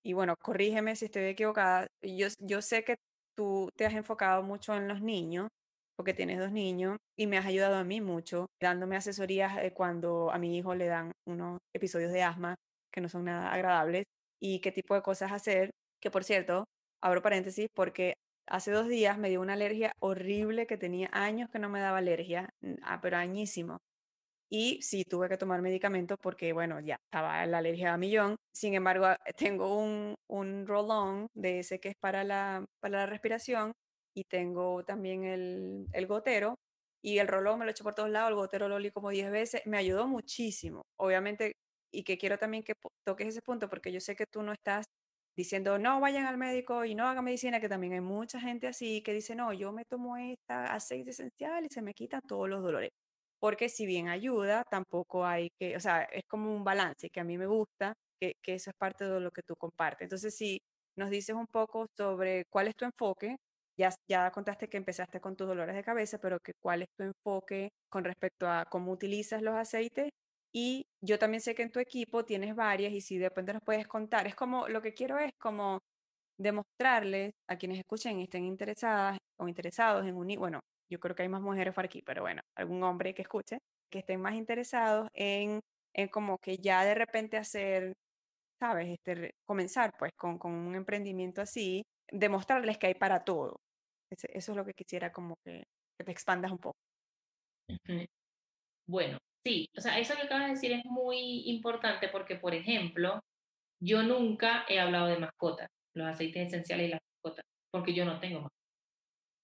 [0.04, 2.96] y bueno, corrígeme si estoy equivocada, yo, yo sé que
[3.36, 5.48] tú te has enfocado mucho en los niños,
[5.96, 10.30] porque tienes dos niños y me has ayudado a mí mucho dándome asesorías eh, cuando
[10.30, 12.56] a mi hijo le dan unos episodios de asma
[12.92, 14.04] que no son nada agradables
[14.40, 15.70] y qué tipo de cosas hacer,
[16.00, 16.64] que por cierto,
[17.02, 18.14] abro paréntesis porque
[18.46, 21.98] hace dos días me dio una alergia horrible que tenía años que no me daba
[21.98, 22.50] alergia,
[22.82, 23.78] ah, pero añísimo.
[24.50, 28.36] Y sí tuve que tomar medicamentos porque, bueno, ya estaba la alergia a millón.
[28.52, 33.72] Sin embargo, tengo un, un roll-on de ese que es para la, para la respiración
[34.14, 36.54] y tengo también el, el gotero
[37.02, 39.30] y el rolón me lo hecho por todos lados, el gotero lo olí como 10
[39.30, 41.52] veces, me ayudó muchísimo, obviamente,
[41.92, 42.74] y que quiero también que
[43.04, 44.86] toques ese punto porque yo sé que tú no estás
[45.36, 49.02] diciendo no vayan al médico y no hagan medicina, que también hay mucha gente así
[49.02, 52.62] que dice no, yo me tomo esta aceite esencial y se me quitan todos los
[52.62, 52.90] dolores.
[53.40, 57.24] Porque si bien ayuda, tampoco hay que, o sea, es como un balance que a
[57.24, 60.06] mí me gusta, que, que eso es parte de lo que tú compartes.
[60.06, 60.58] Entonces, si
[60.96, 63.36] nos dices un poco sobre cuál es tu enfoque,
[63.76, 67.04] ya, ya contaste que empezaste con tus dolores de cabeza, pero que cuál es tu
[67.04, 70.10] enfoque con respecto a cómo utilizas los aceites.
[70.52, 73.62] Y yo también sé que en tu equipo tienes varias y si de repente nos
[73.64, 75.80] puedes contar, es como, lo que quiero es como
[76.38, 80.60] demostrarles a quienes escuchen y estén interesadas o interesados en unir, bueno,
[80.90, 83.58] yo creo que hay más mujeres por aquí, pero bueno, algún hombre que escuche,
[83.90, 85.60] que estén más interesados en,
[85.94, 87.94] en como que ya de repente hacer,
[88.60, 93.60] sabes, este, comenzar pues con, con un emprendimiento así, demostrarles que hay para todo,
[94.10, 95.64] eso es lo que quisiera como que,
[96.04, 96.76] te expandas un poco.
[98.86, 103.20] Bueno, Sí, o sea, eso que acabas de decir es muy importante porque, por ejemplo,
[103.78, 108.20] yo nunca he hablado de mascotas, los aceites esenciales y las mascotas, porque yo no
[108.20, 108.64] tengo mascotas.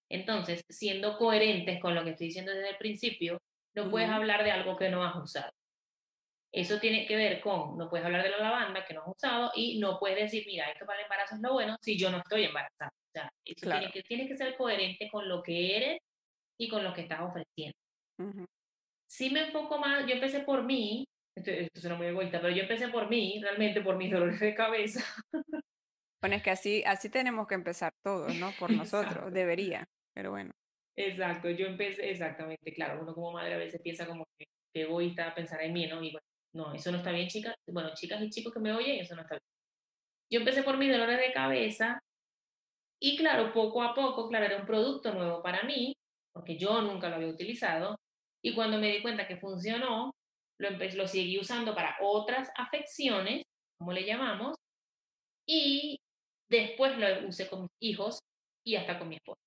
[0.09, 3.39] Entonces, siendo coherentes con lo que estoy diciendo desde el principio,
[3.75, 5.51] no puedes hablar de algo que no has usado.
[6.53, 9.51] Eso tiene que ver con, no puedes hablar de la lavanda que no has usado
[9.55, 12.17] y no puedes decir, mira, esto para el embarazo es lo bueno si yo no
[12.17, 12.91] estoy embarazada.
[12.91, 15.99] O sea, eso tiene, que, tiene que ser coherente con lo que eres
[16.59, 17.77] y con lo que estás ofreciendo.
[19.09, 21.05] Si me enfoco más, yo empecé por mí,
[21.37, 24.53] esto, esto suena muy egoísta, pero yo empecé por mí, realmente por mis dolores de
[24.53, 25.03] cabeza.
[26.21, 28.51] Bueno, es que así, así tenemos que empezar todos, ¿no?
[28.59, 30.51] Por nosotros, debería, pero bueno.
[30.95, 35.33] Exacto, yo empecé, exactamente, claro, uno como madre a veces piensa como que, que egoísta
[35.33, 36.03] pensar en mí, ¿no?
[36.03, 37.55] Y bueno, no, eso no está bien, chicas.
[37.67, 39.41] Bueno, chicas y chicos que me oyen, eso no está bien.
[40.31, 41.99] Yo empecé por mis dolores de cabeza
[42.99, 45.93] y claro, poco a poco, claro, era un producto nuevo para mí,
[46.33, 47.97] porque yo nunca lo había utilizado.
[48.43, 50.11] Y cuando me di cuenta que funcionó,
[50.59, 53.43] lo, lo seguí usando para otras afecciones,
[53.79, 54.55] como le llamamos,
[55.47, 55.99] y
[56.49, 58.19] después lo usé con mis hijos
[58.65, 59.41] y hasta con mi esposa.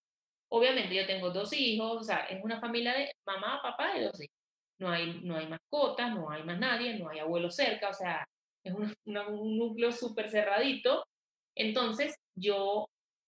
[0.50, 4.20] Obviamente yo tengo dos hijos, o sea, es una familia de mamá, papá y dos
[4.20, 4.43] hijos
[4.80, 8.24] no hay, no hay mascotas, no hay más nadie, no hay abuelo cerca, o sea,
[8.64, 8.92] es un,
[9.28, 11.04] un núcleo súper cerradito.
[11.56, 12.86] Entonces, yo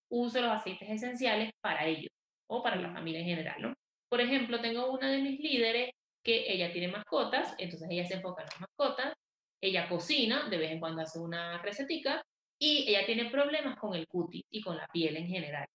[0.09, 2.09] uso los aceites esenciales para ellos
[2.49, 3.73] o para la familia en general, ¿no?
[4.09, 5.91] Por ejemplo, tengo una de mis líderes
[6.23, 9.13] que ella tiene mascotas, entonces ella se enfoca en las mascotas,
[9.61, 12.21] ella cocina, de vez en cuando hace una recetica,
[12.59, 15.67] y ella tiene problemas con el cutis y con la piel en general.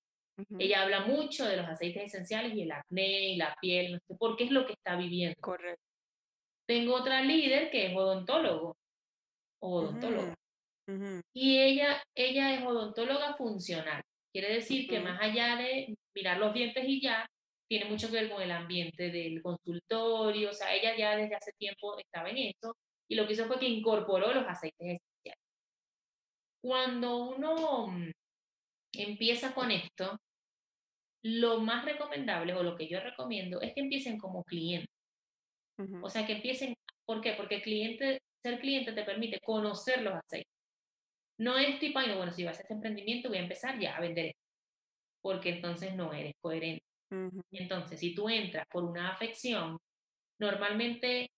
[0.58, 4.14] Ella habla mucho de los aceites esenciales y el acné y la piel, no sé,
[4.18, 5.36] porque es lo que está viviendo.
[5.40, 5.82] Correcto.
[6.66, 8.76] Tengo otra líder que es odontólogo,
[9.60, 10.34] odontóloga.
[11.34, 14.02] Y ella, ella es odontóloga funcional.
[14.32, 17.26] Quiere decir que más allá de mirar los dientes y ya,
[17.68, 20.50] tiene mucho que ver con el ambiente del consultorio.
[20.50, 22.76] O sea, ella ya desde hace tiempo estaba en esto
[23.08, 25.42] y lo que hizo fue que incorporó los aceites esenciales.
[26.62, 28.10] Cuando uno mm,
[28.92, 30.18] empieza con esto,
[31.24, 34.88] lo más recomendable o lo que yo recomiendo es que empiecen como cliente.
[36.02, 36.74] O sea, que empiecen,
[37.04, 37.32] ¿por qué?
[37.32, 40.52] Porque cliente, ser cliente te permite conocer los aceites.
[41.38, 43.96] No es tipo, ay, no, bueno, si vas a este emprendimiento voy a empezar ya
[43.96, 44.40] a vender esto.
[45.22, 46.84] Porque entonces no eres coherente.
[47.50, 49.78] Entonces, si tú entras por una afección,
[50.38, 51.30] normalmente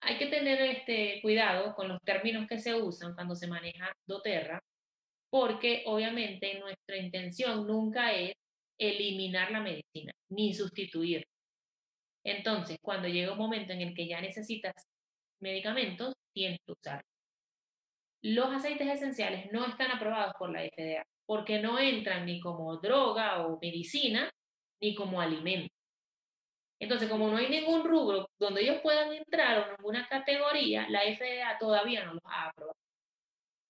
[0.00, 4.60] hay que tener este cuidado con los términos que se usan cuando se maneja doTERRA,
[5.32, 8.34] porque obviamente nuestra intención nunca es
[8.78, 11.24] eliminar la medicina ni sustituir.
[12.22, 14.74] Entonces, cuando llega un momento en el que ya necesitas
[15.40, 17.10] medicamentos, tienes que usarlos.
[18.22, 23.46] Los aceites esenciales no están aprobados por la FDA porque no entran ni como droga
[23.46, 24.30] o medicina
[24.82, 25.74] ni como alimento.
[26.78, 31.56] Entonces, como no hay ningún rubro donde ellos puedan entrar o ninguna categoría, la FDA
[31.58, 32.81] todavía no los ha aprobado.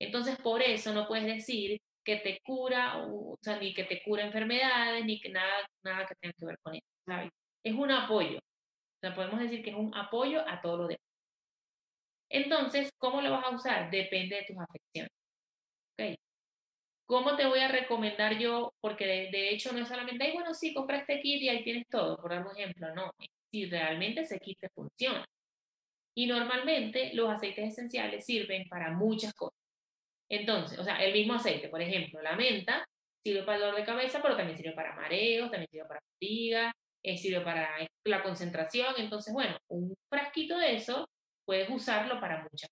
[0.02, 4.24] Entonces, por eso no puedes decir que te cura, o, sea, ni que te cura
[4.24, 7.30] enfermedades, ni que nada, nada que tenga que ver con eso, ¿sabes?
[7.62, 8.38] Es un apoyo.
[8.38, 11.06] O sea, podemos decir que es un apoyo a todo lo demás.
[12.28, 13.90] Entonces, ¿cómo lo vas a usar?
[13.92, 15.12] Depende de tus afecciones.
[15.92, 16.16] ¿Ok?
[17.06, 18.72] ¿Cómo te voy a recomendar yo?
[18.80, 21.86] Porque de, hecho no es solamente, ay, bueno, sí, compra este kit y ahí tienes
[21.88, 23.12] todo, por dar un ejemplo, no.
[23.52, 25.24] Si realmente ese kit te funciona.
[26.16, 29.61] Y normalmente los aceites esenciales sirven para muchas cosas.
[30.32, 32.86] Entonces, o sea, el mismo aceite, por ejemplo, la menta
[33.22, 36.72] sirve para dolor de cabeza, pero también sirve para mareos, también sirve para fatiga,
[37.02, 37.68] eh, sirve para
[38.04, 38.94] la concentración.
[38.96, 41.06] Entonces, bueno, un frasquito de eso
[41.44, 42.70] puedes usarlo para muchas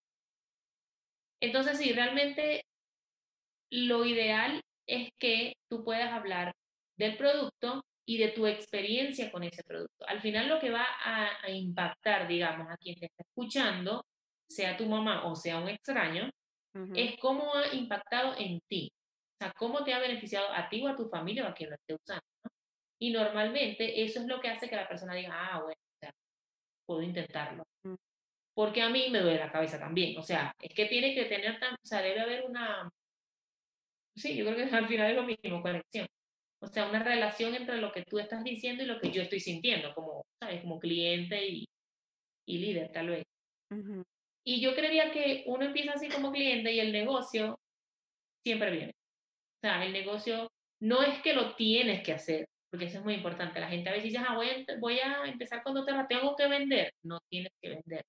[1.42, 2.64] Entonces, sí, realmente
[3.70, 6.54] lo ideal es que tú puedas hablar
[6.96, 10.06] del producto y de tu experiencia con ese producto.
[10.08, 14.02] Al final lo que va a, a impactar, digamos, a quien te está escuchando,
[14.48, 16.30] sea tu mamá o sea un extraño,
[16.94, 18.90] es cómo ha impactado en ti.
[18.92, 21.70] O sea, cómo te ha beneficiado a ti o a tu familia o a quien
[21.70, 22.24] lo esté usando.
[23.00, 26.14] Y normalmente eso es lo que hace que la persona diga, ah, bueno, o sea,
[26.86, 27.64] puedo intentarlo.
[27.84, 27.94] Mm.
[28.54, 30.18] Porque a mí me duele la cabeza también.
[30.18, 32.90] O sea, es que tiene que tener, tan, o sea, debe haber una,
[34.16, 36.06] sí, yo creo que al final es lo mismo, conexión.
[36.62, 39.40] O sea, una relación entre lo que tú estás diciendo y lo que yo estoy
[39.40, 40.60] sintiendo, como, ¿sabes?
[40.60, 41.64] Como cliente y,
[42.46, 43.24] y líder, tal vez.
[44.44, 47.58] Y yo creería que uno empieza así como cliente y el negocio
[48.42, 48.92] siempre viene.
[48.92, 50.48] O sea, el negocio
[50.80, 53.60] no es que lo tienes que hacer, porque eso es muy importante.
[53.60, 56.48] La gente a veces dice, ah, voy a, voy a empezar con doTERRA, tengo que
[56.48, 56.90] vender.
[57.04, 58.04] No tienes que vender.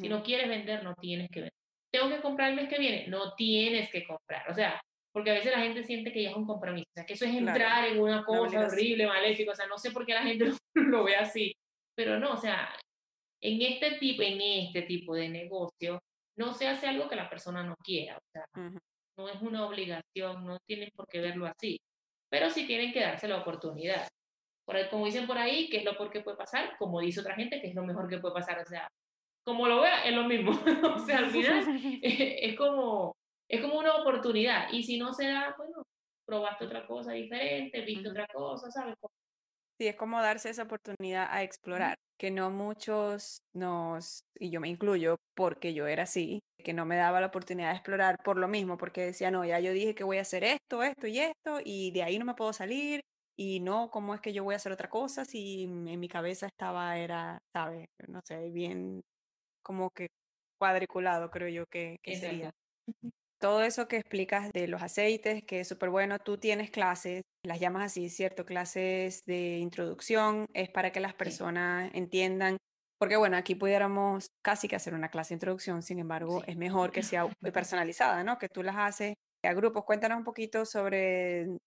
[0.00, 1.52] Si no quieres vender, no tienes que vender.
[1.92, 4.50] Tengo que comprar el mes que viene, no tienes que comprar.
[4.50, 4.80] O sea,
[5.12, 6.88] porque a veces la gente siente que ya es un compromiso.
[6.88, 9.52] O sea, que eso es entrar en una cosa horrible, maléfica.
[9.52, 11.54] O sea, no sé por qué la gente lo, lo ve así.
[11.94, 12.74] Pero no, o sea,
[13.44, 16.00] En este tipo, en este tipo de negocio,
[16.36, 18.44] no se hace algo que la persona no quiera, o sea,
[19.18, 21.78] no es una obligación, no tienen por qué verlo así,
[22.30, 24.08] pero sí tienen que darse la oportunidad.
[24.64, 26.74] Por ahí, como dicen por ahí, ¿qué es lo peor que puede pasar?
[26.78, 28.88] Como dice otra gente, que es lo mejor que puede pasar, o sea,
[29.44, 30.52] como lo vea, es lo mismo,
[30.96, 31.64] o sea, al final
[32.02, 33.14] es, como,
[33.46, 35.82] es como una oportunidad, y si no se da, bueno,
[36.26, 38.94] probaste otra cosa diferente, viste otra cosa, ¿sabes?
[39.78, 44.68] Sí, es como darse esa oportunidad a explorar, que no muchos nos, y yo me
[44.68, 48.46] incluyo porque yo era así, que no me daba la oportunidad de explorar por lo
[48.46, 51.58] mismo, porque decía, no, ya yo dije que voy a hacer esto, esto y esto,
[51.64, 53.00] y de ahí no me puedo salir,
[53.36, 56.46] y no, ¿cómo es que yo voy a hacer otra cosa si en mi cabeza
[56.46, 57.86] estaba, era, ¿sabes?
[58.06, 59.02] No sé, bien
[59.64, 60.06] como que
[60.56, 62.52] cuadriculado, creo yo que, que sería
[63.44, 67.60] todo eso que explicas de los aceites, que es súper bueno, tú tienes clases, las
[67.60, 68.46] llamas así, ¿cierto?
[68.46, 72.56] Clases de introducción, es para que las personas entiendan,
[72.98, 76.90] porque bueno, aquí pudiéramos casi que hacer una clase de introducción, sin embargo, es mejor
[76.90, 78.38] que sea personalizada, ¿no?
[78.38, 79.12] Que tú las haces
[79.42, 79.84] a grupos.
[79.84, 81.58] Cuéntanos un poquito sobre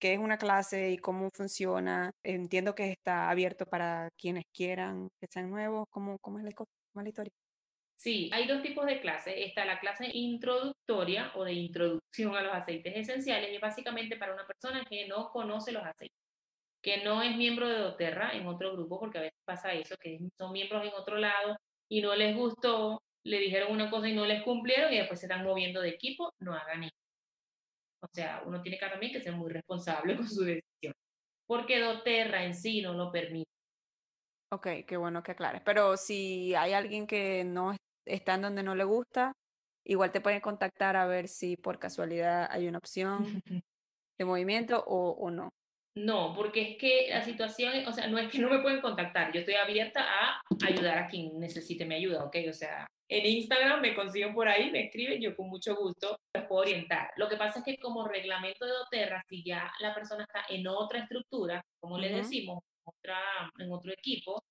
[0.00, 2.10] qué es una clase y cómo funciona.
[2.24, 5.84] Entiendo que está abierto para quienes quieran que sean nuevos.
[5.90, 6.50] ¿Cómo, cómo es la
[7.06, 7.41] historia?
[8.02, 9.34] Sí, hay dos tipos de clases.
[9.36, 14.34] Está la clase introductoria o de introducción a los aceites esenciales y es básicamente para
[14.34, 16.18] una persona que no conoce los aceites,
[16.82, 20.18] que no es miembro de doTERRA en otro grupo, porque a veces pasa eso, que
[20.36, 21.56] son miembros en otro lado
[21.88, 25.26] y no les gustó, le dijeron una cosa y no les cumplieron y después se
[25.26, 26.96] están moviendo de equipo, no hagan eso.
[28.02, 30.92] O sea, uno tiene que también que ser muy responsable con su decisión,
[31.46, 33.48] porque doTERRA en sí no lo permite.
[34.50, 35.62] Ok, qué bueno que aclares.
[35.64, 39.32] Pero si hay alguien que no está en donde no le gusta,
[39.84, 43.24] igual te pueden contactar a ver si por casualidad hay una opción
[44.18, 45.50] de movimiento o, o no.
[45.94, 49.30] No, porque es que la situación, o sea, no es que no me pueden contactar,
[49.32, 52.36] yo estoy abierta a ayudar a quien necesite mi ayuda, ¿ok?
[52.48, 56.46] O sea, en Instagram me consiguen por ahí, me escriben, yo con mucho gusto les
[56.46, 57.10] puedo orientar.
[57.16, 60.66] Lo que pasa es que como reglamento de doTERRA, si ya la persona está en
[60.66, 63.20] otra estructura, como le decimos, otra,
[63.58, 64.42] en otro equipo,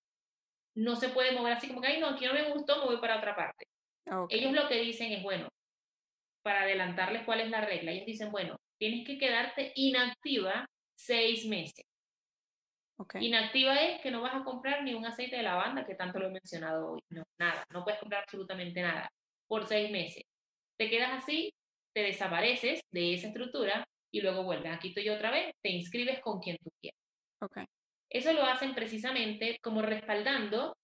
[0.75, 2.97] no se puede mover así como que, ay, no, aquí no me gustó, me voy
[2.97, 3.65] para otra parte.
[4.29, 5.47] Ellos lo que dicen es, bueno,
[6.43, 10.65] para adelantarles cuál es la regla, ellos dicen, bueno, tienes que quedarte inactiva
[10.97, 11.85] seis meses.
[13.19, 16.27] Inactiva es que no vas a comprar ni un aceite de lavanda, que tanto lo
[16.27, 17.01] he mencionado hoy.
[17.09, 19.09] No, nada, no puedes comprar absolutamente nada
[19.47, 20.23] por seis meses.
[20.77, 21.51] Te quedas así,
[21.93, 24.71] te desapareces de esa estructura y luego vuelves.
[24.71, 26.99] Aquí estoy otra vez, te inscribes con quien tú quieras.
[27.41, 27.65] Okay.
[28.11, 30.75] Eso lo hacen precisamente como respaldando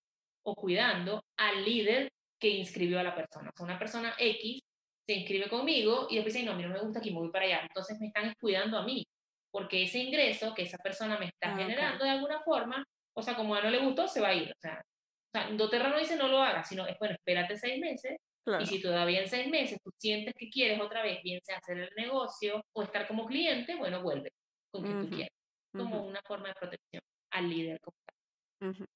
[0.43, 2.09] o cuidando al líder
[2.39, 3.49] que inscribió a la persona.
[3.49, 4.61] O sea, una persona X
[5.05, 7.45] se inscribe conmigo y después dice, no, mira, no me gusta aquí, me voy para
[7.45, 7.61] allá.
[7.63, 9.05] Entonces me están cuidando a mí,
[9.51, 13.35] porque ese ingreso que esa persona me está ah, generando de alguna forma, o sea,
[13.35, 14.49] como a no le gustó, se va a ir.
[14.49, 17.77] O sea, o sea Doterra no dice no lo hagas, sino es, bueno, espérate seis
[17.81, 18.15] meses
[18.61, 21.77] Y si todavía en seis meses tú sientes que quieres otra vez, bien sea hacer
[21.77, 24.31] el negocio o estar como cliente, bueno, vuelve
[24.71, 25.35] con quien tú quieras,
[25.73, 27.79] como una forma de protección al líder.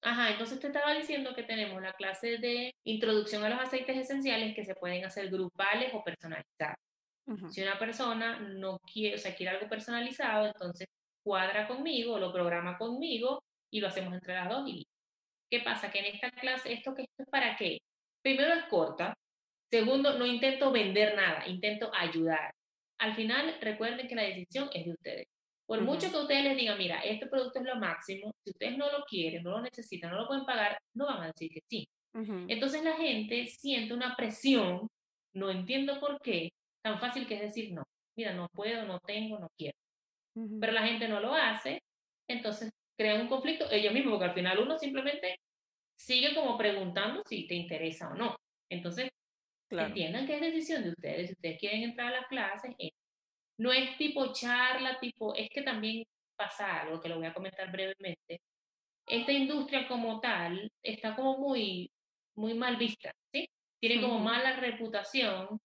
[0.02, 4.54] Ajá, entonces te estaba diciendo que tenemos la clase de introducción a los aceites esenciales
[4.54, 6.78] que se pueden hacer grupales o personalizados.
[7.50, 10.88] Si una persona no quiere, o sea, quiere algo personalizado, entonces
[11.22, 14.84] cuadra conmigo, lo programa conmigo y lo hacemos entre las dos y
[15.52, 15.90] ¿Qué pasa?
[15.90, 17.76] Que en esta clase, ¿esto, que esto es para qué?
[18.22, 19.12] Primero es corta.
[19.70, 22.54] Segundo, no intento vender nada, intento ayudar.
[22.98, 25.26] Al final, recuerden que la decisión es de ustedes.
[25.72, 28.92] Por mucho que ustedes les digan, mira, este producto es lo máximo, si ustedes no
[28.92, 31.88] lo quieren, no lo necesitan, no lo pueden pagar, no van a decir que sí.
[32.46, 34.86] Entonces la gente siente una presión,
[35.34, 36.50] no entiendo por qué,
[36.84, 37.84] tan fácil que es decir no.
[38.18, 39.74] Mira, no puedo, no tengo, no quiero.
[40.60, 41.80] Pero la gente no lo hace,
[42.28, 45.36] entonces crea un conflicto ellos mismos, porque al final uno simplemente
[45.98, 48.36] sigue como preguntando si te interesa o no.
[48.70, 49.08] Entonces,
[49.70, 51.28] entiendan que es decisión de ustedes.
[51.28, 52.74] Si ustedes quieren entrar a las clases,
[53.58, 56.04] no es tipo charla, tipo, es que también
[56.36, 58.40] pasa algo que lo voy a comentar brevemente.
[59.06, 61.90] Esta industria como tal está como muy,
[62.36, 63.48] muy mal vista, ¿sí?
[63.80, 65.60] Tiene como mala reputación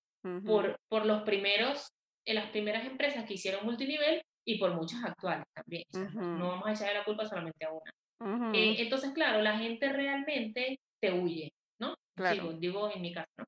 [0.46, 1.88] por, por los primeros,
[2.26, 5.86] en las primeras empresas que hicieron multinivel y por muchas actuales también.
[6.14, 8.54] no vamos a echarle la culpa solamente a una.
[8.54, 11.96] Eh, entonces, claro, la gente realmente te huye, ¿no?
[12.16, 12.54] Claro.
[12.54, 13.46] digo en mi caso, ¿no?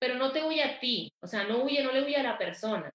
[0.00, 2.38] Pero no te huye a ti, o sea, no huye, no le huye a la
[2.38, 2.90] persona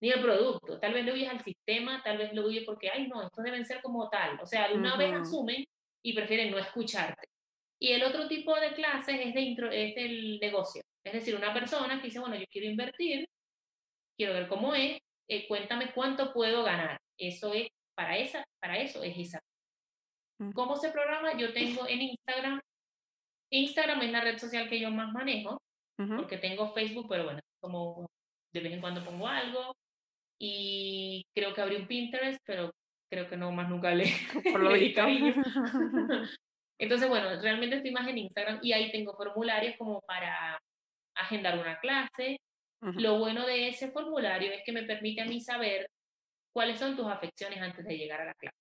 [0.00, 0.78] ni el producto.
[0.78, 3.64] Tal vez le huyes al sistema, tal vez le huyes porque, ay, no, estos deben
[3.64, 4.38] ser como tal.
[4.40, 5.64] O sea, de una vez asumen
[6.02, 7.28] y prefieren no escucharte.
[7.78, 10.82] Y el otro tipo de clases es, de intro, es del negocio.
[11.04, 13.26] Es decir, una persona que dice, bueno, yo quiero invertir,
[14.16, 14.98] quiero ver cómo es,
[15.28, 16.98] eh, cuéntame cuánto puedo ganar.
[17.18, 19.40] Eso es, para, esa, para eso es esa.
[20.54, 21.36] ¿Cómo se programa?
[21.36, 22.60] Yo tengo en Instagram
[23.50, 25.60] Instagram es la red social que yo más manejo,
[25.98, 26.16] Ujú.
[26.16, 28.08] porque tengo Facebook, pero bueno, como
[28.52, 29.74] de vez en cuando pongo algo.
[30.40, 32.72] Y creo que abrí un Pinterest, pero
[33.10, 34.04] creo que no más nunca le,
[34.52, 35.02] Por lo visto.
[36.80, 40.58] Entonces, bueno, realmente estoy más en Instagram y ahí tengo formularios como para
[41.14, 42.38] agendar una clase.
[42.80, 42.98] Ujú.
[43.00, 45.86] Lo bueno de ese formulario es que me permite a mí saber
[46.54, 48.56] cuáles son tus afecciones antes de llegar a la clase.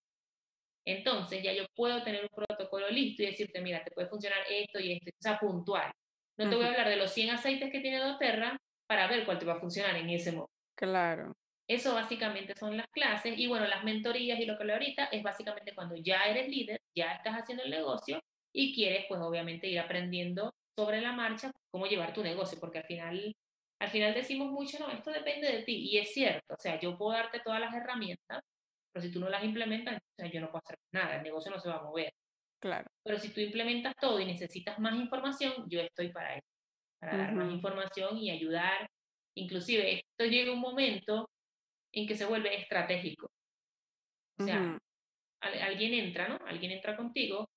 [0.85, 4.79] Entonces, ya yo puedo tener un protocolo listo y decirte, mira, te puede funcionar esto
[4.79, 5.91] y esto, o sea, puntual.
[6.37, 8.57] No te voy a hablar de los 100 aceites que tiene doTERRA
[8.87, 10.51] para ver cuál te va a funcionar en ese momento.
[10.75, 11.33] Claro.
[11.69, 15.21] Eso básicamente son las clases y bueno, las mentorías y lo que lo ahorita es
[15.21, 18.19] básicamente cuando ya eres líder, ya estás haciendo el negocio
[18.51, 22.85] y quieres pues obviamente ir aprendiendo sobre la marcha cómo llevar tu negocio, porque al
[22.85, 23.35] final,
[23.79, 26.97] al final decimos mucho, no, esto depende de ti y es cierto, o sea, yo
[26.97, 28.41] puedo darte todas las herramientas,
[28.91, 31.51] pero si tú no las implementas, o sea, yo no puedo hacer nada, el negocio
[31.51, 32.11] no se va a mover.
[32.59, 32.89] Claro.
[33.03, 36.47] Pero si tú implementas todo y necesitas más información, yo estoy para eso,
[36.99, 38.89] para dar más información y ayudar.
[39.35, 41.29] Inclusive esto llega un momento
[41.93, 43.29] en que se vuelve estratégico.
[44.39, 44.77] O sea, Ujú.
[45.41, 46.39] al- alguien entra, ¿no?
[46.45, 47.49] Alguien entra contigo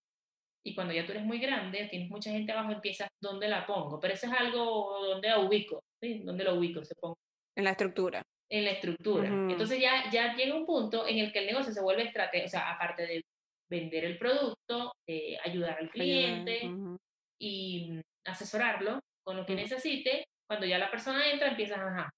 [0.65, 3.99] y cuando ya tú eres muy grande, tienes mucha gente abajo, empiezas, ¿dónde la pongo?
[4.01, 6.21] Pero eso es algo donde la ubico, ¿sí?
[6.25, 6.85] ¿Dónde lo ubico?
[6.85, 7.17] Se pongo
[7.57, 8.23] En la estructura.
[8.51, 9.31] en la estructura.
[9.31, 9.51] Ujú.
[9.51, 12.51] Entonces ya, ya llega un punto en el que el negocio se vuelve estratégico, o
[12.51, 13.23] sea, aparte de
[13.71, 16.99] vender el producto, de ayudar al cliente Ujú.
[17.41, 19.63] y mm, asesorarlo con lo que Ujú.
[19.63, 22.11] necesite, cuando ya la persona entra, empiezas, ajá,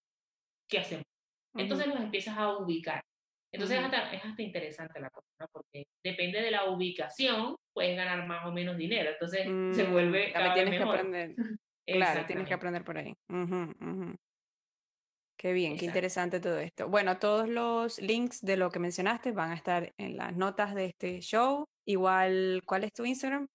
[0.68, 1.04] ¿qué hacemos?
[1.56, 3.00] Entonces los empiezas a ubicar.
[3.52, 5.46] Entonces es, hasta, es hasta interesante la cosa, ¿no?
[5.52, 9.10] Porque depende de la ubicación, puedes ganar más o menos dinero.
[9.10, 11.34] Entonces se Mm, vuelve cada vez tienes que aprender.
[11.86, 13.12] Claro, tienes que aprender por ahí.
[15.36, 16.88] Qué bien, qué interesante todo esto.
[16.88, 20.86] Bueno, todos los links de lo que mencionaste van a estar en las notas de
[20.86, 21.66] este show.
[21.86, 23.46] Igual, ¿cuál es tu Instagram?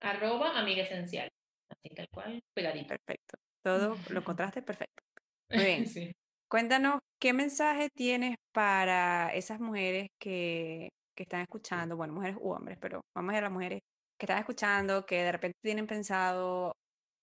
[0.00, 1.28] Arroba amiga esencial.
[1.70, 2.88] Así tal cual, pegadito.
[2.88, 3.38] Perfecto.
[3.62, 5.02] Todo lo encontraste perfecto.
[5.50, 5.86] Muy bien.
[5.86, 6.12] Sí.
[6.52, 11.96] Cuéntanos, ¿qué mensaje tienes para esas mujeres que, que están escuchando?
[11.96, 13.80] Bueno, mujeres u hombres, pero vamos a ver a las mujeres
[14.18, 16.72] que están escuchando, que de repente tienen pensado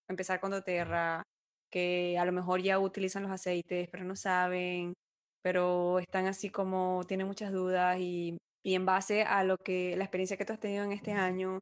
[0.10, 1.22] empezar con doTERRA,
[1.72, 4.96] que a lo mejor ya utilizan los aceites, pero no saben,
[5.44, 10.06] pero están así como, tienen muchas dudas y, y en base a lo que, la
[10.06, 11.60] experiencia que tú has tenido en este año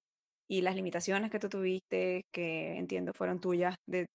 [0.49, 4.06] y las limitaciones que tú tuviste, que entiendo fueron tuyas, de,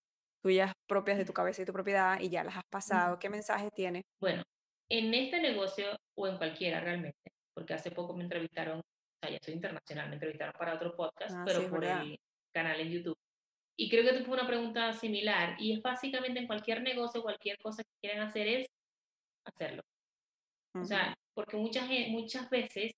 [0.42, 3.70] tuyas propias de tu cabeza y tu propiedad, y ya las has pasado, ¿qué mensaje
[3.74, 4.02] tienes?
[4.20, 4.42] Bueno,
[4.90, 8.82] en este negocio o en cualquiera realmente, porque hace poco me entrevistaron, o
[9.22, 12.02] sea, ya soy internacional, me entrevistaron para otro podcast, Ah, pero sí, por verdad.
[12.02, 12.16] el
[12.54, 13.16] canal en YouTube.
[13.78, 17.82] Y creo que fue una pregunta similar, y es básicamente en cualquier negocio, cualquier cosa
[17.82, 18.66] que quieran hacer es
[19.46, 19.82] hacerlo.
[20.74, 22.92] O sea, porque muchas, muchas veces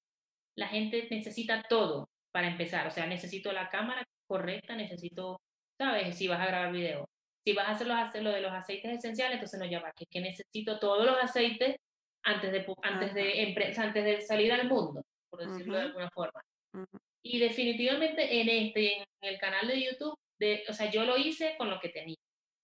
[0.57, 2.87] la gente necesita todo para empezar.
[2.87, 5.41] O sea, necesito la cámara correcta, necesito,
[5.81, 6.16] ¿sabes?
[6.16, 7.05] Si vas a grabar video.
[7.45, 10.07] Si vas a hacer los, lo de los aceites esenciales, entonces no, ya va, que
[10.07, 11.77] que necesito todos los aceites
[12.23, 13.15] antes de, antes Ajá.
[13.15, 16.41] de, antes de salir al mundo, por decirlo de alguna forma.
[17.23, 21.55] Y definitivamente en este, en el canal de YouTube, de, o sea, yo lo hice
[21.59, 22.16] con lo que tenía.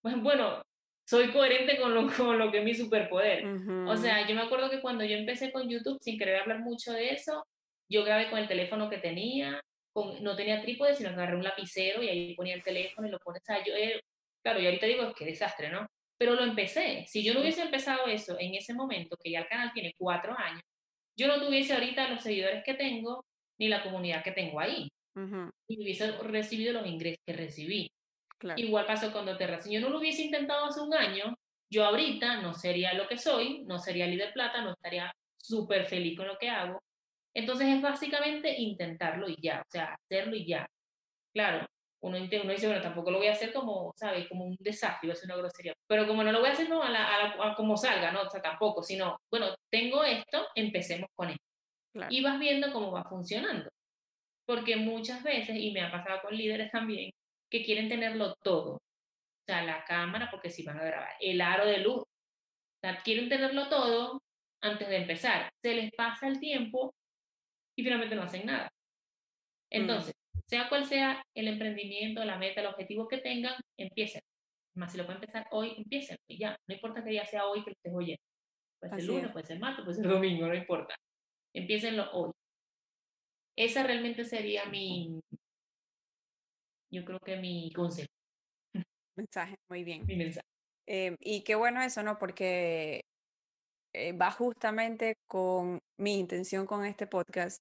[0.02, 0.62] Pues bueno,
[1.06, 3.44] soy coherente con lo, con lo que es mi superpoder.
[3.86, 6.92] O sea, yo me acuerdo que cuando yo empecé con YouTube, sin querer hablar mucho
[6.92, 7.44] de eso,
[7.90, 9.60] yo grabé con el teléfono que tenía,
[9.92, 13.10] con, no tenía trípode, sino que agarré un lapicero y ahí ponía el teléfono y
[13.10, 13.40] lo ponía.
[13.40, 14.00] O sea, yo, eh,
[14.42, 15.86] claro, yo ahorita digo, qué desastre, ¿no?
[16.18, 17.06] Pero lo empecé.
[17.06, 20.36] Si yo no hubiese empezado eso en ese momento, que ya el canal tiene cuatro
[20.38, 20.62] años,
[21.16, 23.24] yo no tuviese ahorita los seguidores que tengo
[23.58, 24.88] ni la comunidad que tengo ahí.
[25.14, 27.90] ujú, Y hubiese recibido los ingresos que recibí.
[28.38, 28.60] Claro.
[28.60, 29.60] Igual pasó con doTERRA.
[29.60, 31.34] Si yo no lo hubiese intentado hace un año,
[31.70, 36.16] yo ahorita no sería lo que soy, no sería líder plata, no estaría súper feliz
[36.16, 36.80] con lo que hago.
[37.34, 40.66] Entonces es básicamente intentarlo y ya, o sea, hacerlo y ya.
[41.32, 41.66] Claro,
[42.02, 44.28] uno, uno dice, bueno, tampoco lo voy a hacer como, ¿sabes?
[44.28, 45.74] Como un desafío, es una grosería.
[45.88, 48.10] Pero como no lo voy a hacer no, a, la, a, la- a como salga,
[48.12, 48.22] ¿no?
[48.22, 51.44] O sea, tampoco, sino, bueno, tengo esto, empecemos con esto.
[51.94, 52.12] Claro.
[52.12, 53.68] Y vas viendo cómo va funcionando.
[54.46, 57.10] Porque muchas veces, y me ha pasado con líderes también,
[57.50, 58.74] que quieren tenerlo todo.
[58.74, 58.80] O
[59.46, 61.98] sea, la cámara, porque si van a grabar, el aro de luz.
[62.02, 62.06] O
[62.82, 64.20] sea, quieren tenerlo todo
[64.62, 65.50] antes de empezar.
[65.62, 66.92] Se les pasa el tiempo
[67.76, 68.68] y finalmente no hacen nada.
[69.70, 70.14] Entonces,
[70.50, 74.20] sea cual sea el emprendimiento, la meta, el objetivo que tengan, empiecen.
[74.74, 76.16] Más si lo pueden empezar hoy, empiecen.
[76.28, 78.22] Y ya, no importa que ya sea hoy que lo estés oyendo.
[78.80, 79.32] Puede ser lunes, es.
[79.32, 80.94] puede ser martes, puede ser domingo, no importa.
[81.54, 82.32] Empiecenlo hoy.
[83.56, 85.20] Esa realmente sería mi,
[86.90, 88.08] yo creo que mi consejo,
[89.16, 90.04] Mensaje, muy bien.
[90.06, 90.46] mi mensaje.
[90.86, 92.18] Eh, y qué bueno eso, ¿no?
[92.18, 93.02] Porque
[93.92, 97.58] eh, va justamente con mi intención con este podcast,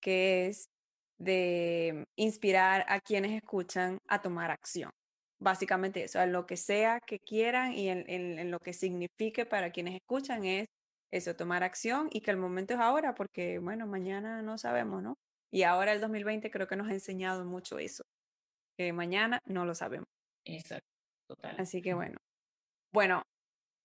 [0.00, 0.68] que es
[1.18, 4.90] de inspirar a quienes escuchan a tomar acción.
[5.40, 9.70] Básicamente eso, en lo que sea que quieran y en, en lo que signifique para
[9.70, 10.66] quienes escuchan es
[11.10, 15.14] eso, tomar acción y que el momento es ahora, porque bueno, mañana no sabemos, ¿no?
[15.50, 18.02] Y ahora el 2020 creo que nos ha enseñado mucho eso,
[18.76, 20.06] que mañana no lo sabemos.
[20.44, 20.88] Exacto,
[21.28, 21.56] total.
[21.58, 22.18] Así que bueno.
[22.92, 23.22] Bueno,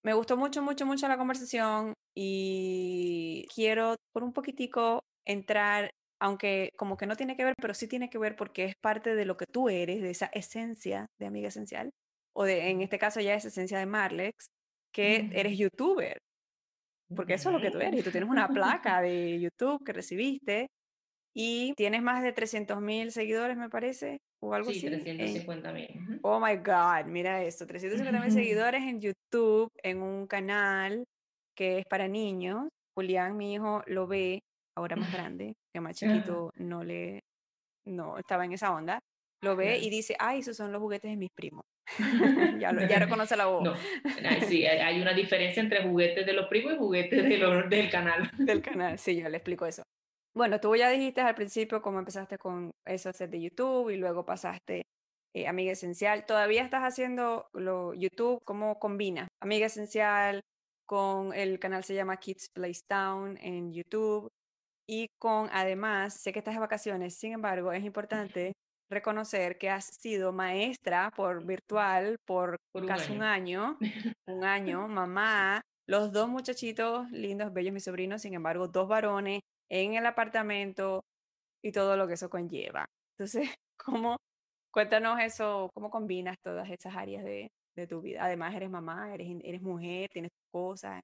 [0.03, 5.91] me gustó mucho, mucho, mucho la conversación y quiero por un poquitico entrar,
[6.23, 9.15] aunque como que no tiene que ver, pero sí tiene que ver porque es parte
[9.15, 11.91] de lo que tú eres, de esa esencia de amiga esencial,
[12.33, 14.47] o de, en este caso ya es esencia de Marlex,
[14.93, 16.17] que eres youtuber
[17.15, 17.99] porque eso es lo que tú eres.
[17.99, 20.69] Y tú tienes una placa de YouTube que recibiste
[21.35, 24.87] y tienes más de 300 mil seguidores, me parece, o algo sí, así.
[24.87, 26.19] 350 mil.
[26.21, 31.05] Oh my God, mira esto, 350 mil seguidores en YouTube, en un canal
[31.55, 32.67] que es para niños.
[32.95, 34.39] Julián, mi hijo, lo ve
[34.75, 37.23] ahora más grande, que más chiquito no le,
[37.85, 38.99] no estaba en esa onda.
[39.41, 41.65] Lo ve y dice, ay, esos son los juguetes de mis primos.
[42.59, 43.63] ya, lo, ya reconoce la voz.
[43.63, 43.75] No,
[44.47, 48.31] sí, hay una diferencia entre juguetes de los primos y juguetes de los, del canal.
[48.37, 49.83] Del canal, sí, yo le explico eso.
[50.35, 54.25] Bueno, tú ya dijiste al principio cómo empezaste con eso set de YouTube y luego
[54.25, 54.83] pasaste
[55.35, 56.25] eh, Amiga Esencial.
[56.25, 58.41] ¿Todavía estás haciendo lo, YouTube?
[58.43, 60.41] ¿Cómo combinas Amiga Esencial
[60.87, 64.31] con el canal se llama Kids Place Town en YouTube?
[64.87, 68.53] Y con, además, sé que estás de vacaciones, sin embargo, es importante
[68.89, 72.57] reconocer que has sido maestra por virtual por,
[72.87, 73.77] casi un año.
[74.27, 79.95] un año, mamá, los dos muchachitos lindos, bellos, mis sobrinos, sin embargo, dos varones en
[79.95, 81.03] el apartamento
[81.61, 82.85] y todo lo que eso conlleva.
[83.17, 84.17] Entonces, ¿cómo,
[84.71, 88.23] cuéntanos eso, cómo combinas todas esas áreas de, de tu vida?
[88.23, 91.01] Además, eres mamá, eres, eres mujer, tienes cosas.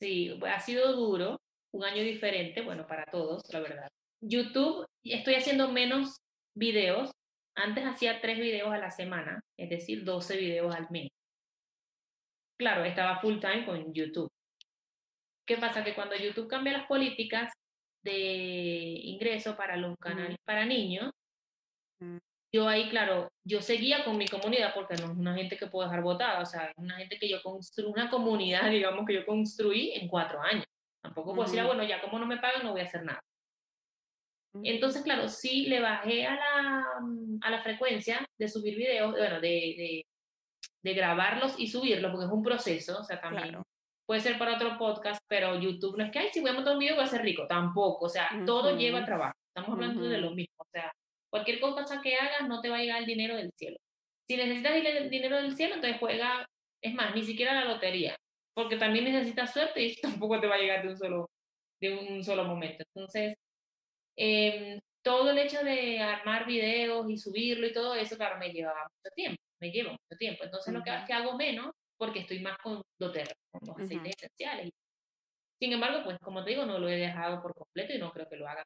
[0.00, 1.40] Sí, ha sido duro,
[1.74, 3.88] un año diferente, bueno, para todos, la verdad.
[4.20, 6.20] YouTube, estoy haciendo menos
[6.56, 7.10] videos.
[7.56, 11.08] Antes hacía tres videos a la semana, es decir, 12 videos al mes.
[12.58, 14.30] Claro, estaba full time con YouTube.
[15.46, 15.82] ¿Qué pasa?
[15.82, 17.52] Que cuando YouTube cambia las políticas
[18.04, 21.10] de ingreso para los canales para niños,
[22.00, 22.18] mm.
[22.54, 25.88] yo ahí, claro, yo seguía con mi comunidad porque no es una gente que puedo
[25.88, 29.26] dejar votada, o sea, es una gente que yo construí, una comunidad, digamos, que yo
[29.26, 30.64] construí en cuatro años.
[31.04, 33.20] Tampoco puedo decir, ah, bueno, ya como no me pagan, no voy a hacer nada.
[34.62, 39.34] Entonces, claro, sí le bajé a la, mm, a la frecuencia de subir videos, bueno,
[39.34, 40.06] de, de,
[40.82, 43.60] de, grabarlos y subirlos, porque es un proceso, o sea, también
[44.06, 46.72] puede ser para otro podcast, pero YouTube no es que, ay, si voy a montar
[46.72, 50.18] un video voy a ser rico, tampoco, o sea, todo lleva trabajo, estamos hablando de
[50.18, 50.90] lo mismo, o sea,
[51.30, 53.76] cualquier cosa que hagas no te va a llegar el dinero del cielo.
[54.26, 56.46] Si necesitas el dinero del cielo, entonces juega,
[56.82, 58.16] es más, ni siquiera la lotería,
[58.54, 61.30] porque también necesitas suerte y tampoco te va a llegar de un solo,
[61.80, 62.84] de un solo momento.
[62.94, 63.36] Entonces,
[64.16, 68.72] eh, todo el hecho de armar videos y subirlo y todo eso, claro, me lleva
[68.72, 70.44] mucho tiempo, me lleva mucho tiempo.
[70.44, 74.70] Entonces, lo que, que hago menos, porque estoy más con doTERRA, con los aceites esenciales.
[75.60, 78.28] Sin embargo, pues como te digo, no lo he dejado por completo y no creo
[78.28, 78.62] que lo haga.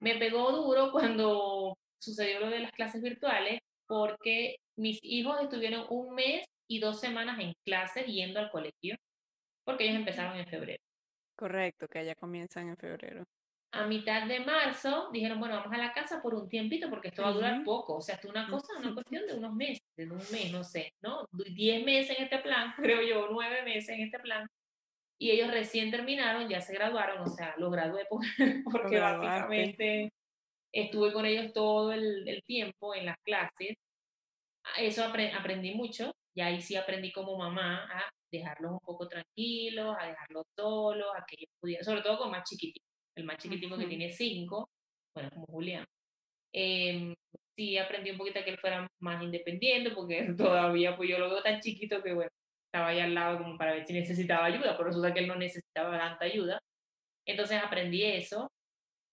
[0.00, 6.14] Me pegó duro cuando sucedió lo de las clases virtuales, porque mis hijos estuvieron un
[6.14, 8.96] mes y dos semanas en clases yendo al colegio,
[9.64, 10.82] porque ellos empezaron en febrero.
[11.36, 13.24] Correcto, que allá comienzan en febrero
[13.72, 17.22] a mitad de marzo dijeron, bueno, vamos a la casa por un tiempito porque esto
[17.22, 17.96] va a durar poco.
[17.96, 20.62] O sea, esto es una cosa, una cuestión de unos meses, de un mes, no
[20.62, 21.26] sé, ¿no?
[21.32, 24.46] Diez meses en este plan, creo yo, nueve meses en este plan.
[25.18, 28.06] Y ellos recién terminaron, ya se graduaron, o sea, los gradué
[28.64, 30.12] porque básicamente
[30.72, 33.76] estuve con ellos todo el, el tiempo en las clases.
[34.78, 40.06] Eso aprendí mucho, y ahí sí aprendí como mamá a dejarlos un poco tranquilos, a
[40.06, 43.86] dejarlos solos, a que ellos pudieran, sobre todo con más chiquititos el más chiquitico que
[43.86, 44.68] tiene cinco,
[45.14, 45.84] bueno, como Julián.
[46.54, 47.14] Eh,
[47.56, 51.30] sí aprendí un poquito a que él fuera más independiente, porque todavía pues yo lo
[51.30, 52.30] veo tan chiquito que bueno,
[52.66, 55.36] estaba ahí al lado como para ver si necesitaba ayuda, pero resulta que él no
[55.36, 56.58] necesitaba tanta ayuda.
[57.26, 58.48] Entonces aprendí eso.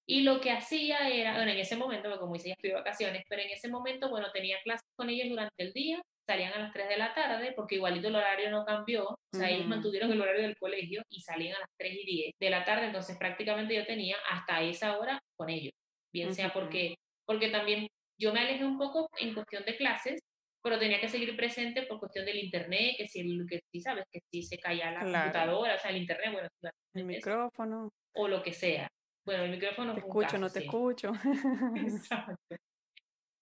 [0.07, 3.23] Y lo que hacía era, bueno, en ese momento, como hice ya estoy de vacaciones,
[3.29, 6.73] pero en ese momento, bueno, tenía clases con ellos durante el día salían a las
[6.73, 10.21] 3 de la tarde, porque igualito el horario no cambió, o sea, ellos mantuvieron el
[10.21, 13.73] horario del colegio y salían a las 3 y 10 de la tarde, entonces prácticamente
[13.73, 15.73] yo tenía hasta esa hora con ellos,
[16.13, 16.95] bien sea porque,
[17.25, 17.87] porque también
[18.19, 20.21] yo me alejé un poco en cuestión de clases,
[20.61, 24.19] pero tenía que seguir presente por cuestión del internet, que si, que si sabes, que
[24.31, 26.49] si se caía la computadora, o sea, el internet, bueno,
[26.93, 27.89] el micrófono.
[28.13, 28.87] O lo que sea.
[29.25, 29.93] Bueno, el micrófono.
[29.93, 31.11] Te escucho, no te escucho.
[31.75, 32.55] Exacto.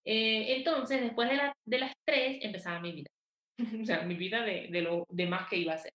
[0.08, 3.10] Eh, entonces, después de, la, de las tres, empezaba mi vida.
[3.82, 5.92] o sea, mi vida de, de lo demás que iba a hacer.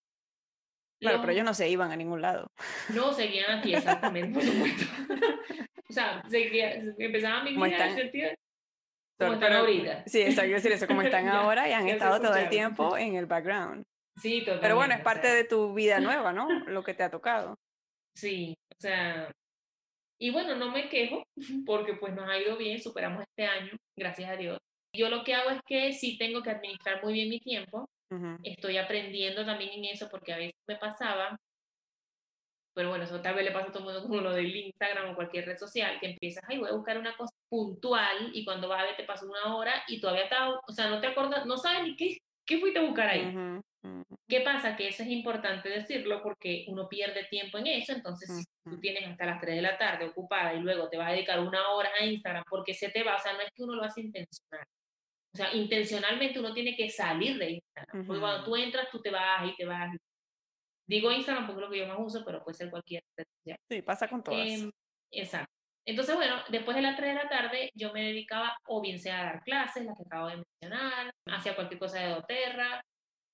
[1.01, 2.47] Claro, pero ellos no se iban a ningún lado.
[2.95, 4.85] No, seguían aquí, exactamente, por supuesto.
[5.89, 8.31] o sea, seguía, empezaba mi vida en el sentido
[9.19, 10.05] como están ahorita.
[10.07, 13.27] Sí, exacto, decir eso, como están ahora y han estado todo el tiempo en el
[13.27, 13.85] background.
[14.21, 14.63] Sí, totalmente.
[14.63, 16.49] Pero bueno, es parte de tu vida nueva, ¿no?
[16.67, 17.57] Lo que te ha tocado.
[18.15, 19.31] Sí, o sea,
[20.23, 21.25] y bueno, no me quejo
[21.67, 24.57] porque pues nos ha ido bien, superamos este año, gracias a Dios.
[24.97, 27.89] Yo lo que hago es que sí tengo que administrar muy bien mi tiempo.
[28.45, 31.37] Estoy aprendiendo también en eso porque a veces me pasaba,
[32.73, 35.11] pero bueno, eso tal vez le pasa a todo el mundo como lo del Instagram
[35.11, 38.69] o cualquier red social, que empiezas, ay, voy a buscar una cosa puntual y cuando
[38.69, 41.47] vas a ver te pasó una hora y todavía está, o sea, no te acuerdas,
[41.47, 43.61] no sabes ni qué, qué fuiste a buscar ahí.
[44.29, 44.77] ¿Qué pasa?
[44.77, 49.09] Que eso es importante decirlo porque uno pierde tiempo en eso, entonces si tú tienes
[49.09, 51.91] hasta las 3 de la tarde ocupada y luego te vas a dedicar una hora
[51.99, 54.67] a Instagram porque se te va, o sea, no es que uno lo hace intencional.
[55.35, 58.07] O sea, intencionalmente uno tiene que salir de Instagram.
[58.07, 59.97] Porque cuando tú entras, tú te vas y te vas.
[60.87, 63.59] Digo Instagram porque es lo que yo más uso, pero puede ser cualquier red social.
[63.69, 64.47] Sí, pasa con todas.
[64.47, 64.71] Em,
[65.11, 65.62] exacto.
[65.85, 69.21] Entonces, bueno, después de las 3 de la tarde yo me dedicaba o bien sea
[69.21, 72.81] a dar clases, las que acabo de mencionar, hacía cualquier cosa de doTERRA,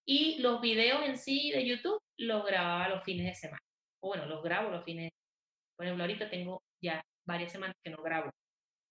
[0.07, 3.61] y los videos en sí de YouTube los grababa los fines de semana.
[4.03, 5.77] O bueno, los grabo los fines de semana.
[5.77, 8.31] Por ejemplo, ahorita tengo ya varias semanas que no grabo.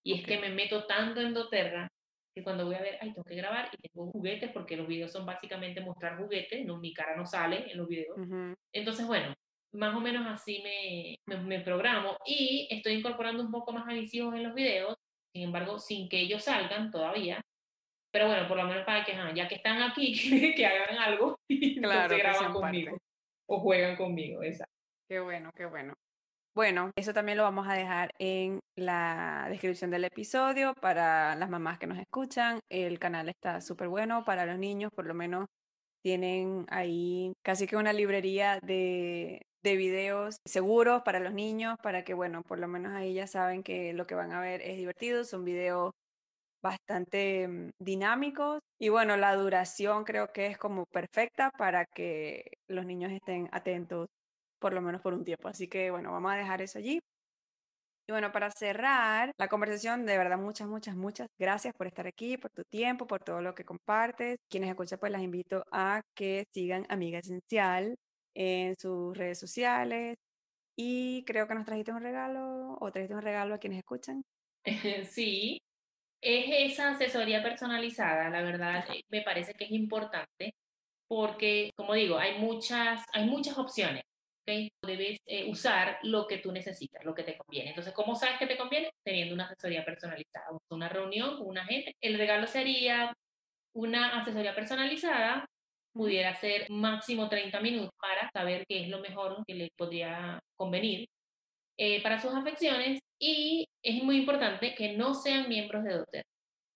[0.05, 1.87] Y es que me meto tanto en doTERRA
[2.35, 5.11] que cuando voy a ver, ay, tengo que grabar y tengo juguetes porque los videos
[5.11, 8.15] son básicamente mostrar juguetes, no, mi cara no sale en los videos.
[8.71, 9.33] Entonces, bueno,
[9.73, 14.13] más o menos así me, me, programo y estoy incorporando un poco más a mis
[14.13, 14.97] hijos en los videos,
[15.33, 17.41] sin embargo, sin que ellos salgan todavía.
[18.11, 20.13] Pero bueno, por lo menos para que, ya que están aquí,
[20.55, 22.97] que, hagan algo y claro, se graban conmigo
[23.47, 24.73] o juegan conmigo, exacto.
[25.09, 25.93] Qué bueno, qué bueno.
[26.53, 31.77] Bueno, eso también lo vamos a dejar en la descripción del episodio para las mamás
[31.77, 32.59] que nos escuchan.
[32.67, 35.45] El canal está súper bueno para los niños, por lo menos
[36.01, 42.13] tienen ahí casi que una librería de, de videos seguros para los niños, para que,
[42.13, 45.25] bueno, por lo menos ahí ya saben que lo que van a ver es divertido,
[45.25, 45.91] son videos
[46.61, 52.85] bastante mm, dinámicos y bueno, la duración creo que es como perfecta para que los
[52.85, 54.07] niños estén atentos
[54.59, 55.47] por lo menos por un tiempo.
[55.49, 56.99] Así que bueno, vamos a dejar eso allí.
[58.09, 62.37] Y bueno, para cerrar la conversación, de verdad, muchas, muchas, muchas gracias por estar aquí,
[62.37, 64.37] por tu tiempo, por todo lo que compartes.
[64.49, 67.97] Quienes escuchan, pues las invito a que sigan Amiga Esencial
[68.37, 70.17] en sus redes sociales.
[70.77, 74.23] Y creo que nos trajiste un regalo o trajiste un regalo a quienes escuchan.
[75.09, 75.59] Sí,
[76.21, 80.53] es esa asesoría personalizada, la verdad, eh, me parece que es importante
[81.07, 84.03] porque, como digo, hay muchas, hay muchas opciones.
[84.45, 87.69] Debes eh, usar lo que tú necesitas, lo que te conviene.
[87.69, 88.91] Entonces, ¿cómo sabes que te conviene?
[89.03, 91.95] Teniendo una asesoría personalizada, una reunión con una gente.
[92.01, 93.13] El regalo sería
[93.73, 95.45] una asesoría personalizada,
[95.97, 101.07] pudiera ser máximo 30 minutos para saber qué es lo mejor que le podría convenir
[101.77, 106.29] eh, para sus afecciones y es muy importante que no sean miembros de doTERRA,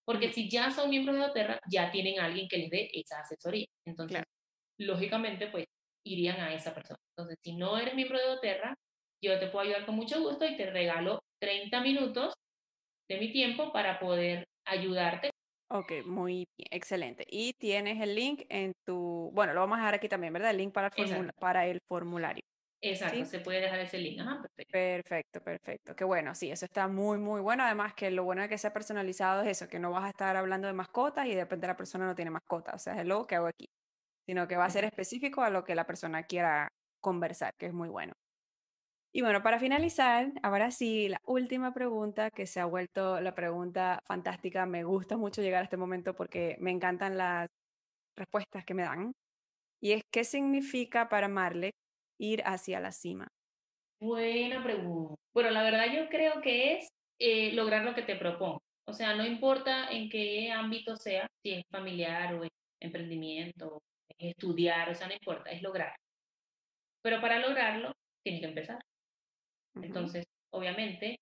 [0.06, 3.20] porque si ya son miembros de doTERRA, ya tienen a alguien que les dé esa
[3.20, 3.66] asesoría.
[3.86, 4.24] Entonces,
[4.80, 5.66] lógicamente, pues
[6.06, 7.00] irían a esa persona.
[7.16, 8.76] Entonces, si no eres miembro de doTERRA,
[9.24, 12.34] yo te puedo ayudar con mucho gusto y te regalo 30 minutos
[13.10, 15.32] de mi tiempo para poder ayudarte.
[15.74, 17.26] Ok, muy bien, excelente.
[17.30, 20.52] Y tienes el link en tu, bueno, lo vamos a dejar aquí también, ¿verdad?
[20.52, 22.44] El link para el, para el formulario.
[22.82, 24.20] Exacto, se puede dejar ese link.
[24.20, 24.72] Ajá, perfecto.
[24.72, 25.96] Perfecto, perfecto.
[25.96, 27.64] Qué bueno, sí, eso está muy, muy bueno.
[27.64, 30.36] Además que lo bueno de que sea personalizado es eso, que no vas a estar
[30.36, 32.74] hablando de mascotas y de repente la persona no tiene mascota.
[32.76, 33.68] O sea, es lo que hago aquí
[34.26, 36.70] sino que va a ser específico a lo que la persona quiera
[37.02, 38.14] conversar, que es muy bueno.
[39.14, 44.02] Y bueno, para finalizar, ahora sí, la última pregunta que se ha vuelto la pregunta
[44.06, 44.66] fantástica.
[44.66, 47.50] Me gusta mucho llegar a este momento porque me encantan las
[48.16, 49.12] respuestas que me dan.
[49.82, 51.72] Y es, ¿qué significa para Marle
[52.20, 53.28] ir hacia la cima?
[54.00, 55.16] Buena pregunta.
[55.34, 56.88] Bueno, la verdad yo creo que es
[57.20, 58.62] eh, lograr lo que te propongo.
[58.88, 62.48] O sea, no importa en qué ámbito sea, si es familiar o
[62.80, 63.82] emprendimiento
[64.18, 65.96] estudiar, o sea, no importa, es lograr.
[67.04, 67.92] Pero para lograrlo,
[68.24, 68.80] tienes que empezar.
[69.76, 71.20] Entonces, obviamente,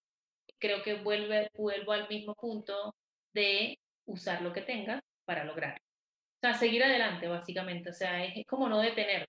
[0.60, 2.96] creo que vuelve, vuelvo al mismo punto
[3.34, 5.78] de usar lo que tengas para lograr.
[5.78, 7.90] O sea, seguir adelante, básicamente.
[7.90, 9.28] O sea, es, como no detener.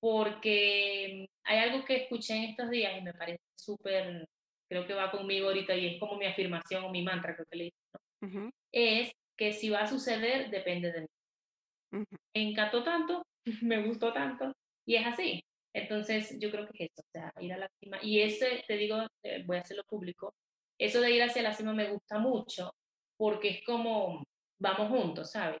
[0.00, 4.28] Porque hay algo que escuché en estos días y me parece súper,
[4.68, 7.56] creo que va conmigo ahorita y es como mi afirmación o mi mantra, creo que
[7.56, 8.50] le digo.
[8.72, 12.04] Es que si va a suceder, depende de mí.
[12.34, 13.24] Me encantó tanto,
[13.62, 14.52] me gustó tanto,
[14.84, 15.44] y es así.
[15.74, 17.98] Entonces, yo creo que es eso, o sea, ir a la cima.
[18.02, 20.34] Y ese, te digo, eh, voy a hacerlo público,
[20.80, 22.72] eso de ir hacia la cima me gusta mucho,
[23.16, 24.24] porque es como,
[24.60, 25.58] vamos juntos, ¿sabes?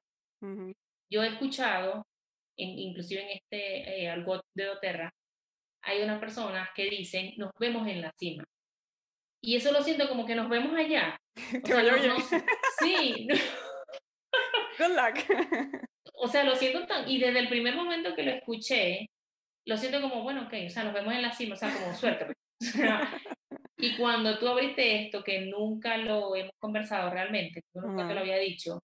[1.10, 2.06] Yo he escuchado,
[2.56, 5.10] inclusive en este eh, algo de doTERRA,
[5.82, 8.44] hay unas personas que dicen, nos vemos en la cima.
[9.42, 11.16] Y eso lo siento como que nos vemos allá.
[11.64, 12.16] O sea, no-
[12.80, 13.28] sí,
[14.78, 15.82] Good luck.
[16.14, 19.06] o sea, lo siento tan, y desde el primer momento que lo escuché,
[19.68, 21.94] lo siento como, bueno, ok, o sea, nos vemos en la cima, o sea, como
[21.94, 22.26] suerte.
[22.26, 22.36] pues.
[23.80, 28.20] Y cuando tú abriste esto, que nunca lo hemos conversado realmente, yo nunca te lo
[28.20, 28.80] había dicho,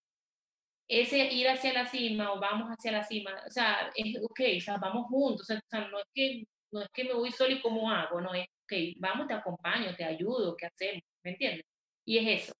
[0.89, 4.61] ese ir hacia la cima o vamos hacia la cima, o sea, es ok, o
[4.61, 7.61] sea, vamos juntos, o sea, no es que no es que me voy solo y
[7.61, 11.03] cómo hago, no es, ok, vamos, te acompaño, te ayudo, ¿qué hacemos?
[11.25, 11.65] ¿Me entiendes?
[12.05, 12.53] Y es eso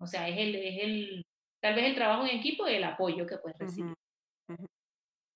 [0.00, 1.26] o sea, es el, es el,
[1.60, 3.94] tal vez el trabajo en equipo y el apoyo que puedes recibir.
[4.48, 4.66] Ujú, ujú.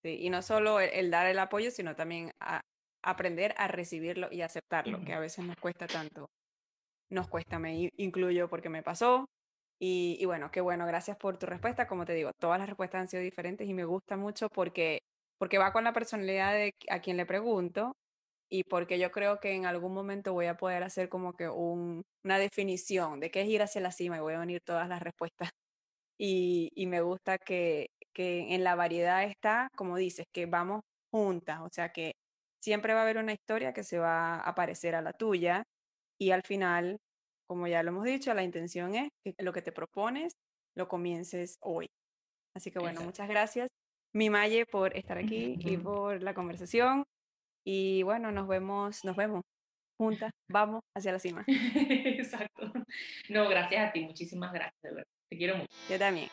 [0.02, 2.60] Sí, y no solo el, el dar el apoyo, sino también a
[3.04, 6.26] aprender a recibirlo y aceptarlo, que a veces nos cuesta tanto.
[7.10, 9.26] Nos cuesta, me in- incluyo porque me pasó.
[9.80, 11.86] Y, y bueno, qué bueno, gracias por tu respuesta.
[11.88, 15.00] Como te digo, todas las respuestas han sido diferentes y me gusta mucho porque,
[15.38, 17.94] porque va con la personalidad de a quien le pregunto
[18.50, 22.02] y porque yo creo que en algún momento voy a poder hacer como que un-
[22.24, 25.02] una definición de qué es ir hacia la cima y voy a unir todas las
[25.02, 25.50] respuestas.
[26.18, 30.82] Y, y me gusta que, que en la variedad está, como dices, que vamos
[31.12, 32.12] juntas, o sea que
[32.62, 35.64] siempre va a haber una historia que se va a parecer a la tuya
[36.18, 36.98] y al final,
[37.48, 40.32] como ya lo hemos dicho, la intención es que lo que te propones
[40.76, 41.86] lo comiences hoy.
[42.54, 43.06] Así que bueno, Exacto.
[43.06, 43.68] muchas gracias,
[44.14, 47.04] mi Maye, por estar aquí y por la conversación.
[47.64, 49.42] Y bueno, nos vemos, nos vemos
[49.98, 51.44] juntas, vamos hacia la cima.
[51.74, 52.72] Exacto.
[53.28, 55.10] No, gracias a ti, muchísimas gracias, de verdad.
[55.30, 55.68] Te quiero mucho.
[55.88, 56.28] Yo también.